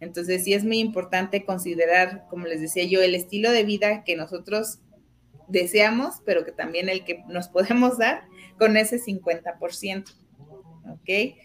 Entonces, 0.00 0.44
sí 0.44 0.54
es 0.54 0.64
muy 0.64 0.78
importante 0.78 1.44
considerar, 1.44 2.26
como 2.28 2.46
les 2.46 2.60
decía 2.60 2.84
yo, 2.84 3.02
el 3.02 3.14
estilo 3.14 3.50
de 3.50 3.64
vida 3.64 4.04
que 4.04 4.16
nosotros 4.16 4.78
deseamos, 5.48 6.22
pero 6.24 6.44
que 6.44 6.52
también 6.52 6.88
el 6.88 7.04
que 7.04 7.22
nos 7.28 7.48
podemos 7.50 7.98
dar 7.98 8.22
con 8.58 8.76
ese 8.76 8.98
50%. 8.98 10.14
¿Ok? 10.88 11.36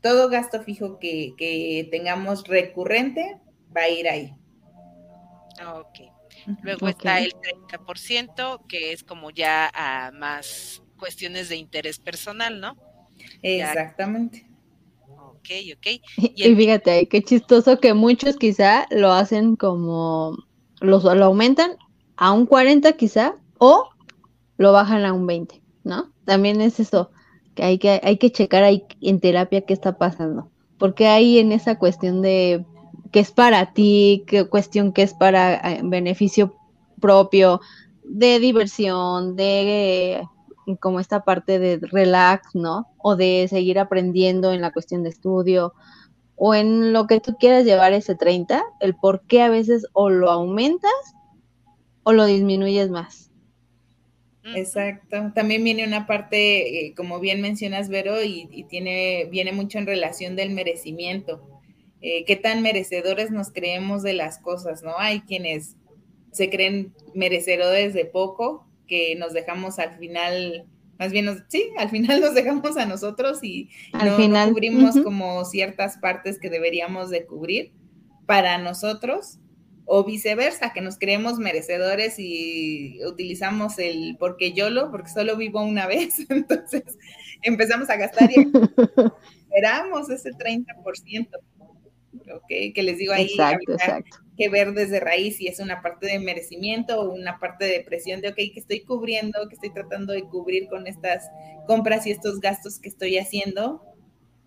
Todo 0.00 0.28
gasto 0.28 0.62
fijo 0.62 0.98
que, 0.98 1.34
que 1.36 1.88
tengamos 1.90 2.44
recurrente 2.44 3.40
va 3.76 3.82
a 3.82 3.88
ir 3.88 4.08
ahí. 4.08 4.34
Ok. 5.76 6.10
Luego 6.62 6.88
está 6.88 7.18
el 7.20 7.32
30%, 7.68 8.66
que 8.68 8.92
es 8.92 9.02
como 9.02 9.30
ya 9.30 9.70
a 9.74 10.10
más 10.12 10.82
cuestiones 10.98 11.48
de 11.48 11.56
interés 11.56 11.98
personal, 11.98 12.60
¿no? 12.60 12.76
Exactamente. 13.42 14.48
Ok, 15.08 15.48
ok. 15.76 16.02
Y, 16.36 16.54
fíjate, 16.54 17.08
qué 17.08 17.22
chistoso 17.22 17.78
que 17.78 17.94
muchos 17.94 18.36
quizá 18.36 18.86
lo 18.90 19.12
hacen 19.12 19.56
como, 19.56 20.36
los, 20.80 21.04
lo 21.04 21.24
aumentan 21.24 21.76
a 22.16 22.32
un 22.32 22.46
40 22.46 22.92
quizá, 22.92 23.34
o 23.58 23.88
lo 24.56 24.72
bajan 24.72 25.04
a 25.04 25.12
un 25.12 25.26
20, 25.26 25.62
¿no? 25.84 26.12
También 26.24 26.60
es 26.60 26.80
eso, 26.80 27.10
que 27.58 27.64
hay 27.64 27.78
que, 27.78 28.00
hay 28.04 28.18
que 28.18 28.30
checar 28.30 28.62
ahí 28.62 28.84
en 29.00 29.18
terapia 29.18 29.62
qué 29.62 29.74
está 29.74 29.98
pasando. 29.98 30.48
Porque 30.78 31.08
hay 31.08 31.40
en 31.40 31.50
esa 31.50 31.76
cuestión 31.76 32.22
de 32.22 32.64
que 33.10 33.18
es 33.18 33.32
para 33.32 33.72
ti, 33.72 34.24
qué 34.28 34.48
cuestión 34.48 34.92
que 34.92 35.02
es 35.02 35.12
para 35.12 35.56
eh, 35.56 35.80
beneficio 35.82 36.54
propio, 37.00 37.60
de 38.04 38.38
diversión, 38.38 39.34
de 39.34 40.20
eh, 40.20 40.76
como 40.78 41.00
esta 41.00 41.24
parte 41.24 41.58
de 41.58 41.80
relax, 41.82 42.54
¿no? 42.54 42.86
O 42.98 43.16
de 43.16 43.48
seguir 43.50 43.80
aprendiendo 43.80 44.52
en 44.52 44.60
la 44.60 44.70
cuestión 44.70 45.02
de 45.02 45.08
estudio 45.08 45.74
o 46.36 46.54
en 46.54 46.92
lo 46.92 47.08
que 47.08 47.18
tú 47.18 47.36
quieras 47.40 47.64
llevar 47.64 47.92
ese 47.92 48.14
30, 48.14 48.62
el 48.78 48.94
por 48.94 49.22
qué 49.22 49.42
a 49.42 49.48
veces 49.48 49.88
o 49.92 50.10
lo 50.10 50.30
aumentas 50.30 50.92
o 52.04 52.12
lo 52.12 52.24
disminuyes 52.24 52.88
más. 52.88 53.27
Exacto. 54.54 55.32
También 55.34 55.64
viene 55.64 55.86
una 55.86 56.06
parte, 56.06 56.86
eh, 56.86 56.94
como 56.94 57.20
bien 57.20 57.40
mencionas, 57.40 57.88
Vero, 57.88 58.22
y, 58.22 58.48
y, 58.50 58.64
tiene, 58.64 59.26
viene 59.30 59.52
mucho 59.52 59.78
en 59.78 59.86
relación 59.86 60.36
del 60.36 60.50
merecimiento. 60.50 61.42
Eh, 62.00 62.24
qué 62.24 62.36
tan 62.36 62.62
merecedores 62.62 63.30
nos 63.30 63.50
creemos 63.50 64.02
de 64.02 64.12
las 64.12 64.38
cosas, 64.38 64.82
¿no? 64.82 64.96
Hay 64.98 65.20
quienes 65.22 65.76
se 66.30 66.48
creen 66.48 66.94
merecedores 67.14 67.92
de 67.92 68.04
poco, 68.04 68.66
que 68.86 69.16
nos 69.16 69.32
dejamos 69.32 69.80
al 69.80 69.98
final, 69.98 70.66
más 70.98 71.10
bien, 71.10 71.26
sí, 71.48 71.70
al 71.76 71.90
final 71.90 72.20
nos 72.20 72.34
dejamos 72.34 72.76
a 72.76 72.86
nosotros 72.86 73.42
y 73.42 73.68
no, 73.92 74.48
cubrimos 74.48 74.96
como 75.02 75.44
ciertas 75.44 75.98
partes 75.98 76.38
que 76.38 76.50
deberíamos 76.50 77.10
de 77.10 77.26
cubrir 77.26 77.72
para 78.26 78.58
nosotros 78.58 79.38
o 79.90 80.04
viceversa, 80.04 80.72
que 80.74 80.82
nos 80.82 80.98
creemos 80.98 81.38
merecedores 81.38 82.16
y 82.18 83.00
utilizamos 83.06 83.78
el 83.78 84.16
porque 84.18 84.52
yo 84.52 84.68
lo, 84.68 84.90
porque 84.90 85.08
solo 85.08 85.36
vivo 85.36 85.62
una 85.62 85.86
vez, 85.86 86.18
entonces 86.28 86.84
empezamos 87.42 87.88
a 87.88 87.96
gastar 87.96 88.30
y 88.30 88.52
esperamos 89.48 90.10
ese 90.10 90.30
30%. 90.32 91.28
¿ok? 92.34 92.74
Que 92.74 92.82
les 92.82 92.98
digo 92.98 93.14
ahí 93.14 93.30
que 94.36 94.48
ver 94.50 94.72
desde 94.72 95.00
raíz 95.00 95.38
si 95.38 95.48
es 95.48 95.58
una 95.58 95.80
parte 95.80 96.06
de 96.06 96.18
merecimiento 96.18 97.00
o 97.00 97.12
una 97.12 97.38
parte 97.38 97.64
de 97.64 97.80
presión 97.80 98.20
de, 98.20 98.28
ok, 98.28 98.36
que 98.36 98.52
estoy 98.56 98.80
cubriendo, 98.80 99.48
que 99.48 99.54
estoy 99.54 99.72
tratando 99.72 100.12
de 100.12 100.22
cubrir 100.22 100.68
con 100.68 100.86
estas 100.86 101.28
compras 101.66 102.06
y 102.06 102.10
estos 102.10 102.40
gastos 102.40 102.78
que 102.78 102.88
estoy 102.88 103.18
haciendo, 103.18 103.82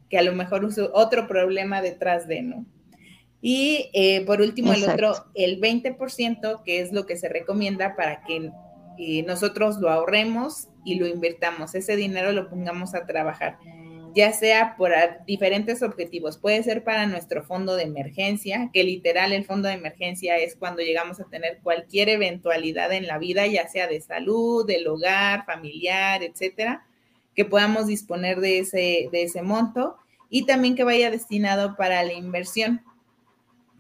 que 0.08 0.20
a 0.20 0.22
lo 0.22 0.34
mejor 0.34 0.64
uso 0.64 0.92
otro 0.94 1.28
problema 1.28 1.82
detrás 1.82 2.28
de, 2.28 2.44
¿no? 2.44 2.66
Y 3.42 3.90
eh, 3.94 4.24
por 4.26 4.42
último, 4.42 4.74
el 4.74 4.84
otro, 4.88 5.14
el 5.34 5.60
20%, 5.60 6.64
que 6.64 6.82
es 6.82 6.92
lo 6.92 7.06
que 7.06 7.18
se 7.18 7.28
recomienda 7.28 7.96
para 7.96 8.24
que 8.24 8.52
eh, 9.00 9.24
nosotros 9.24 9.78
lo 9.78 9.90
ahorremos 9.90 10.68
y 10.86 10.96
lo 10.96 11.08
invirtamos, 11.08 11.74
ese 11.74 11.96
dinero 11.96 12.32
lo 12.32 12.50
pongamos 12.50 12.94
a 12.94 13.06
trabajar 13.06 13.58
ya 14.14 14.34
sea 14.34 14.76
por 14.78 14.92
diferentes 15.26 15.82
objetivos. 15.82 16.38
Puede 16.38 16.64
ser 16.64 16.84
para 16.84 17.06
nuestro 17.06 17.44
fondo 17.44 17.76
de 17.76 17.84
emergencia, 17.84 18.70
que 18.74 18.84
literal 18.84 19.32
el 19.32 19.46
fondo 19.46 19.68
de 19.68 19.76
emergencia 19.76 20.38
es 20.38 20.56
cuando 20.56 20.82
llegamos 20.82 21.20
a 21.20 21.26
tener 21.26 21.60
cualquier 21.64 22.10
eventualidad 22.10 22.92
en 22.92 23.08
la 23.08 23.18
vida, 23.18 23.48
ya 23.48 23.68
sea 23.68 23.88
de 23.88 24.02
salud, 24.02 24.66
del 24.66 24.88
hogar, 24.88 25.46
familiar, 25.46 26.24
etcétera, 26.24 26.86
que 27.36 27.46
podamos 27.46 27.88
disponer 27.88 28.40
de 28.40 28.60
ese, 28.60 29.10
de 29.12 29.24
ese 29.24 29.42
monto 29.42 29.98
y 30.30 30.46
también 30.46 30.76
que 30.76 30.84
vaya 30.84 31.12
destinado 31.12 31.76
para 31.76 32.04
la 32.04 32.14
inversión. 32.14 32.82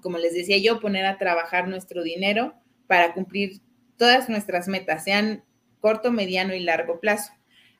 Como 0.02 0.18
les 0.18 0.34
decía 0.34 0.58
yo, 0.58 0.80
poner 0.80 1.06
a 1.06 1.18
trabajar 1.18 1.68
nuestro 1.68 2.04
dinero 2.04 2.54
para 2.88 3.14
cumplir 3.14 3.62
todas 3.98 4.30
nuestras 4.30 4.68
metas, 4.68 5.04
sean 5.04 5.44
corto, 5.80 6.12
mediano 6.12 6.54
y 6.54 6.60
largo 6.60 7.00
plazo. 7.00 7.32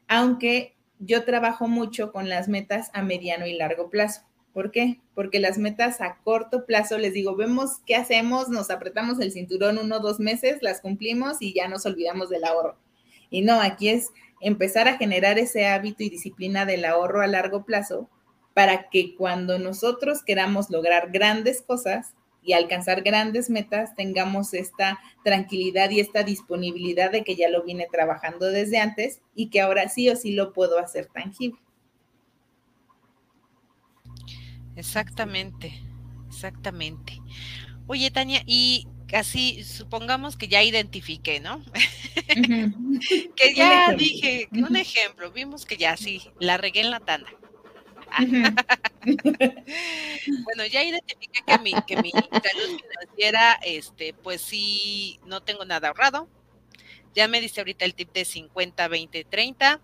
Aunque 0.08 0.76
yo 1.00 1.26
trabajo 1.26 1.68
mucho 1.68 2.12
con 2.12 2.30
las 2.30 2.48
metas 2.48 2.92
a 2.94 3.02
mediano 3.02 3.48
y 3.48 3.54
largo 3.54 3.90
plazo. 3.90 4.22
¿Por 4.54 4.72
qué? 4.72 5.00
Porque 5.16 5.40
las 5.40 5.58
metas 5.58 6.02
a 6.02 6.18
corto 6.24 6.66
plazo, 6.66 6.98
les 6.98 7.14
digo, 7.14 7.36
vemos 7.36 7.80
qué 7.86 7.96
hacemos, 7.96 8.50
nos 8.50 8.70
apretamos 8.70 9.20
el 9.20 9.32
cinturón 9.32 9.78
uno 9.78 9.98
o 9.98 10.00
dos 10.00 10.20
meses, 10.20 10.62
las 10.62 10.82
cumplimos 10.82 11.42
y 11.42 11.54
ya 11.54 11.68
nos 11.68 11.86
olvidamos 11.86 12.30
del 12.30 12.44
ahorro. 12.44 12.78
Y 13.30 13.42
no, 13.42 13.62
aquí 13.62 13.90
es 13.90 14.10
empezar 14.42 14.88
a 14.88 14.98
generar 14.98 15.40
ese 15.40 15.68
hábito 15.68 16.04
y 16.04 16.10
disciplina 16.10 16.66
del 16.66 16.84
ahorro 16.86 17.22
a 17.22 17.28
largo 17.28 17.64
plazo 17.64 18.10
para 18.54 18.90
que 18.90 19.16
cuando 19.16 19.60
nosotros 19.60 20.24
queramos 20.24 20.70
lograr 20.70 21.12
grandes 21.12 21.62
cosas, 21.62 22.14
y 22.44 22.54
alcanzar 22.54 23.04
grandes 23.04 23.50
metas, 23.50 23.96
tengamos 23.96 24.54
esta 24.54 25.00
tranquilidad 25.24 25.90
y 25.92 26.00
esta 26.00 26.24
disponibilidad 26.24 27.12
de 27.12 27.24
que 27.24 27.36
ya 27.36 27.50
lo 27.50 27.64
vine 27.64 27.88
trabajando 27.92 28.48
desde 28.48 28.80
antes 28.80 29.22
y 29.36 29.50
que 29.50 29.62
ahora 29.62 29.88
sí 29.90 30.10
o 30.10 30.16
sí 30.16 30.34
lo 30.34 30.54
puedo 30.54 30.80
hacer 30.80 31.08
tangible. 31.08 31.60
Exactamente, 34.76 35.82
exactamente. 36.28 37.20
Oye, 37.88 38.10
Tania, 38.10 38.42
y 38.48 38.88
así 39.14 39.64
supongamos 39.64 40.38
que 40.38 40.48
ya 40.48 40.64
identifiqué, 40.64 41.40
¿no? 41.40 41.64
que 43.36 43.54
ya 43.54 43.94
dije, 43.94 44.48
un 44.52 44.76
ejemplo, 44.76 45.32
vimos 45.32 45.66
que 45.66 45.78
ya 45.78 45.96
sí, 45.98 46.22
la 46.40 46.58
regué 46.58 46.82
en 46.82 46.90
la 46.90 47.02
tanda. 47.02 47.30
Bueno, 50.46 50.66
ya 50.70 50.84
identifiqué 50.84 51.42
que 51.46 51.58
mi, 51.60 51.74
que 51.88 51.98
mi 52.02 52.12
salud 52.12 52.80
financiera, 52.80 53.54
este, 53.64 54.14
pues 54.14 54.42
sí, 54.42 55.20
no 55.26 55.42
tengo 55.42 55.66
nada 55.66 55.90
ahorrado. 55.90 56.28
Ya 57.14 57.28
me 57.28 57.42
dice 57.42 57.62
ahorita 57.62 57.86
el 57.86 57.94
tip 57.94 58.14
de 58.14 58.26
50, 58.26 58.88
20, 58.88 59.24
30. 59.26 59.82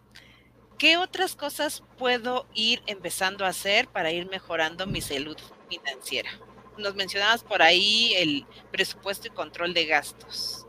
¿Qué 0.77 0.97
otras 0.97 1.35
cosas 1.35 1.83
puedo 1.97 2.45
ir 2.53 2.83
empezando 2.85 3.45
a 3.45 3.49
hacer 3.49 3.87
para 3.87 4.11
ir 4.11 4.29
mejorando 4.29 4.85
mi 4.85 5.01
salud 5.01 5.37
financiera? 5.69 6.29
Nos 6.77 6.95
mencionabas 6.95 7.43
por 7.43 7.61
ahí 7.63 8.13
el 8.15 8.45
presupuesto 8.71 9.27
y 9.27 9.31
control 9.31 9.73
de 9.73 9.85
gastos. 9.85 10.67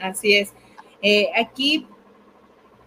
Así 0.00 0.36
es. 0.36 0.52
Eh, 1.00 1.30
aquí 1.36 1.86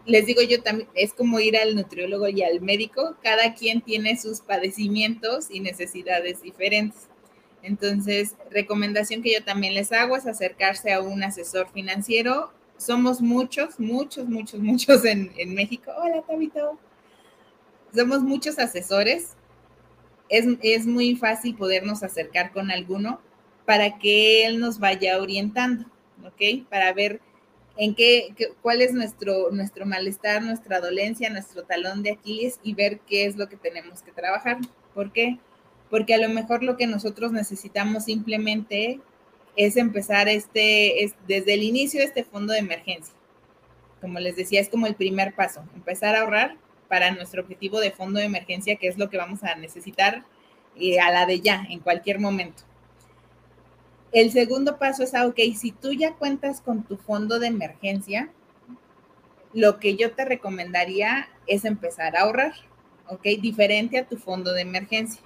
les 0.06 0.26
digo 0.26 0.42
yo 0.42 0.62
también, 0.62 0.90
es 0.96 1.14
como 1.14 1.40
ir 1.40 1.58
al 1.58 1.76
nutriólogo 1.76 2.28
y 2.28 2.44
al 2.44 2.62
médico, 2.62 3.16
cada 3.22 3.54
quien 3.54 3.82
tiene 3.82 4.18
sus 4.18 4.42
padecimientos 4.42 5.52
y 5.52 5.60
necesidades 5.60 6.42
diferentes. 6.42 7.08
Entonces, 7.64 8.36
recomendación 8.50 9.22
que 9.22 9.34
yo 9.34 9.44
también 9.44 9.74
les 9.74 9.92
hago 9.92 10.18
es 10.18 10.26
acercarse 10.26 10.92
a 10.92 11.02
un 11.02 11.24
asesor 11.24 11.70
financiero. 11.72 12.52
Somos 12.78 13.22
muchos, 13.22 13.80
muchos, 13.80 14.28
muchos, 14.28 14.60
muchos 14.60 15.06
en, 15.06 15.32
en 15.38 15.54
México. 15.54 15.92
Hola, 15.98 16.24
Tabito. 16.24 16.80
Somos 17.94 18.22
muchos 18.22 18.58
asesores. 18.58 19.36
Es, 20.30 20.46
es 20.62 20.88
muy 20.88 21.16
fácil 21.16 21.56
podernos 21.56 22.04
acercar 22.04 22.52
con 22.52 22.72
alguno 22.72 23.20
para 23.66 24.00
que 24.00 24.46
él 24.46 24.60
nos 24.60 24.80
vaya 24.80 25.20
orientando, 25.20 25.86
¿ok? 26.26 26.68
Para 26.70 26.94
ver 26.94 27.22
en 27.78 27.96
qué, 27.96 28.34
cuál 28.62 28.82
es 28.82 28.94
nuestro, 28.94 29.52
nuestro 29.52 29.86
malestar, 29.86 30.42
nuestra 30.42 30.80
dolencia, 30.80 31.30
nuestro 31.30 31.64
talón 31.64 32.04
de 32.04 32.12
Aquiles 32.12 32.60
y 32.64 32.74
ver 32.74 33.00
qué 33.02 33.26
es 33.26 33.38
lo 33.38 33.48
que 33.50 33.58
tenemos 33.58 34.02
que 34.02 34.12
trabajar. 34.12 34.58
¿Por 34.94 35.12
qué? 35.12 35.40
Porque 35.90 36.14
a 36.14 36.18
lo 36.18 36.30
mejor 36.30 36.64
lo 36.64 36.78
que 36.78 36.88
nosotros 36.88 37.32
necesitamos 37.32 38.06
simplemente 38.06 39.00
es 39.56 39.78
empezar 39.78 40.30
este, 40.30 41.04
es, 41.04 41.14
desde 41.28 41.54
el 41.54 41.64
inicio 41.64 42.02
este 42.02 42.24
fondo 42.24 42.54
de 42.54 42.60
emergencia. 42.60 43.14
Como 44.00 44.20
les 44.20 44.36
decía, 44.36 44.60
es 44.60 44.70
como 44.70 44.88
el 44.88 44.96
primer 44.96 45.36
paso, 45.36 45.64
empezar 45.76 46.16
a 46.16 46.22
ahorrar 46.22 46.58
para 46.88 47.12
nuestro 47.12 47.42
objetivo 47.42 47.80
de 47.80 47.92
fondo 47.92 48.20
de 48.20 48.26
emergencia, 48.26 48.76
que 48.76 48.88
es 48.88 48.98
lo 48.98 49.10
que 49.10 49.18
vamos 49.18 49.44
a 49.44 49.56
necesitar 49.56 50.26
eh, 50.76 51.00
a 51.00 51.12
la 51.12 51.26
de 51.26 51.40
ya, 51.40 51.66
en 51.70 51.80
cualquier 51.80 52.20
momento. 52.20 52.64
El 54.12 54.32
segundo 54.32 54.78
paso 54.78 55.04
es, 55.04 55.14
ah, 55.14 55.26
ok, 55.26 55.40
si 55.56 55.72
tú 55.72 55.94
ya 55.94 56.16
cuentas 56.16 56.62
con 56.62 56.84
tu 56.84 56.98
fondo 56.98 57.40
de 57.40 57.48
emergencia, 57.48 58.30
lo 59.54 59.80
que 59.80 59.96
yo 59.96 60.12
te 60.12 60.26
recomendaría 60.26 61.30
es 61.48 61.66
empezar 61.66 62.16
a 62.16 62.22
ahorrar, 62.22 62.54
ok, 63.08 63.24
diferente 63.42 63.98
a 63.98 64.08
tu 64.08 64.18
fondo 64.18 64.54
de 64.54 64.62
emergencia. 64.62 65.22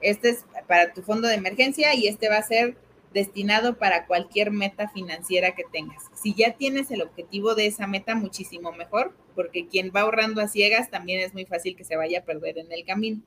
Este 0.00 0.30
es 0.30 0.44
para 0.66 0.94
tu 0.94 1.02
fondo 1.02 1.28
de 1.28 1.34
emergencia 1.34 1.94
y 1.94 2.06
este 2.06 2.28
va 2.28 2.38
a 2.38 2.42
ser 2.42 2.76
destinado 3.12 3.76
para 3.76 4.06
cualquier 4.06 4.50
meta 4.50 4.88
financiera 4.88 5.54
que 5.54 5.64
tengas. 5.70 6.04
Si 6.14 6.34
ya 6.34 6.52
tienes 6.52 6.90
el 6.90 7.02
objetivo 7.02 7.54
de 7.54 7.66
esa 7.66 7.86
meta, 7.86 8.14
muchísimo 8.14 8.72
mejor, 8.72 9.14
porque 9.34 9.66
quien 9.66 9.92
va 9.94 10.02
ahorrando 10.02 10.40
a 10.40 10.48
ciegas 10.48 10.90
también 10.90 11.20
es 11.20 11.34
muy 11.34 11.44
fácil 11.44 11.76
que 11.76 11.84
se 11.84 11.96
vaya 11.96 12.20
a 12.20 12.24
perder 12.24 12.58
en 12.58 12.72
el 12.72 12.84
camino. 12.84 13.20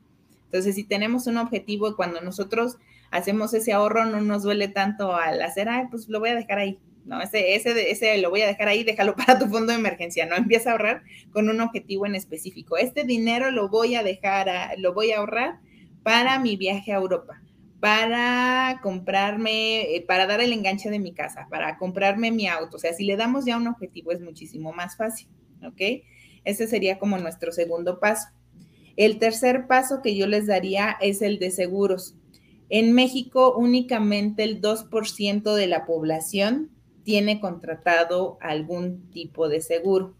Entonces, 0.45 0.75
si 0.75 0.83
tenemos 0.83 1.27
un 1.27 1.37
objetivo 1.37 1.95
cuando 1.95 2.21
nosotros 2.21 2.77
hacemos 3.13 3.53
ese 3.53 3.73
ahorro, 3.73 4.05
no 4.05 4.21
nos 4.21 4.41
duele 4.41 4.67
tanto 4.67 5.15
al 5.15 5.39
hacer, 5.43 5.69
ay, 5.69 5.85
pues 5.91 6.09
lo 6.09 6.19
voy 6.19 6.29
a 6.29 6.35
dejar 6.35 6.57
ahí. 6.57 6.79
No, 7.05 7.21
ese, 7.21 7.53
ese, 7.53 7.91
ese 7.91 8.17
lo 8.17 8.31
voy 8.31 8.41
a 8.41 8.47
dejar 8.47 8.67
ahí, 8.69 8.83
déjalo 8.83 9.15
para 9.15 9.37
tu 9.37 9.47
fondo 9.47 9.71
de 9.71 9.77
emergencia, 9.77 10.25
no 10.25 10.35
empieza 10.35 10.69
a 10.69 10.71
ahorrar 10.73 11.03
con 11.31 11.47
un 11.47 11.61
objetivo 11.61 12.07
en 12.07 12.15
específico. 12.15 12.75
Este 12.75 13.03
dinero 13.03 13.51
lo 13.51 13.69
voy 13.69 13.95
a 13.95 14.03
dejar, 14.03 14.49
lo 14.79 14.93
voy 14.93 15.11
a 15.11 15.19
ahorrar 15.19 15.59
para 16.01 16.39
mi 16.39 16.57
viaje 16.57 16.91
a 16.91 16.95
Europa, 16.95 17.39
para 17.79 18.79
comprarme, 18.81 19.95
eh, 19.95 20.03
para 20.07 20.25
dar 20.25 20.41
el 20.41 20.51
enganche 20.51 20.89
de 20.89 20.99
mi 20.99 21.13
casa, 21.13 21.47
para 21.51 21.77
comprarme 21.77 22.31
mi 22.31 22.47
auto. 22.47 22.77
O 22.77 22.79
sea, 22.79 22.93
si 22.93 23.05
le 23.05 23.15
damos 23.15 23.45
ya 23.45 23.57
un 23.57 23.67
objetivo 23.67 24.11
es 24.11 24.21
muchísimo 24.21 24.73
más 24.73 24.97
fácil, 24.97 25.27
¿ok? 25.63 26.03
Ese 26.45 26.65
sería 26.65 26.97
como 26.97 27.19
nuestro 27.19 27.51
segundo 27.51 27.99
paso. 27.99 28.29
El 28.95 29.19
tercer 29.19 29.67
paso 29.67 30.01
que 30.01 30.15
yo 30.15 30.25
les 30.25 30.47
daría 30.47 30.97
es 30.99 31.21
el 31.21 31.37
de 31.37 31.51
seguros. 31.51 32.15
En 32.75 32.91
México, 32.93 33.55
únicamente 33.55 34.41
el 34.41 34.59
2% 34.59 35.53
de 35.53 35.67
la 35.67 35.85
población 35.85 36.71
tiene 37.03 37.39
contratado 37.39 38.39
algún 38.41 39.11
tipo 39.11 39.47
de 39.47 39.61
seguro. 39.61 40.15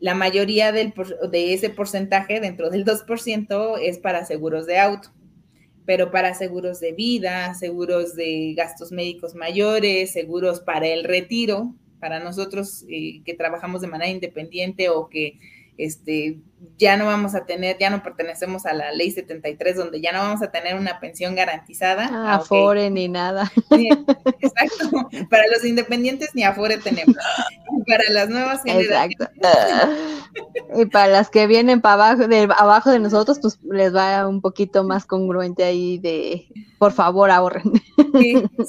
La 0.00 0.14
mayoría 0.16 0.72
de 0.72 0.92
ese 1.32 1.70
porcentaje, 1.70 2.40
dentro 2.40 2.70
del 2.70 2.84
2%, 2.84 3.78
es 3.80 4.00
para 4.00 4.24
seguros 4.24 4.66
de 4.66 4.80
auto, 4.80 5.10
pero 5.86 6.10
para 6.10 6.34
seguros 6.34 6.80
de 6.80 6.90
vida, 6.90 7.54
seguros 7.54 8.16
de 8.16 8.52
gastos 8.56 8.90
médicos 8.90 9.36
mayores, 9.36 10.12
seguros 10.12 10.58
para 10.58 10.88
el 10.88 11.04
retiro, 11.04 11.76
para 12.00 12.18
nosotros 12.18 12.84
eh, 12.88 13.22
que 13.24 13.34
trabajamos 13.34 13.80
de 13.80 13.86
manera 13.86 14.10
independiente 14.10 14.88
o 14.88 15.08
que 15.08 15.38
este, 15.78 16.38
ya 16.78 16.96
no 16.96 17.06
vamos 17.06 17.34
a 17.34 17.46
tener, 17.46 17.78
ya 17.78 17.90
no 17.90 18.02
pertenecemos 18.02 18.66
a 18.66 18.72
la 18.72 18.92
ley 18.92 19.10
73, 19.10 19.76
donde 19.76 20.00
ya 20.00 20.12
no 20.12 20.18
vamos 20.18 20.42
a 20.42 20.50
tener 20.50 20.76
una 20.76 21.00
pensión 21.00 21.34
garantizada. 21.34 22.08
Ah, 22.12 22.34
Afore 22.36 22.90
ni 22.90 23.08
nada. 23.08 23.50
exacto. 23.70 25.08
Para 25.30 25.46
los 25.48 25.64
independientes 25.64 26.30
ni 26.34 26.44
Afore 26.44 26.78
tenemos. 26.78 27.16
Para 27.86 28.04
las 28.10 28.28
nuevas 28.28 28.62
generaciones. 28.62 29.28
Y 30.76 30.86
para 30.86 31.08
las 31.08 31.30
que 31.30 31.46
vienen 31.46 31.80
para 31.80 31.94
abajo 31.94 32.28
de, 32.28 32.48
abajo 32.58 32.90
de 32.90 33.00
nosotros, 33.00 33.38
pues 33.40 33.58
les 33.70 33.94
va 33.94 34.26
un 34.28 34.40
poquito 34.40 34.84
más 34.84 35.06
congruente 35.06 35.64
ahí 35.64 35.98
de, 35.98 36.46
por 36.78 36.92
favor, 36.92 37.30
ahorren. 37.30 37.72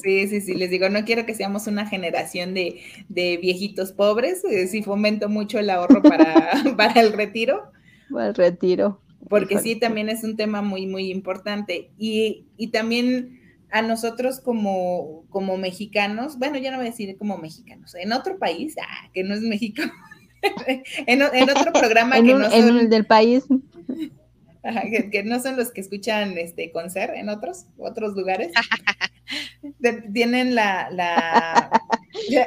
Sí, 0.04 0.28
sí, 0.28 0.42
sí, 0.42 0.54
les 0.54 0.70
digo, 0.70 0.88
no 0.90 1.04
quiero 1.04 1.26
que 1.26 1.34
seamos 1.34 1.66
una 1.66 1.88
generación 1.88 2.54
de, 2.54 2.80
de 3.10 3.38
viejitos 3.38 3.92
pobres, 3.92 4.44
eh, 4.46 4.68
sí 4.68 4.84
fomento 4.84 5.30
mucho 5.30 5.58
el 5.58 5.70
ahorro 5.72 6.02
para, 6.04 6.52
para 6.78 7.02
el 7.02 7.12
retiro. 7.12 7.72
Para 8.12 8.28
el 8.28 8.36
retiro. 8.36 9.02
Porque 9.28 9.58
sí, 9.58 9.76
también 9.76 10.10
es 10.10 10.24
un 10.24 10.36
tema 10.36 10.62
muy, 10.62 10.86
muy 10.86 11.12
importante. 11.12 11.90
Y, 11.98 12.46
y 12.58 12.68
también 12.68 13.42
a 13.72 13.82
nosotros 13.82 14.40
como, 14.40 15.24
como 15.30 15.58
mexicanos, 15.58 16.38
bueno, 16.38 16.58
ya 16.58 16.72
no 16.72 16.78
voy 16.78 16.88
a 16.88 16.90
decir 16.92 17.18
como 17.18 17.38
mexicanos, 17.38 17.96
en 17.96 18.12
otro 18.12 18.38
país, 18.38 18.76
ah, 18.82 19.10
que 19.14 19.24
no 19.24 19.34
es 19.34 19.42
México, 19.42 19.82
en, 20.68 21.22
en, 21.22 21.50
otro 21.50 21.72
programa 21.74 22.16
que 22.16 22.34
no 22.34 22.50
son... 22.50 22.54
En 22.54 22.78
el 22.78 22.90
del 22.90 23.06
país. 23.06 23.46
que, 24.92 25.10
que, 25.10 25.24
no 25.24 25.40
son 25.40 25.58
los 25.58 25.72
que 25.72 25.82
escuchan 25.82 26.38
este 26.38 26.72
ser 26.90 27.12
en 27.12 27.30
otros, 27.30 27.66
otros 27.78 28.16
lugares. 28.16 28.52
tienen 30.14 30.56
la, 30.56 30.90
la, 30.92 31.70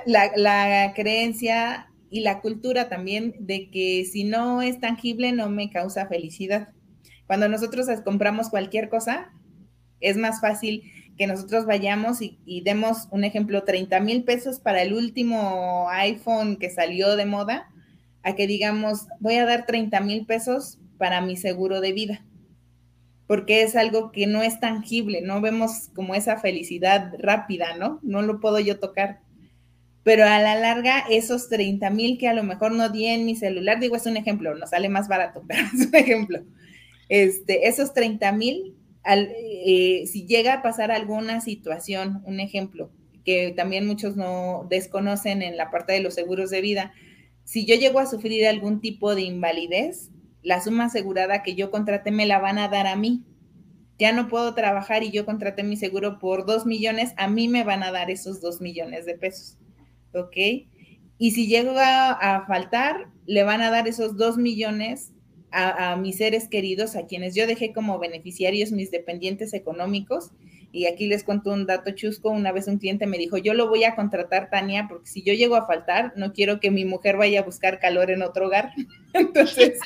la, 0.06 0.30
la 0.36 0.92
creencia 0.94 1.88
y 2.10 2.20
la 2.20 2.40
cultura 2.40 2.88
también 2.88 3.34
de 3.40 3.70
que 3.70 4.04
si 4.04 4.24
no 4.24 4.62
es 4.62 4.80
tangible 4.80 5.32
no 5.32 5.50
me 5.50 5.70
causa 5.70 6.06
felicidad. 6.06 6.68
Cuando 7.26 7.48
nosotros 7.48 7.88
compramos 8.04 8.50
cualquier 8.50 8.88
cosa, 8.88 9.32
es 10.00 10.16
más 10.16 10.40
fácil 10.40 10.84
que 11.16 11.26
nosotros 11.26 11.64
vayamos 11.64 12.20
y, 12.20 12.38
y, 12.44 12.62
demos 12.62 13.08
un 13.10 13.24
ejemplo, 13.24 13.64
30 13.64 14.00
mil 14.00 14.24
pesos 14.24 14.60
para 14.60 14.82
el 14.82 14.92
último 14.92 15.88
iPhone 15.90 16.56
que 16.56 16.70
salió 16.70 17.16
de 17.16 17.24
moda, 17.24 17.70
a 18.24 18.34
que 18.34 18.46
digamos, 18.46 19.06
voy 19.20 19.36
a 19.36 19.46
dar 19.46 19.66
30 19.66 20.00
mil 20.00 20.26
pesos 20.26 20.78
para 20.98 21.20
mi 21.20 21.36
seguro 21.36 21.80
de 21.80 21.92
vida, 21.92 22.24
porque 23.26 23.62
es 23.62 23.76
algo 23.76 24.10
que 24.10 24.26
no 24.26 24.42
es 24.42 24.58
tangible, 24.60 25.20
no 25.20 25.40
vemos 25.40 25.90
como 25.94 26.14
esa 26.14 26.38
felicidad 26.38 27.12
rápida, 27.18 27.76
¿no? 27.76 28.00
No 28.02 28.22
lo 28.22 28.40
puedo 28.40 28.58
yo 28.58 28.80
tocar 28.80 29.20
pero 30.04 30.26
a 30.26 30.38
la 30.38 30.54
larga 30.54 31.04
esos 31.10 31.48
30 31.48 31.90
mil 31.90 32.18
que 32.18 32.28
a 32.28 32.34
lo 32.34 32.44
mejor 32.44 32.72
no 32.72 32.90
di 32.90 33.06
en 33.06 33.24
mi 33.24 33.34
celular, 33.34 33.80
digo, 33.80 33.96
es 33.96 34.06
un 34.06 34.18
ejemplo, 34.18 34.54
no 34.54 34.66
sale 34.66 34.88
más 34.88 35.08
barato, 35.08 35.42
pero 35.48 35.62
es 35.62 35.88
un 35.88 35.94
ejemplo. 35.94 36.44
Este, 37.08 37.66
esos 37.66 37.92
30 37.94 38.30
mil, 38.32 38.76
eh, 39.04 40.04
si 40.06 40.26
llega 40.26 40.54
a 40.54 40.62
pasar 40.62 40.90
alguna 40.90 41.40
situación, 41.40 42.22
un 42.26 42.38
ejemplo, 42.38 42.90
que 43.24 43.54
también 43.56 43.86
muchos 43.86 44.16
no 44.16 44.66
desconocen 44.68 45.42
en 45.42 45.56
la 45.56 45.70
parte 45.70 45.94
de 45.94 46.00
los 46.00 46.14
seguros 46.14 46.50
de 46.50 46.60
vida, 46.60 46.92
si 47.44 47.66
yo 47.66 47.76
llego 47.76 47.98
a 47.98 48.06
sufrir 48.06 48.46
algún 48.46 48.80
tipo 48.80 49.14
de 49.14 49.22
invalidez, 49.22 50.10
la 50.42 50.60
suma 50.60 50.86
asegurada 50.86 51.42
que 51.42 51.54
yo 51.54 51.70
contraté 51.70 52.10
me 52.10 52.26
la 52.26 52.38
van 52.38 52.58
a 52.58 52.68
dar 52.68 52.86
a 52.86 52.96
mí. 52.96 53.22
Ya 53.98 54.12
no 54.12 54.28
puedo 54.28 54.54
trabajar 54.54 55.04
y 55.04 55.10
yo 55.10 55.24
contraté 55.24 55.62
mi 55.62 55.76
seguro 55.76 56.18
por 56.18 56.46
dos 56.46 56.66
millones, 56.66 57.12
a 57.16 57.28
mí 57.28 57.48
me 57.48 57.64
van 57.64 57.82
a 57.82 57.92
dar 57.92 58.10
esos 58.10 58.40
dos 58.40 58.60
millones 58.60 59.06
de 59.06 59.14
pesos. 59.14 59.58
¿ok? 60.14 60.36
Y 61.18 61.30
si 61.30 61.46
llega 61.46 62.10
a, 62.10 62.46
faltar, 62.46 63.08
le 63.26 63.44
van 63.44 63.60
a 63.60 63.70
dar 63.70 63.86
esos 63.88 64.16
dos 64.16 64.36
millones 64.36 65.12
a, 65.50 65.94
mis 65.96 66.16
seres 66.16 66.48
queridos, 66.48 66.96
a 66.96 67.06
quienes 67.06 67.36
yo 67.36 67.46
dejé 67.46 67.72
como 67.72 68.00
beneficiarios, 68.00 68.72
mis 68.72 68.90
dependientes 68.90 69.54
económicos. 69.54 70.32
Y 70.74 70.86
aquí 70.86 71.06
les 71.06 71.22
cuento 71.22 71.52
un 71.52 71.66
dato 71.66 71.92
chusco. 71.92 72.30
Una 72.30 72.50
vez 72.50 72.66
un 72.66 72.78
cliente 72.78 73.06
me 73.06 73.16
dijo, 73.16 73.38
yo 73.38 73.54
lo 73.54 73.68
voy 73.68 73.84
a 73.84 73.94
contratar, 73.94 74.50
Tania, 74.50 74.86
porque 74.88 75.06
si 75.06 75.22
yo 75.22 75.32
llego 75.32 75.54
a 75.54 75.68
faltar, 75.68 76.12
no 76.16 76.32
quiero 76.32 76.58
que 76.58 76.72
mi 76.72 76.84
mujer 76.84 77.16
vaya 77.16 77.40
a 77.40 77.44
buscar 77.44 77.78
calor 77.78 78.10
en 78.10 78.22
otro 78.22 78.48
hogar. 78.48 78.72
Entonces, 79.12 79.78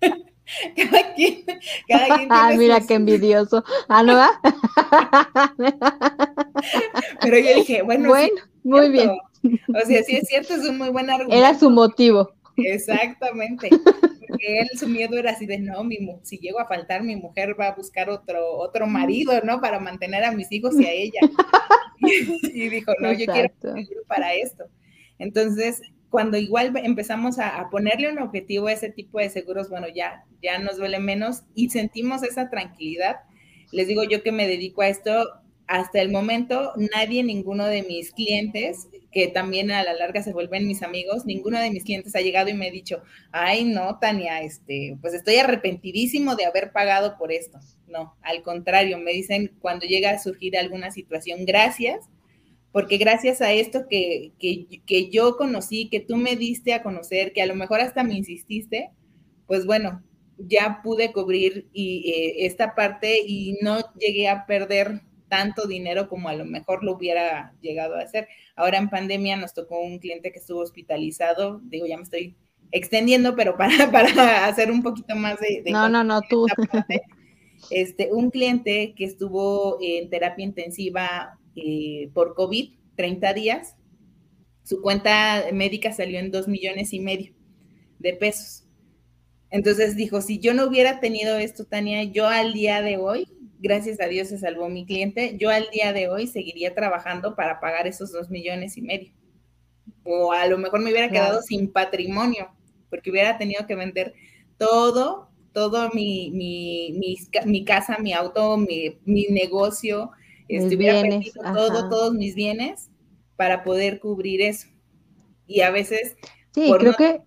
cada 0.76 1.14
quien, 1.16 1.44
cada 1.88 2.18
quien 2.18 2.28
Ah, 2.30 2.52
mira 2.56 2.80
qué 2.86 2.94
envidioso. 2.94 3.64
Ah, 3.88 4.04
¿no 4.04 4.14
va? 4.14 4.30
Pero 7.20 7.38
yo 7.40 7.54
dije, 7.56 7.82
bueno, 7.82 8.08
bueno 8.08 8.42
muy 8.62 8.90
bien. 8.90 9.10
O 9.10 9.86
sea, 9.86 10.04
sí 10.04 10.18
es 10.18 10.28
cierto, 10.28 10.54
es 10.54 10.68
un 10.68 10.78
muy 10.78 10.90
buen 10.90 11.10
argumento. 11.10 11.36
Era 11.36 11.58
su 11.58 11.68
motivo. 11.68 12.30
Exactamente. 12.56 13.70
Porque 14.36 14.60
él, 14.60 14.68
su 14.78 14.88
miedo 14.88 15.16
era 15.18 15.32
así 15.32 15.46
de, 15.46 15.58
no, 15.58 15.82
mi, 15.84 15.98
si 16.22 16.38
llego 16.38 16.60
a 16.60 16.66
faltar, 16.66 17.02
mi 17.02 17.16
mujer 17.16 17.58
va 17.58 17.68
a 17.68 17.74
buscar 17.74 18.10
otro, 18.10 18.58
otro 18.58 18.86
marido, 18.86 19.40
¿no? 19.42 19.60
Para 19.60 19.78
mantener 19.80 20.24
a 20.24 20.32
mis 20.32 20.50
hijos 20.52 20.78
y 20.78 20.86
a 20.86 20.92
ella. 20.92 21.20
y, 22.54 22.68
dijo, 22.68 22.92
no, 23.00 23.12
yo 23.12 23.26
quiero 23.26 23.52
para 24.06 24.34
esto. 24.34 24.64
Entonces, 25.18 25.80
cuando 26.10 26.36
igual 26.36 26.72
empezamos 26.76 27.38
a, 27.38 27.60
a, 27.60 27.70
ponerle 27.70 28.12
un 28.12 28.18
objetivo 28.18 28.66
a 28.66 28.72
ese 28.72 28.90
tipo 28.90 29.18
de 29.18 29.30
seguros, 29.30 29.68
bueno, 29.68 29.86
ya, 29.88 30.24
ya 30.42 30.58
nos 30.58 30.76
duele 30.76 30.98
menos 30.98 31.42
y 31.54 31.70
sentimos 31.70 32.22
esa 32.22 32.50
tranquilidad. 32.50 33.16
les 33.72 33.88
digo 33.88 34.04
yo 34.04 34.22
que 34.22 34.32
me 34.32 34.46
dedico 34.46 34.82
a 34.82 34.88
esto, 34.88 35.26
hasta 35.66 36.00
el 36.00 36.10
momento 36.10 36.72
nadie, 36.94 37.22
ninguno 37.24 37.66
de 37.66 37.82
mis 37.82 38.12
clientes, 38.12 38.88
que 39.10 39.28
también 39.28 39.70
a 39.70 39.82
la 39.82 39.94
larga 39.94 40.22
se 40.22 40.32
vuelven 40.32 40.66
mis 40.66 40.82
amigos, 40.82 41.26
ninguno 41.26 41.58
de 41.58 41.70
mis 41.70 41.84
clientes 41.84 42.14
ha 42.14 42.20
llegado 42.20 42.48
y 42.50 42.54
me 42.54 42.68
ha 42.68 42.70
dicho, 42.70 43.02
ay, 43.32 43.64
no, 43.64 43.98
Tania, 43.98 44.40
este, 44.42 44.96
pues 45.00 45.14
estoy 45.14 45.36
arrepentidísimo 45.36 46.36
de 46.36 46.44
haber 46.44 46.72
pagado 46.72 47.16
por 47.18 47.32
esto. 47.32 47.58
No, 47.88 48.16
al 48.22 48.42
contrario, 48.42 48.98
me 48.98 49.12
dicen 49.12 49.56
cuando 49.60 49.86
llega 49.86 50.10
a 50.10 50.18
surgir 50.18 50.56
alguna 50.56 50.90
situación, 50.90 51.44
gracias, 51.44 52.08
porque 52.72 52.98
gracias 52.98 53.40
a 53.40 53.52
esto 53.52 53.86
que, 53.88 54.32
que 54.38 55.10
yo 55.10 55.36
conocí, 55.36 55.88
que 55.88 56.00
tú 56.00 56.16
me 56.16 56.36
diste 56.36 56.74
a 56.74 56.82
conocer, 56.82 57.32
que 57.32 57.42
a 57.42 57.46
lo 57.46 57.54
mejor 57.54 57.80
hasta 57.80 58.04
me 58.04 58.14
insististe, 58.14 58.90
pues 59.46 59.64
bueno, 59.64 60.02
ya 60.38 60.80
pude 60.82 61.12
cubrir 61.12 61.68
eh, 61.74 62.34
esta 62.46 62.74
parte 62.74 63.18
y 63.26 63.58
no 63.62 63.78
llegué 63.98 64.28
a 64.28 64.46
perder 64.46 65.02
tanto 65.28 65.66
dinero 65.66 66.08
como 66.08 66.28
a 66.28 66.34
lo 66.34 66.44
mejor 66.44 66.84
lo 66.84 66.92
hubiera 66.92 67.54
llegado 67.60 67.96
a 67.96 68.02
hacer. 68.02 68.28
Ahora 68.54 68.78
en 68.78 68.90
pandemia 68.90 69.36
nos 69.36 69.54
tocó 69.54 69.80
un 69.80 69.98
cliente 69.98 70.32
que 70.32 70.38
estuvo 70.38 70.60
hospitalizado, 70.60 71.60
digo, 71.64 71.86
ya 71.86 71.96
me 71.96 72.02
estoy 72.02 72.36
extendiendo, 72.72 73.36
pero 73.36 73.56
para, 73.56 73.90
para 73.92 74.46
hacer 74.46 74.70
un 74.70 74.82
poquito 74.82 75.14
más 75.16 75.38
de... 75.40 75.62
no, 75.70 75.88
no, 75.88 76.04
no, 76.04 76.20
tú. 76.22 76.46
este, 77.70 78.12
un 78.12 78.30
cliente 78.30 78.94
que 78.96 79.04
estuvo 79.04 79.78
en 79.80 80.10
terapia 80.10 80.44
intensiva 80.44 81.38
eh, 81.54 82.10
por 82.12 82.34
COVID, 82.34 82.74
30 82.96 83.34
días, 83.34 83.76
su 84.62 84.80
cuenta 84.80 85.44
médica 85.52 85.92
salió 85.92 86.18
en 86.18 86.30
dos 86.30 86.48
millones 86.48 86.92
y 86.92 87.00
medio 87.00 87.32
de 87.98 88.14
pesos. 88.14 88.64
Entonces 89.50 89.96
dijo, 89.96 90.20
si 90.20 90.38
yo 90.38 90.54
no 90.54 90.66
hubiera 90.66 90.98
tenido 91.00 91.36
esto, 91.36 91.64
Tania, 91.64 92.02
yo 92.02 92.26
al 92.26 92.52
día 92.52 92.82
de 92.82 92.96
hoy, 92.96 93.28
gracias 93.58 94.00
a 94.00 94.06
Dios 94.06 94.28
se 94.28 94.38
salvó 94.38 94.68
mi 94.68 94.86
cliente, 94.86 95.36
yo 95.38 95.50
al 95.50 95.68
día 95.70 95.92
de 95.92 96.08
hoy 96.08 96.26
seguiría 96.26 96.74
trabajando 96.74 97.34
para 97.34 97.60
pagar 97.60 97.86
esos 97.86 98.12
dos 98.12 98.30
millones 98.30 98.76
y 98.76 98.82
medio. 98.82 99.12
O 100.04 100.32
a 100.32 100.46
lo 100.46 100.58
mejor 100.58 100.80
me 100.80 100.90
hubiera 100.90 101.10
quedado 101.10 101.42
sin 101.42 101.70
patrimonio, 101.72 102.48
porque 102.90 103.10
hubiera 103.10 103.38
tenido 103.38 103.66
que 103.66 103.74
vender 103.74 104.14
todo, 104.56 105.30
todo 105.52 105.90
mi, 105.90 106.30
mi, 106.30 107.64
casa, 107.64 107.98
mi 107.98 108.12
auto, 108.12 108.56
mi, 108.56 109.26
negocio, 109.30 110.10
este, 110.48 110.76
hubiera 110.76 111.02
vendido 111.02 111.42
todo, 111.42 111.88
todos 111.88 112.14
mis 112.14 112.34
bienes 112.34 112.90
para 113.36 113.64
poder 113.64 114.00
cubrir 114.00 114.42
eso. 114.42 114.68
Y 115.46 115.60
a 115.60 115.70
veces... 115.70 116.16
Sí, 116.52 116.72
creo 116.78 116.94
que... 116.94 117.20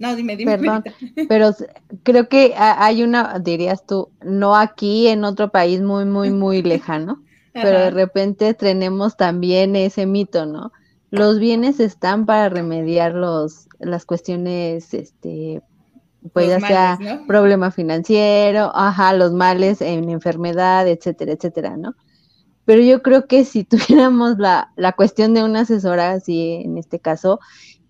No, 0.00 0.16
dime, 0.16 0.34
dime. 0.34 0.56
Perdón, 0.56 0.82
pero 1.28 1.54
creo 2.02 2.28
que 2.28 2.54
hay 2.56 3.02
una, 3.02 3.38
dirías 3.38 3.84
tú, 3.86 4.08
no 4.22 4.56
aquí, 4.56 5.06
en 5.08 5.24
otro 5.24 5.50
país 5.50 5.82
muy, 5.82 6.06
muy, 6.06 6.30
muy 6.30 6.62
lejano, 6.62 7.22
pero 7.52 7.78
de 7.78 7.90
repente 7.90 8.54
tenemos 8.54 9.16
también 9.18 9.76
ese 9.76 10.06
mito, 10.06 10.46
¿no? 10.46 10.72
Los 11.10 11.38
bienes 11.38 11.80
están 11.80 12.24
para 12.24 12.48
remediar 12.48 13.14
los, 13.14 13.68
las 13.78 14.06
cuestiones, 14.06 14.94
este, 14.94 15.60
pues 16.32 16.48
ya 16.48 16.60
sea 16.60 16.98
problema 17.26 17.70
financiero, 17.70 18.72
ajá, 18.74 19.12
los 19.12 19.32
males 19.32 19.82
en 19.82 20.08
enfermedad, 20.08 20.88
etcétera, 20.88 21.32
etcétera, 21.32 21.76
¿no? 21.76 21.94
Pero 22.64 22.82
yo 22.82 23.02
creo 23.02 23.26
que 23.26 23.44
si 23.44 23.64
tuviéramos 23.64 24.38
la, 24.38 24.72
la 24.76 24.92
cuestión 24.92 25.34
de 25.34 25.44
una 25.44 25.60
asesora, 25.60 26.12
así 26.12 26.62
en 26.64 26.78
este 26.78 27.00
caso, 27.00 27.38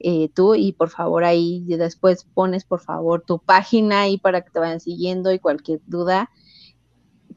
eh, 0.01 0.31
tú 0.35 0.55
y 0.55 0.73
por 0.73 0.89
favor 0.89 1.25
ahí 1.25 1.65
después 1.67 2.25
pones 2.35 2.65
por 2.65 2.81
favor 2.81 3.23
tu 3.27 3.39
página 3.39 4.03
ahí 4.03 4.19
para 4.19 4.41
que 4.41 4.51
te 4.51 4.59
vayan 4.59 4.81
siguiendo 4.81 5.33
y 5.33 5.39
cualquier 5.39 5.81
duda. 5.87 6.31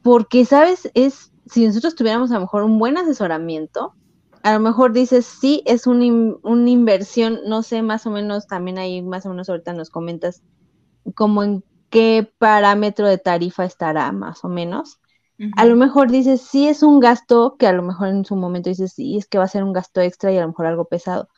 Porque, 0.02 0.44
¿sabes? 0.44 0.90
Es, 0.94 1.32
si 1.46 1.66
nosotros 1.66 1.94
tuviéramos 1.94 2.30
a 2.30 2.34
lo 2.34 2.40
mejor 2.40 2.62
un 2.64 2.78
buen 2.78 2.96
asesoramiento, 2.96 3.94
a 4.42 4.52
lo 4.52 4.60
mejor 4.60 4.92
dices, 4.92 5.24
sí, 5.24 5.62
es 5.66 5.86
un, 5.86 6.38
una 6.42 6.70
inversión, 6.70 7.40
no 7.46 7.62
sé, 7.62 7.82
más 7.82 8.06
o 8.06 8.10
menos, 8.10 8.46
también 8.46 8.78
ahí 8.78 9.02
más 9.02 9.24
o 9.26 9.30
menos 9.30 9.48
ahorita 9.48 9.72
nos 9.72 9.90
comentas 9.90 10.42
como 11.14 11.42
en 11.42 11.64
qué 11.90 12.30
parámetro 12.38 13.08
de 13.08 13.18
tarifa 13.18 13.64
estará 13.64 14.10
más 14.12 14.44
o 14.44 14.48
menos. 14.48 15.00
A 15.56 15.64
lo 15.64 15.74
mejor 15.76 16.10
dices, 16.10 16.42
sí 16.42 16.68
es 16.68 16.82
un 16.82 17.00
gasto 17.00 17.56
que 17.58 17.66
a 17.66 17.72
lo 17.72 17.82
mejor 17.82 18.08
en 18.08 18.24
su 18.24 18.36
momento 18.36 18.70
dices, 18.70 18.92
sí, 18.92 19.16
es 19.16 19.26
que 19.26 19.38
va 19.38 19.44
a 19.44 19.48
ser 19.48 19.64
un 19.64 19.72
gasto 19.72 20.00
extra 20.00 20.32
y 20.32 20.38
a 20.38 20.42
lo 20.42 20.48
mejor 20.48 20.66
algo 20.66 20.84
pesado 20.84 21.28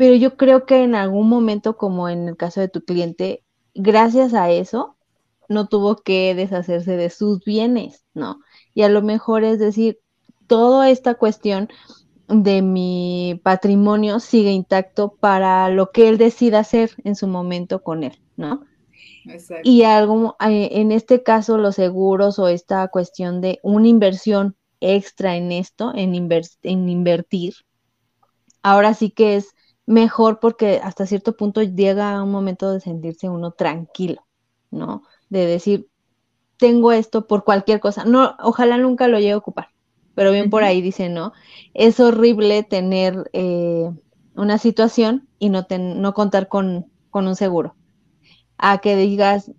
pero 0.00 0.14
yo 0.14 0.38
creo 0.38 0.64
que 0.64 0.82
en 0.82 0.94
algún 0.94 1.28
momento, 1.28 1.76
como 1.76 2.08
en 2.08 2.26
el 2.26 2.38
caso 2.38 2.62
de 2.62 2.68
tu 2.68 2.82
cliente, 2.86 3.44
gracias 3.74 4.32
a 4.32 4.50
eso, 4.50 4.96
no 5.50 5.68
tuvo 5.68 5.96
que 5.96 6.34
deshacerse 6.34 6.96
de 6.96 7.10
sus 7.10 7.44
bienes, 7.44 8.06
¿no? 8.14 8.40
Y 8.72 8.80
a 8.80 8.88
lo 8.88 9.02
mejor 9.02 9.44
es 9.44 9.58
decir, 9.58 9.98
toda 10.46 10.88
esta 10.88 11.16
cuestión 11.16 11.68
de 12.28 12.62
mi 12.62 13.42
patrimonio 13.44 14.20
sigue 14.20 14.52
intacto 14.52 15.16
para 15.20 15.68
lo 15.68 15.90
que 15.90 16.08
él 16.08 16.16
decida 16.16 16.60
hacer 16.60 16.92
en 17.04 17.14
su 17.14 17.26
momento 17.26 17.82
con 17.82 18.02
él, 18.02 18.18
¿no? 18.38 18.64
Exacto. 19.26 19.68
Y 19.68 19.82
algo, 19.82 20.34
eh, 20.40 20.70
en 20.80 20.92
este 20.92 21.22
caso, 21.22 21.58
los 21.58 21.74
seguros 21.74 22.38
o 22.38 22.48
esta 22.48 22.88
cuestión 22.88 23.42
de 23.42 23.60
una 23.62 23.88
inversión 23.88 24.56
extra 24.80 25.36
en 25.36 25.52
esto, 25.52 25.92
en, 25.94 26.14
en 26.14 26.88
invertir, 26.88 27.52
ahora 28.62 28.94
sí 28.94 29.10
que 29.10 29.36
es 29.36 29.54
mejor 29.90 30.38
porque 30.38 30.80
hasta 30.82 31.04
cierto 31.04 31.36
punto 31.36 31.62
llega 31.62 32.22
un 32.22 32.30
momento 32.30 32.72
de 32.72 32.80
sentirse 32.80 33.28
uno 33.28 33.50
tranquilo, 33.50 34.24
¿no? 34.70 35.02
De 35.28 35.46
decir, 35.46 35.88
tengo 36.58 36.92
esto 36.92 37.26
por 37.26 37.42
cualquier 37.44 37.80
cosa. 37.80 38.04
No, 38.04 38.36
ojalá 38.40 38.78
nunca 38.78 39.08
lo 39.08 39.18
llegue 39.18 39.32
a 39.32 39.38
ocupar, 39.38 39.70
pero 40.14 40.30
bien 40.30 40.48
por 40.48 40.62
ahí 40.62 40.80
dice, 40.80 41.08
¿no? 41.08 41.32
Es 41.74 41.98
horrible 41.98 42.62
tener 42.62 43.30
eh, 43.32 43.90
una 44.36 44.58
situación 44.58 45.28
y 45.40 45.50
no, 45.50 45.66
no 45.68 46.14
contar 46.14 46.46
con, 46.46 46.86
con 47.10 47.26
un 47.26 47.34
seguro. 47.34 47.74
A 48.58 48.78
que 48.78 48.94
digas, 48.94 49.50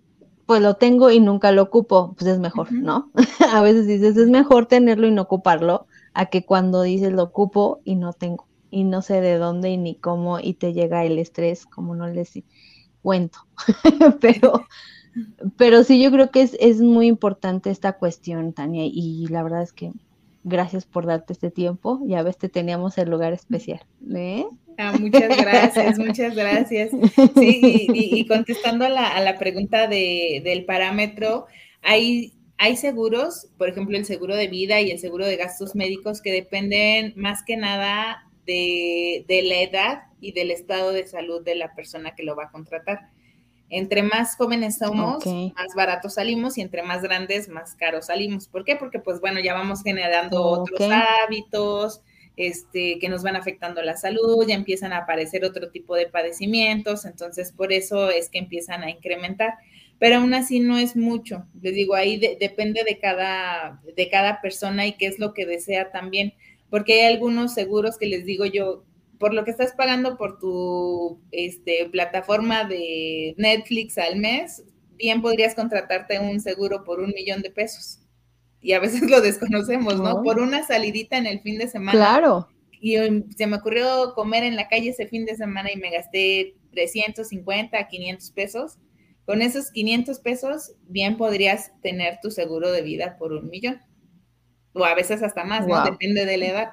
pues 0.46 0.62
lo 0.62 0.76
tengo 0.76 1.10
y 1.10 1.20
nunca 1.20 1.52
lo 1.52 1.62
ocupo, 1.62 2.14
pues 2.18 2.30
es 2.30 2.38
mejor, 2.38 2.72
¿no? 2.72 3.10
a 3.52 3.60
veces 3.60 3.86
dices, 3.86 4.16
es 4.16 4.28
mejor 4.28 4.64
tenerlo 4.64 5.06
y 5.06 5.10
no 5.10 5.22
ocuparlo, 5.22 5.86
a 6.14 6.26
que 6.26 6.46
cuando 6.46 6.80
dices 6.80 7.12
lo 7.12 7.22
ocupo 7.22 7.80
y 7.84 7.96
no 7.96 8.14
tengo 8.14 8.46
y 8.72 8.84
no 8.84 9.02
sé 9.02 9.20
de 9.20 9.36
dónde 9.36 9.68
y 9.68 9.76
ni 9.76 9.94
cómo 9.94 10.40
y 10.40 10.54
te 10.54 10.72
llega 10.72 11.04
el 11.04 11.18
estrés, 11.18 11.66
como 11.66 11.94
no 11.94 12.08
les 12.08 12.32
cuento. 13.02 13.46
pero, 14.20 14.66
pero 15.58 15.84
sí, 15.84 16.02
yo 16.02 16.10
creo 16.10 16.30
que 16.30 16.40
es, 16.40 16.56
es 16.58 16.80
muy 16.80 17.06
importante 17.06 17.70
esta 17.70 17.92
cuestión, 17.92 18.54
Tania, 18.54 18.84
y 18.86 19.26
la 19.28 19.42
verdad 19.42 19.62
es 19.62 19.74
que 19.74 19.92
gracias 20.42 20.86
por 20.86 21.04
darte 21.04 21.34
este 21.34 21.50
tiempo. 21.50 22.00
Ya 22.06 22.22
ves, 22.22 22.38
te 22.38 22.48
teníamos 22.48 22.96
el 22.96 23.10
lugar 23.10 23.34
especial. 23.34 23.84
¿eh? 24.14 24.46
Ah, 24.78 24.94
muchas 24.98 25.36
gracias, 25.36 25.98
muchas 25.98 26.34
gracias. 26.34 26.90
Sí, 27.34 27.88
y, 27.92 28.26
contestando 28.26 28.86
a 28.86 28.88
la, 28.88 29.08
a 29.08 29.20
la 29.20 29.38
pregunta 29.38 29.86
de, 29.86 30.40
del 30.42 30.64
parámetro, 30.64 31.44
hay, 31.82 32.32
hay 32.56 32.78
seguros, 32.78 33.48
por 33.58 33.68
ejemplo, 33.68 33.98
el 33.98 34.06
seguro 34.06 34.34
de 34.34 34.48
vida 34.48 34.80
y 34.80 34.90
el 34.90 34.98
seguro 34.98 35.26
de 35.26 35.36
gastos 35.36 35.74
médicos 35.74 36.22
que 36.22 36.32
dependen 36.32 37.12
más 37.16 37.42
que 37.44 37.58
nada 37.58 38.31
de, 38.46 39.24
la 39.44 39.60
edad 39.60 40.02
y 40.20 40.32
del 40.32 40.50
estado 40.50 40.92
de 40.92 41.06
salud 41.06 41.42
de 41.42 41.54
la 41.54 41.74
persona 41.74 42.14
que 42.14 42.22
lo 42.22 42.36
va 42.36 42.44
a 42.44 42.50
contratar. 42.50 43.10
Entre 43.68 44.02
más 44.02 44.36
jóvenes 44.36 44.78
somos, 44.78 45.24
más 45.26 45.74
baratos 45.74 46.14
salimos 46.14 46.58
y 46.58 46.60
entre 46.60 46.82
más 46.82 47.02
grandes, 47.02 47.48
más 47.48 47.74
caros 47.74 48.06
salimos. 48.06 48.46
¿Por 48.46 48.64
qué? 48.64 48.76
Porque 48.76 48.98
pues 48.98 49.20
bueno, 49.20 49.40
ya 49.40 49.54
vamos 49.54 49.82
generando 49.82 50.42
otros 50.42 50.90
hábitos, 51.24 52.02
este, 52.36 52.98
que 52.98 53.08
nos 53.08 53.22
van 53.22 53.36
afectando 53.36 53.82
la 53.82 53.96
salud, 53.96 54.46
ya 54.46 54.54
empiezan 54.54 54.92
a 54.92 54.98
aparecer 54.98 55.44
otro 55.44 55.70
tipo 55.70 55.94
de 55.94 56.06
padecimientos, 56.06 57.04
entonces 57.04 57.52
por 57.52 57.72
eso 57.72 58.10
es 58.10 58.28
que 58.28 58.38
empiezan 58.38 58.82
a 58.82 58.90
incrementar. 58.90 59.54
Pero 59.98 60.16
aún 60.16 60.34
así 60.34 60.58
no 60.58 60.78
es 60.78 60.96
mucho. 60.96 61.46
Les 61.60 61.74
digo, 61.74 61.94
ahí 61.94 62.18
depende 62.18 62.82
de 62.84 62.98
cada, 62.98 63.80
de 63.96 64.10
cada 64.10 64.40
persona 64.40 64.86
y 64.86 64.94
qué 64.94 65.06
es 65.06 65.20
lo 65.20 65.32
que 65.32 65.46
desea 65.46 65.92
también 65.92 66.34
porque 66.72 67.02
hay 67.02 67.12
algunos 67.12 67.52
seguros 67.52 67.98
que 67.98 68.06
les 68.06 68.24
digo 68.24 68.46
yo, 68.46 68.82
por 69.18 69.34
lo 69.34 69.44
que 69.44 69.50
estás 69.50 69.74
pagando 69.74 70.16
por 70.16 70.38
tu 70.38 71.20
este, 71.30 71.86
plataforma 71.92 72.64
de 72.64 73.34
Netflix 73.36 73.98
al 73.98 74.16
mes, 74.16 74.64
bien 74.96 75.20
podrías 75.20 75.54
contratarte 75.54 76.18
un 76.18 76.40
seguro 76.40 76.82
por 76.82 77.00
un 77.00 77.10
millón 77.10 77.42
de 77.42 77.50
pesos. 77.50 78.00
Y 78.62 78.72
a 78.72 78.80
veces 78.80 79.02
lo 79.10 79.20
desconocemos, 79.20 80.00
¿no? 80.00 80.22
Por 80.22 80.40
una 80.40 80.66
salidita 80.66 81.18
en 81.18 81.26
el 81.26 81.42
fin 81.42 81.58
de 81.58 81.68
semana. 81.68 81.92
Claro. 81.92 82.48
Y 82.80 82.96
se 83.36 83.46
me 83.46 83.56
ocurrió 83.56 84.14
comer 84.14 84.42
en 84.42 84.56
la 84.56 84.68
calle 84.68 84.88
ese 84.88 85.06
fin 85.06 85.26
de 85.26 85.36
semana 85.36 85.70
y 85.70 85.76
me 85.76 85.90
gasté 85.90 86.56
350 86.70 87.86
500 87.86 88.30
pesos. 88.30 88.78
Con 89.26 89.42
esos 89.42 89.70
500 89.72 90.20
pesos, 90.20 90.72
bien 90.88 91.18
podrías 91.18 91.70
tener 91.82 92.18
tu 92.22 92.30
seguro 92.30 92.72
de 92.72 92.80
vida 92.80 93.18
por 93.18 93.34
un 93.34 93.50
millón 93.50 93.78
o 94.74 94.84
a 94.84 94.94
veces 94.94 95.22
hasta 95.22 95.44
más, 95.44 95.66
¿no? 95.66 95.84
Depende 95.84 96.24
de 96.24 96.36
la 96.36 96.46
edad. 96.46 96.72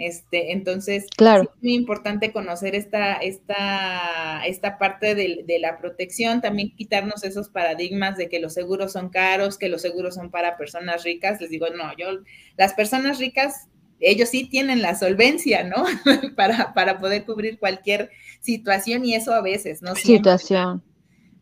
Este, 0.00 0.52
entonces, 0.52 1.06
claro. 1.14 1.42
es 1.42 1.62
muy 1.62 1.74
importante 1.74 2.32
conocer 2.32 2.74
esta, 2.74 3.16
esta, 3.16 4.40
esta 4.46 4.78
parte 4.78 5.14
de, 5.14 5.44
de, 5.46 5.58
la 5.58 5.76
protección, 5.76 6.40
también 6.40 6.74
quitarnos 6.74 7.22
esos 7.22 7.50
paradigmas 7.50 8.16
de 8.16 8.30
que 8.30 8.40
los 8.40 8.54
seguros 8.54 8.92
son 8.92 9.10
caros, 9.10 9.58
que 9.58 9.68
los 9.68 9.82
seguros 9.82 10.14
son 10.14 10.30
para 10.30 10.56
personas 10.56 11.04
ricas. 11.04 11.38
Les 11.42 11.50
digo, 11.50 11.66
no, 11.76 11.94
yo, 11.98 12.22
las 12.56 12.72
personas 12.72 13.18
ricas, 13.18 13.68
ellos 14.00 14.30
sí 14.30 14.48
tienen 14.48 14.80
la 14.80 14.94
solvencia, 14.94 15.64
¿no? 15.64 15.84
para, 16.34 16.72
para 16.72 16.98
poder 16.98 17.26
cubrir 17.26 17.58
cualquier 17.58 18.10
situación 18.40 19.04
y 19.04 19.14
eso 19.14 19.34
a 19.34 19.42
veces, 19.42 19.82
¿no? 19.82 19.94
situación. 19.94 20.82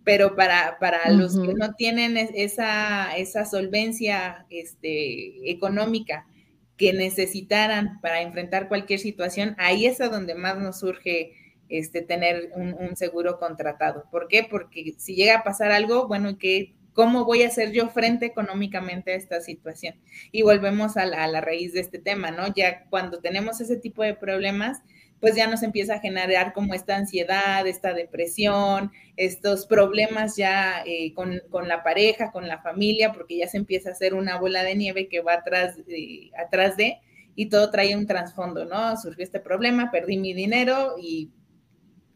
Pero 0.08 0.34
para, 0.34 0.78
para 0.80 1.10
los 1.10 1.38
que 1.38 1.52
no 1.52 1.74
tienen 1.74 2.16
esa, 2.16 3.14
esa 3.18 3.44
solvencia 3.44 4.46
este, 4.48 5.50
económica, 5.50 6.26
que 6.78 6.94
necesitaran 6.94 8.00
para 8.00 8.22
enfrentar 8.22 8.68
cualquier 8.68 9.00
situación, 9.00 9.54
ahí 9.58 9.84
es 9.84 10.00
a 10.00 10.08
donde 10.08 10.34
más 10.34 10.56
nos 10.56 10.78
surge 10.78 11.34
este, 11.68 12.00
tener 12.00 12.52
un, 12.54 12.96
seguro 12.96 13.38
contratado. 13.38 14.06
¿Por 14.10 14.28
qué? 14.28 14.46
Porque 14.50 14.94
si 14.96 15.14
llega 15.14 15.40
a 15.40 15.44
pasar 15.44 15.72
algo, 15.72 16.08
bueno, 16.08 16.38
¿qué, 16.38 16.74
¿cómo 16.94 17.26
voy 17.26 17.42
a 17.42 17.48
hacer 17.48 17.72
yo 17.72 17.90
frente 17.90 18.24
económicamente 18.24 19.12
a 19.12 19.16
esta 19.16 19.42
situación? 19.42 19.96
Y 20.32 20.40
volvemos 20.40 20.96
a 20.96 21.04
la, 21.04 21.24
a 21.24 21.28
la 21.28 21.42
raíz 21.42 21.74
de 21.74 21.80
este 21.80 21.98
tema, 21.98 22.30
¿no? 22.30 22.50
Ya 22.54 22.86
cuando 22.88 23.20
tenemos 23.20 23.60
ese 23.60 23.76
tipo 23.76 24.02
de 24.02 24.14
problemas, 24.14 24.78
pues 25.20 25.34
ya 25.34 25.48
nos 25.48 25.62
empieza 25.62 25.94
a 25.94 26.00
generar 26.00 26.52
como 26.52 26.74
esta 26.74 26.96
ansiedad, 26.96 27.66
esta 27.66 27.92
depresión, 27.92 28.92
estos 29.16 29.66
problemas 29.66 30.36
ya 30.36 30.82
eh, 30.86 31.12
con, 31.14 31.40
la 31.66 31.82
pareja, 31.82 32.30
con 32.30 32.46
la 32.46 32.60
familia, 32.60 33.12
porque 33.12 33.38
ya 33.38 33.48
se 33.48 33.56
empieza 33.56 33.88
a 33.88 33.92
hacer 33.92 34.14
una 34.14 34.38
bola 34.38 34.62
de 34.62 34.76
nieve 34.76 35.08
que 35.08 35.20
va 35.20 35.34
atrás, 35.34 35.76
atrás 36.38 36.76
de, 36.76 37.00
y 37.34 37.48
todo 37.48 37.70
trae 37.70 37.96
un 37.96 38.06
trasfondo, 38.06 38.64
¿no? 38.64 38.96
Surgió 38.96 39.24
este 39.24 39.40
problema, 39.40 39.90
perdí 39.90 40.18
mi 40.18 40.34
dinero 40.34 40.94
y 41.00 41.30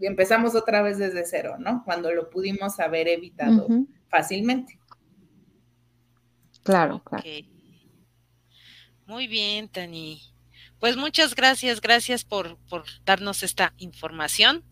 empezamos 0.01 0.55
otra 0.55 0.83
vez 0.83 0.99
desde 0.99 1.25
cero, 1.25 1.57
¿no? 1.59 1.83
Cuando 1.85 2.13
lo 2.13 2.31
pudimos 2.31 2.79
haber 2.79 3.09
evitado 3.09 3.67
fácilmente. 4.09 4.79
Claro, 6.63 7.03
claro. 7.03 7.25
Muy 9.07 9.27
bien, 9.27 9.69
Tani. 9.69 10.32
Pues 10.83 10.97
muchas 10.97 11.37
gracias, 11.37 11.81
gracias 11.81 12.25
por, 12.25 12.57
por 12.69 12.83
darnos 13.07 13.45
esta 13.45 13.73
información, 13.79 14.65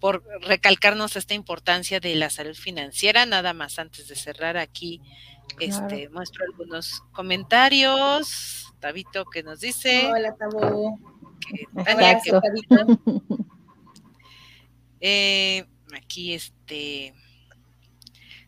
por 0.00 0.24
recalcarnos 0.40 1.14
esta 1.14 1.34
importancia 1.34 2.00
de 2.00 2.16
la 2.16 2.30
salud 2.30 2.56
financiera. 2.56 3.26
Nada 3.26 3.52
más 3.52 3.78
antes 3.78 4.08
de 4.08 4.16
cerrar 4.16 4.56
aquí, 4.56 5.00
este, 5.60 6.08
muestro 6.08 6.44
algunos 6.50 7.02
comentarios. 7.12 8.74
Tabito 8.80 9.24
que 9.24 9.44
nos 9.44 9.60
dice. 9.60 10.10
Hola, 10.10 10.34
Tabo. 10.34 10.98
eh, 15.00 15.64
aquí 15.94 16.34
este. 16.34 17.14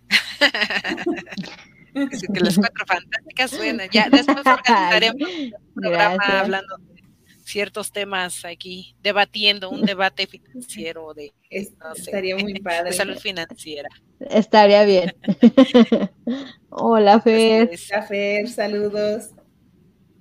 que 1.95 2.41
las 2.41 2.57
cuatro 2.57 2.85
fantásticas 2.89 3.53
suenan. 3.53 3.89
Ya 3.93 4.11
después 4.11 4.45
organizaremos 4.45 5.29
un 5.29 5.53
programa 5.77 6.41
hablando 6.41 6.77
de 6.79 6.94
ciertos 7.55 7.93
temas 7.93 8.45
aquí, 8.45 8.97
debatiendo 9.01 9.71
un 9.71 9.83
debate 9.83 10.27
financiero 10.35 11.15
de, 11.15 11.33
Estaría 11.49 12.37
muy 12.37 12.55
padre. 12.61 12.93
salud 12.93 13.17
financiera. 13.17 13.89
Estaría 14.19 14.85
bien. 14.85 15.15
Hola, 16.69 17.21
Fer. 17.21 17.71
Hola, 17.71 18.03
Fer, 18.03 18.49
saludos. 18.49 19.31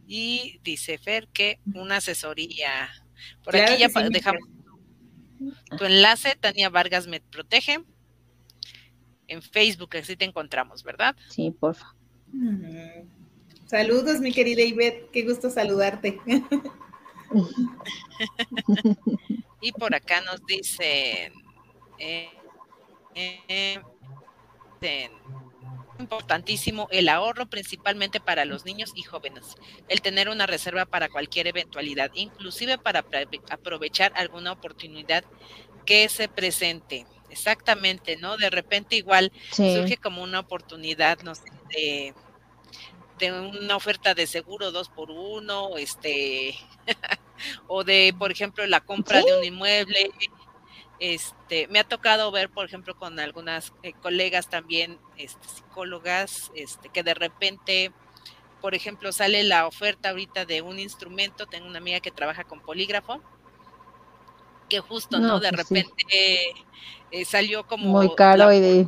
Y 0.06 0.60
dice 0.64 1.00
Fer 1.00 1.28
que 1.28 1.60
una 1.74 1.98
asesoría. 1.98 2.70
Por 3.44 3.56
aquí 3.56 3.80
ya 3.80 3.88
dejamos 4.12 4.44
tu 5.78 5.86
enlace, 5.86 6.36
Tania 6.40 6.70
Vargas 6.70 7.08
me 7.08 7.20
protege. 7.20 7.84
En 9.28 9.42
Facebook, 9.42 9.98
así 9.98 10.16
te 10.16 10.26
encontramos, 10.26 10.84
¿verdad? 10.84 11.16
Sí, 11.30 11.50
porfa. 11.50 11.96
Saludos, 13.66 14.20
mi 14.20 14.32
querida 14.32 14.62
Ivette, 14.62 15.10
qué 15.12 15.24
gusto 15.24 15.50
saludarte. 15.50 16.20
Y 19.62 19.72
por 19.72 19.96
acá 19.96 20.22
nos 20.22 20.46
dicen, 20.46 21.34
eh, 21.98 22.30
eh, 23.16 23.82
importantísimo 26.00 26.88
el 26.92 27.10
ahorro 27.10 27.46
principalmente 27.46 28.20
para 28.20 28.46
los 28.46 28.66
niños 28.66 28.92
y 28.96 29.04
jóvenes, 29.04 29.56
el 29.88 30.02
tener 30.02 30.30
una 30.30 30.46
reserva 30.46 30.86
para 30.86 31.10
cualquier 31.10 31.48
eventualidad, 31.48 32.12
inclusive 32.14 32.78
para 32.78 33.06
aprovechar 33.50 34.12
alguna 34.16 34.52
oportunidad 34.52 35.24
que 35.86 36.10
se 36.10 36.28
presente. 36.28 37.06
Exactamente, 37.30 38.18
¿no? 38.18 38.38
De 38.38 38.50
repente 38.50 38.96
igual 38.96 39.32
surge 39.52 39.98
como 39.98 40.22
una 40.22 40.40
oportunidad, 40.40 41.20
no 41.24 41.34
sé, 41.34 41.44
de 41.70 42.14
de 43.24 43.32
una 43.32 43.76
oferta 43.76 44.14
de 44.14 44.28
seguro 44.28 44.72
dos 44.72 44.90
por 44.90 45.10
uno, 45.10 45.78
este, 45.78 46.56
o 47.68 47.84
de, 47.84 48.14
por 48.18 48.32
ejemplo, 48.32 48.66
la 48.68 48.82
compra 48.82 49.22
de 49.22 49.38
un 49.38 49.44
inmueble. 49.44 50.12
Este, 51.00 51.68
me 51.68 51.80
ha 51.80 51.84
tocado 51.84 52.32
ver, 52.32 52.50
por 52.50 52.66
ejemplo, 52.66 52.98
con 52.98 53.20
algunas 53.20 53.74
eh, 53.84 53.94
colegas 53.94 54.50
también, 54.50 55.00
este, 55.18 55.48
psicólogas, 55.48 56.52
este, 56.56 56.90
que 56.90 57.04
de 57.04 57.14
repente, 57.14 57.92
por 58.62 58.76
ejemplo, 58.76 59.12
sale 59.12 59.44
la 59.44 59.68
oferta 59.68 60.10
ahorita 60.10 60.46
de 60.46 60.62
un 60.62 60.80
instrumento. 60.80 61.46
Tengo 61.46 61.68
una 61.68 61.80
amiga 61.80 62.00
que 62.00 62.12
trabaja 62.12 62.44
con 62.44 62.60
polígrafo, 62.60 63.22
que 64.70 64.80
justo, 64.80 65.20
¿no? 65.20 65.40
De 65.40 65.52
repente 65.52 66.54
eh, 67.12 67.26
salió 67.26 67.66
como 67.66 67.88
muy 67.88 68.16
caro 68.16 68.52
y 68.52 68.60
de 68.60 68.88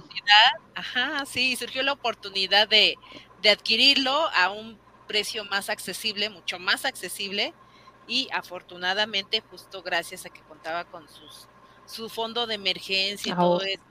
ajá, 0.73 1.25
sí, 1.25 1.55
surgió 1.55 1.83
la 1.83 1.93
oportunidad 1.93 2.67
de, 2.67 2.97
de 3.45 3.51
adquirirlo 3.51 4.27
a 4.33 4.49
un 4.49 4.75
precio 5.07 5.45
más 5.45 5.69
accesible, 5.69 6.31
mucho 6.31 6.57
más 6.57 6.83
accesible. 6.83 7.53
Y 8.07 8.27
afortunadamente 8.33 9.43
justo 9.51 9.83
gracias 9.83 10.25
a 10.25 10.31
que 10.31 10.41
contaba 10.41 10.83
con 10.85 11.07
sus 11.07 11.47
su 11.85 12.09
fondo 12.09 12.47
de 12.47 12.55
emergencia 12.55 13.33
y 13.33 13.35
todo 13.35 13.61
eso 13.61 13.83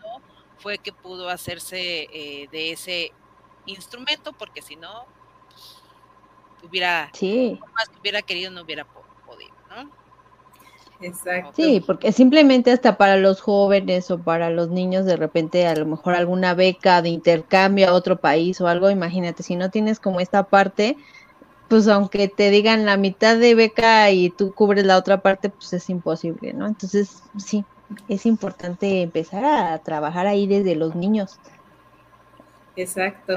fue 0.59 0.78
que 0.78 0.92
pudo 0.92 1.28
hacerse 1.28 2.09
eh, 2.12 2.48
de 2.50 2.72
ese 2.72 3.12
instrumento 3.66 4.32
porque 4.32 4.61
si 4.61 4.74
no 4.74 5.07
pues, 5.48 5.84
hubiera 6.64 7.12
más 7.76 7.88
que 7.88 8.00
hubiera 8.00 8.22
querido 8.22 8.50
no 8.50 8.62
hubiera 8.62 8.84
podido, 8.84 9.55
¿no? 9.70 9.88
Exacto. 11.05 11.52
Sí, 11.55 11.82
porque 11.86 12.12
simplemente 12.12 12.70
hasta 12.70 12.96
para 12.96 13.16
los 13.16 13.42
jóvenes 13.42 14.11
o 14.11 14.18
para 14.18 14.48
los 14.48 14.70
niños 14.70 15.05
de 15.05 15.16
repente 15.16 15.66
a 15.66 15.76
lo 15.76 15.84
mejor 15.84 16.14
alguna 16.14 16.55
beca 16.55 17.02
de 17.02 17.11
intercambio 17.11 17.88
a 17.88 17.92
otro 17.92 18.16
país 18.16 18.59
o 18.61 18.68
algo, 18.68 18.88
imagínate, 18.88 19.42
si 19.42 19.55
no 19.55 19.70
tienes 19.70 20.00
como 20.00 20.20
esta 20.20 20.44
parte, 20.44 20.96
pues 21.68 21.88
aunque 21.88 22.28
te 22.28 22.50
digan 22.50 22.86
la 22.86 22.96
mitad 22.96 23.36
de 23.36 23.55
beca 23.55 24.11
y 24.11 24.30
tú 24.30 24.55
cubres 24.55 24.86
la 24.86 24.96
otra 24.96 25.20
parte, 25.20 25.50
pues 25.50 25.74
es 25.74 25.90
imposible, 25.90 26.55
¿no? 26.55 26.66
Entonces, 26.66 27.22
sí, 27.36 27.66
es 28.09 28.24
importante 28.24 29.02
empezar 29.02 29.44
a 29.44 29.78
trabajar 29.80 30.26
ahí 30.26 30.46
desde 30.46 30.74
los 30.74 30.94
niños. 30.94 31.38
Exacto. 32.76 33.36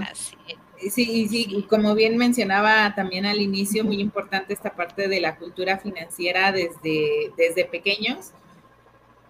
Sí, 0.79 1.09
y 1.11 1.27
sí, 1.27 1.65
como 1.69 1.95
bien 1.95 2.17
mencionaba 2.17 2.93
también 2.95 3.25
al 3.25 3.41
inicio, 3.41 3.83
muy 3.83 3.99
importante 3.99 4.53
esta 4.53 4.75
parte 4.75 5.07
de 5.07 5.19
la 5.19 5.35
cultura 5.37 5.79
financiera 5.79 6.51
desde, 6.51 7.31
desde 7.35 7.65
pequeños, 7.65 8.31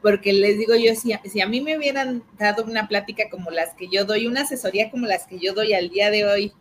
porque 0.01 0.33
les 0.33 0.57
digo 0.57 0.75
yo, 0.75 0.93
si, 0.93 1.13
si 1.29 1.41
a 1.41 1.47
mí 1.47 1.61
me 1.61 1.77
hubieran 1.77 2.23
dado 2.37 2.65
una 2.65 2.87
plática 2.87 3.29
como 3.29 3.49
las 3.49 3.73
que 3.75 3.87
yo 3.87 4.03
doy, 4.03 4.27
una 4.27 4.41
asesoría 4.41 4.91
como 4.91 5.05
las 5.07 5.25
que 5.25 5.39
yo 5.39 5.53
doy 5.53 5.73
al 5.73 5.89
día 5.89 6.11
de 6.11 6.25
hoy, 6.25 6.53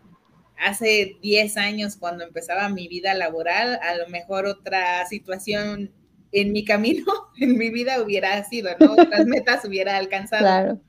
hace 0.56 1.16
10 1.20 1.56
años 1.56 1.96
cuando 1.96 2.24
empezaba 2.24 2.68
mi 2.68 2.86
vida 2.86 3.12
laboral, 3.14 3.80
a 3.82 3.96
lo 3.96 4.08
mejor 4.08 4.46
otra 4.46 5.04
situación 5.06 5.90
en 6.30 6.52
mi 6.52 6.64
camino, 6.64 7.04
en 7.40 7.58
mi 7.58 7.70
vida 7.70 8.00
hubiera 8.00 8.42
sido, 8.44 8.70
¿no? 8.78 8.92
Otras 8.92 9.26
metas 9.26 9.64
hubiera 9.64 9.96
alcanzado. 9.96 10.42
Claro 10.42 10.80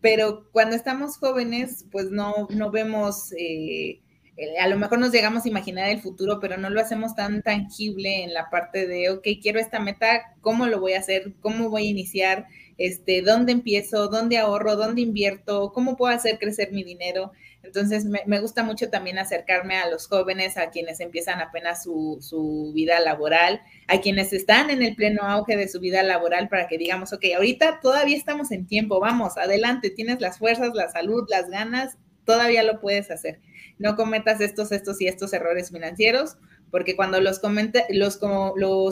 pero 0.00 0.48
cuando 0.52 0.76
estamos 0.76 1.18
jóvenes, 1.18 1.86
pues 1.90 2.10
no, 2.10 2.46
no 2.50 2.70
vemos, 2.70 3.32
eh, 3.32 4.00
eh, 4.36 4.58
a 4.58 4.68
lo 4.68 4.78
mejor 4.78 4.98
nos 4.98 5.12
llegamos 5.12 5.44
a 5.44 5.48
imaginar 5.48 5.90
el 5.90 6.00
futuro, 6.00 6.40
pero 6.40 6.56
no 6.56 6.70
lo 6.70 6.80
hacemos 6.80 7.14
tan 7.14 7.42
tangible 7.42 8.24
en 8.24 8.32
la 8.32 8.48
parte 8.50 8.86
de, 8.86 9.10
ok, 9.10 9.26
quiero 9.42 9.60
esta 9.60 9.78
meta, 9.80 10.34
¿cómo 10.40 10.66
lo 10.66 10.80
voy 10.80 10.94
a 10.94 11.00
hacer? 11.00 11.34
¿Cómo 11.40 11.68
voy 11.68 11.86
a 11.86 11.90
iniciar? 11.90 12.46
Este, 12.78 13.22
¿Dónde 13.22 13.52
empiezo? 13.52 14.08
¿Dónde 14.08 14.38
ahorro? 14.38 14.76
¿Dónde 14.76 15.02
invierto? 15.02 15.72
¿Cómo 15.74 15.96
puedo 15.96 16.14
hacer 16.14 16.38
crecer 16.38 16.72
mi 16.72 16.82
dinero? 16.82 17.32
Entonces, 17.62 18.04
me, 18.04 18.40
gusta 18.40 18.62
mucho 18.62 18.88
también 18.88 19.18
acercarme 19.18 19.76
a 19.76 19.88
los 19.88 20.08
jóvenes, 20.08 20.56
a 20.56 20.70
quienes 20.70 20.98
empiezan 21.00 21.40
apenas 21.40 21.82
su, 21.82 22.72
vida 22.74 23.00
laboral, 23.00 23.60
a 23.86 24.00
quienes 24.00 24.32
están 24.32 24.70
en 24.70 24.82
el 24.82 24.96
pleno 24.96 25.22
auge 25.22 25.56
de 25.56 25.68
su 25.68 25.78
vida 25.78 26.02
laboral, 26.02 26.48
para 26.48 26.68
que 26.68 26.78
digamos, 26.78 27.12
ok, 27.12 27.24
ahorita 27.36 27.80
todavía 27.80 28.16
estamos 28.16 28.50
en 28.50 28.66
tiempo, 28.66 28.98
vamos, 28.98 29.36
adelante, 29.36 29.90
tienes 29.90 30.20
las 30.20 30.38
fuerzas, 30.38 30.74
la 30.74 30.88
salud, 30.88 31.26
las 31.28 31.50
ganas, 31.50 31.98
todavía 32.24 32.62
lo 32.62 32.80
puedes 32.80 33.10
hacer. 33.10 33.40
No 33.78 33.94
cometas 33.94 34.40
estos, 34.40 34.72
estos 34.72 35.00
y 35.00 35.06
estos 35.06 35.32
errores 35.32 35.70
financieros, 35.70 36.38
porque 36.70 36.96
cuando 36.96 37.20
los, 37.20 37.40
comete, 37.40 37.84
los, 37.90 38.18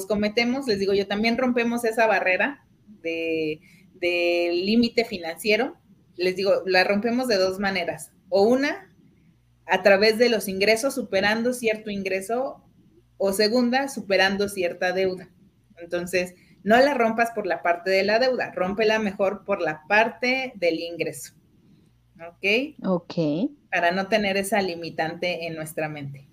cometemos, 0.07 0.67
les 0.67 0.79
digo 0.79 0.93
yo, 0.93 1.07
también 1.07 1.39
rompemos 1.39 1.85
esa 1.85 2.07
barrera 2.07 2.67
de, 3.03 3.61
límite 4.01 5.05
financiero. 5.05 5.77
Les 6.17 6.37
digo, 6.37 6.63
la 6.67 6.85
rompemos 6.85 7.29
de 7.29 7.37
dos 7.37 7.59
maneras. 7.59 8.13
O 8.29 8.43
una, 8.43 8.95
a 9.67 9.83
través 9.83 10.19
de 10.19 10.29
los 10.29 10.49
ingresos, 10.49 10.95
superando 10.95 11.53
cierto 11.53 11.91
ingreso, 11.91 12.65
o 13.17 13.33
segunda, 13.33 13.89
superando 13.89 14.49
cierta 14.49 14.93
deuda. 14.93 15.29
Entonces, 15.77 16.35
no 16.63 16.79
la 16.79 16.95
rompas 16.95 17.31
por 17.33 17.47
la 17.47 17.63
parte 17.63 17.91
de 17.91 18.05
la 18.05 18.19
deuda, 18.19 18.53
rómpela 18.53 18.99
mejor 18.99 19.45
por 19.45 19.61
la 19.61 19.83
parte 19.89 20.53
del 20.57 20.81
ingreso. 20.81 21.35
¿Ok? 22.17 22.77
Ok. 22.85 23.15
Para 23.71 23.91
no 23.93 24.09
tener 24.09 24.37
esa 24.37 24.61
limitante 24.61 25.47
en 25.47 25.55
nuestra 25.55 25.89
mente. 25.89 26.29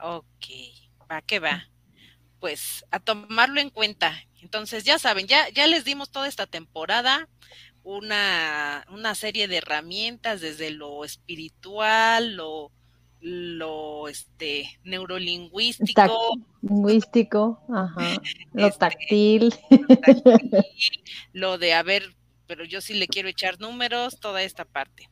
Ok, 0.00 0.46
va 1.10 1.22
que 1.22 1.38
va. 1.38 1.68
Pues 2.40 2.84
a 2.90 2.98
tomarlo 2.98 3.60
en 3.60 3.70
cuenta. 3.70 4.14
Entonces, 4.40 4.84
ya 4.84 4.98
saben, 4.98 5.26
ya, 5.26 5.48
ya 5.50 5.66
les 5.66 5.84
dimos 5.84 6.10
toda 6.10 6.26
esta 6.26 6.46
temporada 6.46 7.28
una, 7.84 8.86
una 8.90 9.14
serie 9.14 9.48
de 9.48 9.58
herramientas 9.58 10.40
desde 10.40 10.70
lo 10.70 11.04
espiritual, 11.04 12.36
lo, 12.36 12.70
lo 13.20 14.08
este 14.08 14.78
neurolingüístico. 14.84 16.36
Lingüístico 16.62 17.60
ajá 17.72 18.20
lo 18.52 18.66
este, 18.66 18.78
táctil 18.78 19.54
lo 21.32 21.58
de 21.58 21.74
a 21.74 21.82
ver 21.82 22.14
pero 22.52 22.64
yo 22.64 22.82
sí 22.82 22.92
le 22.92 23.08
quiero 23.08 23.30
echar 23.30 23.58
números 23.60 24.20
toda 24.20 24.42
esta 24.42 24.66
parte. 24.66 25.08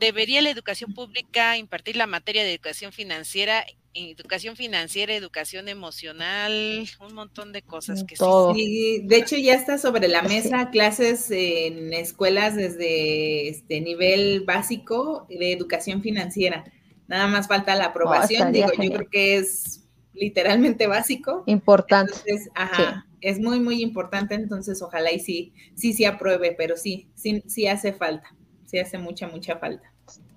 Debería 0.00 0.40
la 0.40 0.48
educación 0.48 0.94
pública 0.94 1.58
impartir 1.58 1.96
la 1.96 2.06
materia 2.06 2.42
de 2.44 2.54
educación 2.54 2.92
financiera 2.92 3.66
educación 3.98 4.56
financiera, 4.56 5.14
educación 5.14 5.68
emocional, 5.68 6.88
un 7.00 7.14
montón 7.14 7.52
de 7.52 7.62
cosas 7.62 8.04
que 8.04 8.16
sí. 8.16 9.02
De 9.04 9.16
hecho, 9.16 9.36
ya 9.36 9.54
está 9.54 9.78
sobre 9.78 10.08
la 10.08 10.22
mesa 10.22 10.70
clases 10.70 11.30
en 11.30 11.92
escuelas 11.92 12.56
desde 12.56 13.48
este 13.48 13.80
nivel 13.80 14.44
básico 14.44 15.26
de 15.28 15.52
educación 15.52 16.02
financiera. 16.02 16.64
Nada 17.06 17.26
más 17.26 17.48
falta 17.48 17.74
la 17.74 17.86
oh, 17.86 17.90
aprobación. 17.90 18.52
Digo, 18.52 18.68
yo 18.72 18.92
creo 18.92 19.10
que 19.10 19.36
es 19.36 19.84
literalmente 20.14 20.86
básico. 20.86 21.42
Importante. 21.46 22.12
Entonces, 22.12 22.50
ajá, 22.54 23.06
es 23.20 23.40
muy, 23.40 23.60
muy 23.60 23.82
importante. 23.82 24.34
Entonces, 24.34 24.82
ojalá 24.82 25.12
y 25.12 25.20
sí, 25.20 25.52
sí, 25.74 25.92
sí 25.92 26.04
apruebe, 26.04 26.54
pero 26.56 26.76
sí, 26.76 27.08
sí, 27.14 27.42
sí 27.46 27.66
hace 27.66 27.92
falta. 27.92 28.34
Sí 28.66 28.78
hace 28.78 28.98
mucha, 28.98 29.28
mucha 29.28 29.56
falta. 29.56 29.92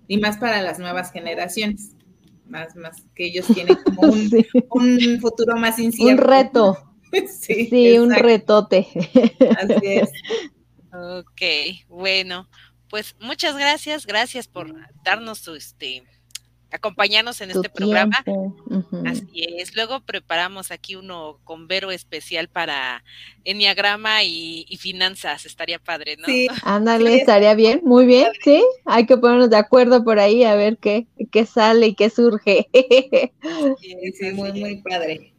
Y 0.07 0.17
más 0.17 0.37
para 0.37 0.61
las 0.61 0.79
nuevas 0.79 1.11
generaciones 1.11 1.95
más, 2.51 2.75
más 2.75 3.03
que 3.15 3.25
ellos 3.25 3.47
tienen 3.47 3.77
como 3.83 4.01
un, 4.01 5.19
futuro 5.21 5.55
más 5.57 5.79
incierto. 5.79 6.11
Un 6.11 6.29
reto. 6.29 6.77
sí, 7.41 7.97
un 7.97 8.11
retote. 8.11 8.87
Así 9.57 9.75
es. 9.83 10.09
Ok, 10.93 11.87
bueno, 11.87 12.49
pues 12.89 13.15
muchas 13.21 13.57
gracias, 13.57 14.05
gracias 14.05 14.47
por 14.47 14.75
darnos 15.03 15.39
su 15.39 15.55
este 15.55 16.03
acompañarnos 16.71 17.41
en 17.41 17.51
este 17.51 17.69
programa. 17.69 18.23
Así 19.05 19.45
es. 19.57 19.75
Luego 19.75 20.01
preparamos 20.01 20.71
aquí 20.71 20.95
uno 20.95 21.39
con 21.43 21.67
Vero 21.67 21.91
especial 21.91 22.47
para 22.47 23.03
Enneagrama 23.43 24.23
y, 24.23 24.65
finanzas. 24.79 25.45
Estaría 25.45 25.79
padre, 25.79 26.17
¿no? 26.17 26.25
Sí, 26.25 26.47
ándale, 26.63 27.15
estaría 27.15 27.53
bien, 27.53 27.81
muy 27.83 28.05
bien, 28.05 28.29
sí. 28.43 28.63
Hay 28.85 29.05
que 29.05 29.17
ponernos 29.17 29.49
de 29.49 29.57
acuerdo 29.57 30.03
por 30.03 30.19
ahí 30.19 30.43
a 30.43 30.55
ver 30.55 30.77
qué, 30.77 31.07
qué 31.31 31.45
sale 31.45 31.87
y 31.87 31.95
qué 31.95 32.09
surge. 32.09 32.67
Sí, 32.71 34.31
muy, 34.33 34.51
muy 34.53 34.81
padre. 34.81 35.33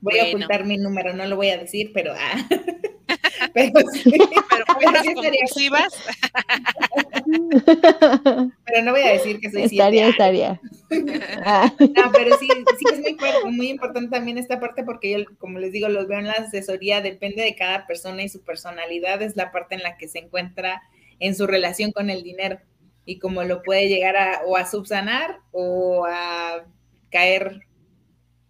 Voy 0.00 0.18
a 0.18 0.24
ocultar 0.26 0.64
mi 0.64 0.78
número, 0.78 1.14
no 1.14 1.26
lo 1.26 1.36
voy 1.36 1.50
a 1.50 1.58
decir, 1.58 1.92
pero... 1.94 2.12
Ah. 2.16 2.48
pero 3.54 3.72
sí, 3.92 4.12
pero, 4.12 4.64
pero 8.64 8.82
no 8.82 8.92
voy 8.92 9.02
a 9.02 9.12
decir 9.12 9.40
que 9.40 9.50
soy 9.50 9.64
Estaría, 9.64 10.08
estaría. 10.08 10.60
No, 10.90 12.12
pero 12.12 12.36
sí, 12.38 12.48
sí 12.78 12.84
es 12.92 13.00
muy, 13.00 13.16
muy 13.52 13.70
importante 13.70 14.10
también 14.10 14.36
esta 14.36 14.60
parte 14.60 14.84
porque 14.84 15.10
yo, 15.10 15.24
como 15.38 15.58
les 15.58 15.72
digo, 15.72 15.88
los 15.88 16.06
veo 16.06 16.18
en 16.18 16.26
la 16.26 16.34
asesoría, 16.34 17.00
depende 17.00 17.42
de 17.42 17.56
cada 17.56 17.86
persona 17.86 18.22
y 18.22 18.28
su 18.28 18.42
personalidad 18.42 19.22
es 19.22 19.34
la 19.36 19.52
parte 19.52 19.74
en 19.74 19.82
la 19.82 19.96
que 19.96 20.08
se 20.08 20.18
encuentra 20.18 20.82
en 21.18 21.34
su 21.34 21.46
relación 21.46 21.92
con 21.92 22.10
el 22.10 22.22
dinero 22.22 22.58
y 23.04 23.18
cómo 23.18 23.42
lo 23.44 23.62
puede 23.62 23.88
llegar 23.88 24.16
a 24.16 24.42
o 24.46 24.56
a 24.56 24.66
subsanar 24.66 25.40
o 25.50 26.06
a 26.06 26.64
caer, 27.10 27.60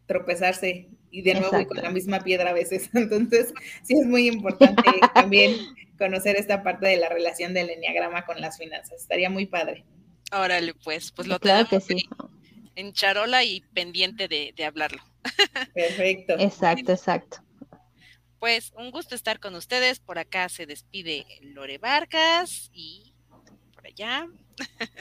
tropezarse 0.07 0.89
y 1.13 1.23
de 1.23 1.35
nuevo 1.35 1.67
con 1.69 1.77
la 1.77 1.91
misma 1.91 2.21
piedra 2.21 2.51
a 2.51 2.55
veces. 2.55 2.91
Entonces, 2.95 3.53
sí 3.85 3.95
es 3.95 4.07
muy 4.07 4.27
importante 4.27 4.83
también 5.15 5.55
conocer 5.99 6.35
esta 6.37 6.65
parte 6.65 6.89
de 6.89 6.97
la 6.97 7.09
relación 7.09 7.55
del 7.55 7.71
enneagrama 7.71 8.25
con 8.25 8.41
las 8.41 8.59
finanzas. 8.59 9.03
Estaría 9.03 9.31
muy 9.31 9.47
padre. 9.47 9.85
Órale, 10.33 10.75
pues, 10.83 11.13
pues 11.13 11.29
lo 11.29 11.39
claro 11.39 11.69
que 11.69 11.81
sí. 11.81 12.09
en 12.75 12.93
charola 12.95 13.45
y 13.45 13.61
pendiente 13.75 14.27
de, 14.27 14.55
de 14.57 14.65
hablarlo. 14.65 15.03
Perfecto. 15.75 16.35
Exacto, 16.39 16.93
exacto. 16.93 17.39
Pues 18.41 18.73
un 18.77 18.91
gusto 18.91 19.15
estar 19.15 19.39
con 19.39 19.55
ustedes. 19.55 20.01
Por 20.01 20.19
acá 20.19 20.49
se 20.49 20.67
despide 20.67 21.27
Lore 21.43 21.79
Vargas 21.79 22.71
y 22.73 23.15
por 23.75 23.87
allá 23.87 24.27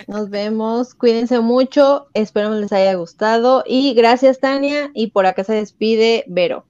nos 0.08 0.30
vemos, 0.30 0.94
cuídense 0.94 1.40
mucho, 1.40 2.08
espero 2.14 2.52
les 2.52 2.72
haya 2.72 2.94
gustado 2.96 3.64
y 3.66 3.94
gracias 3.94 4.40
Tania 4.40 4.92
y 4.94 5.08
por 5.08 5.26
acá 5.26 5.44
se 5.44 5.54
despide 5.54 6.24
Vero. 6.28 6.66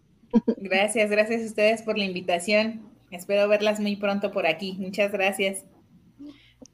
Gracias, 0.58 1.10
gracias 1.10 1.42
a 1.42 1.46
ustedes 1.46 1.82
por 1.82 1.98
la 1.98 2.06
invitación. 2.06 2.82
Espero 3.12 3.48
verlas 3.50 3.80
muy 3.80 3.98
pronto 3.98 4.32
por 4.32 4.48
aquí. 4.48 4.78
Muchas 4.80 5.12
gracias. 5.12 5.66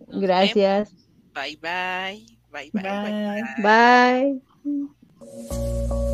Gracias. 0.08 0.92
Bye 1.34 1.58
bye. 1.62 2.26
Bye 2.52 2.72
bye. 2.74 3.44
Bye. 3.64 4.42
bye. 4.70 6.07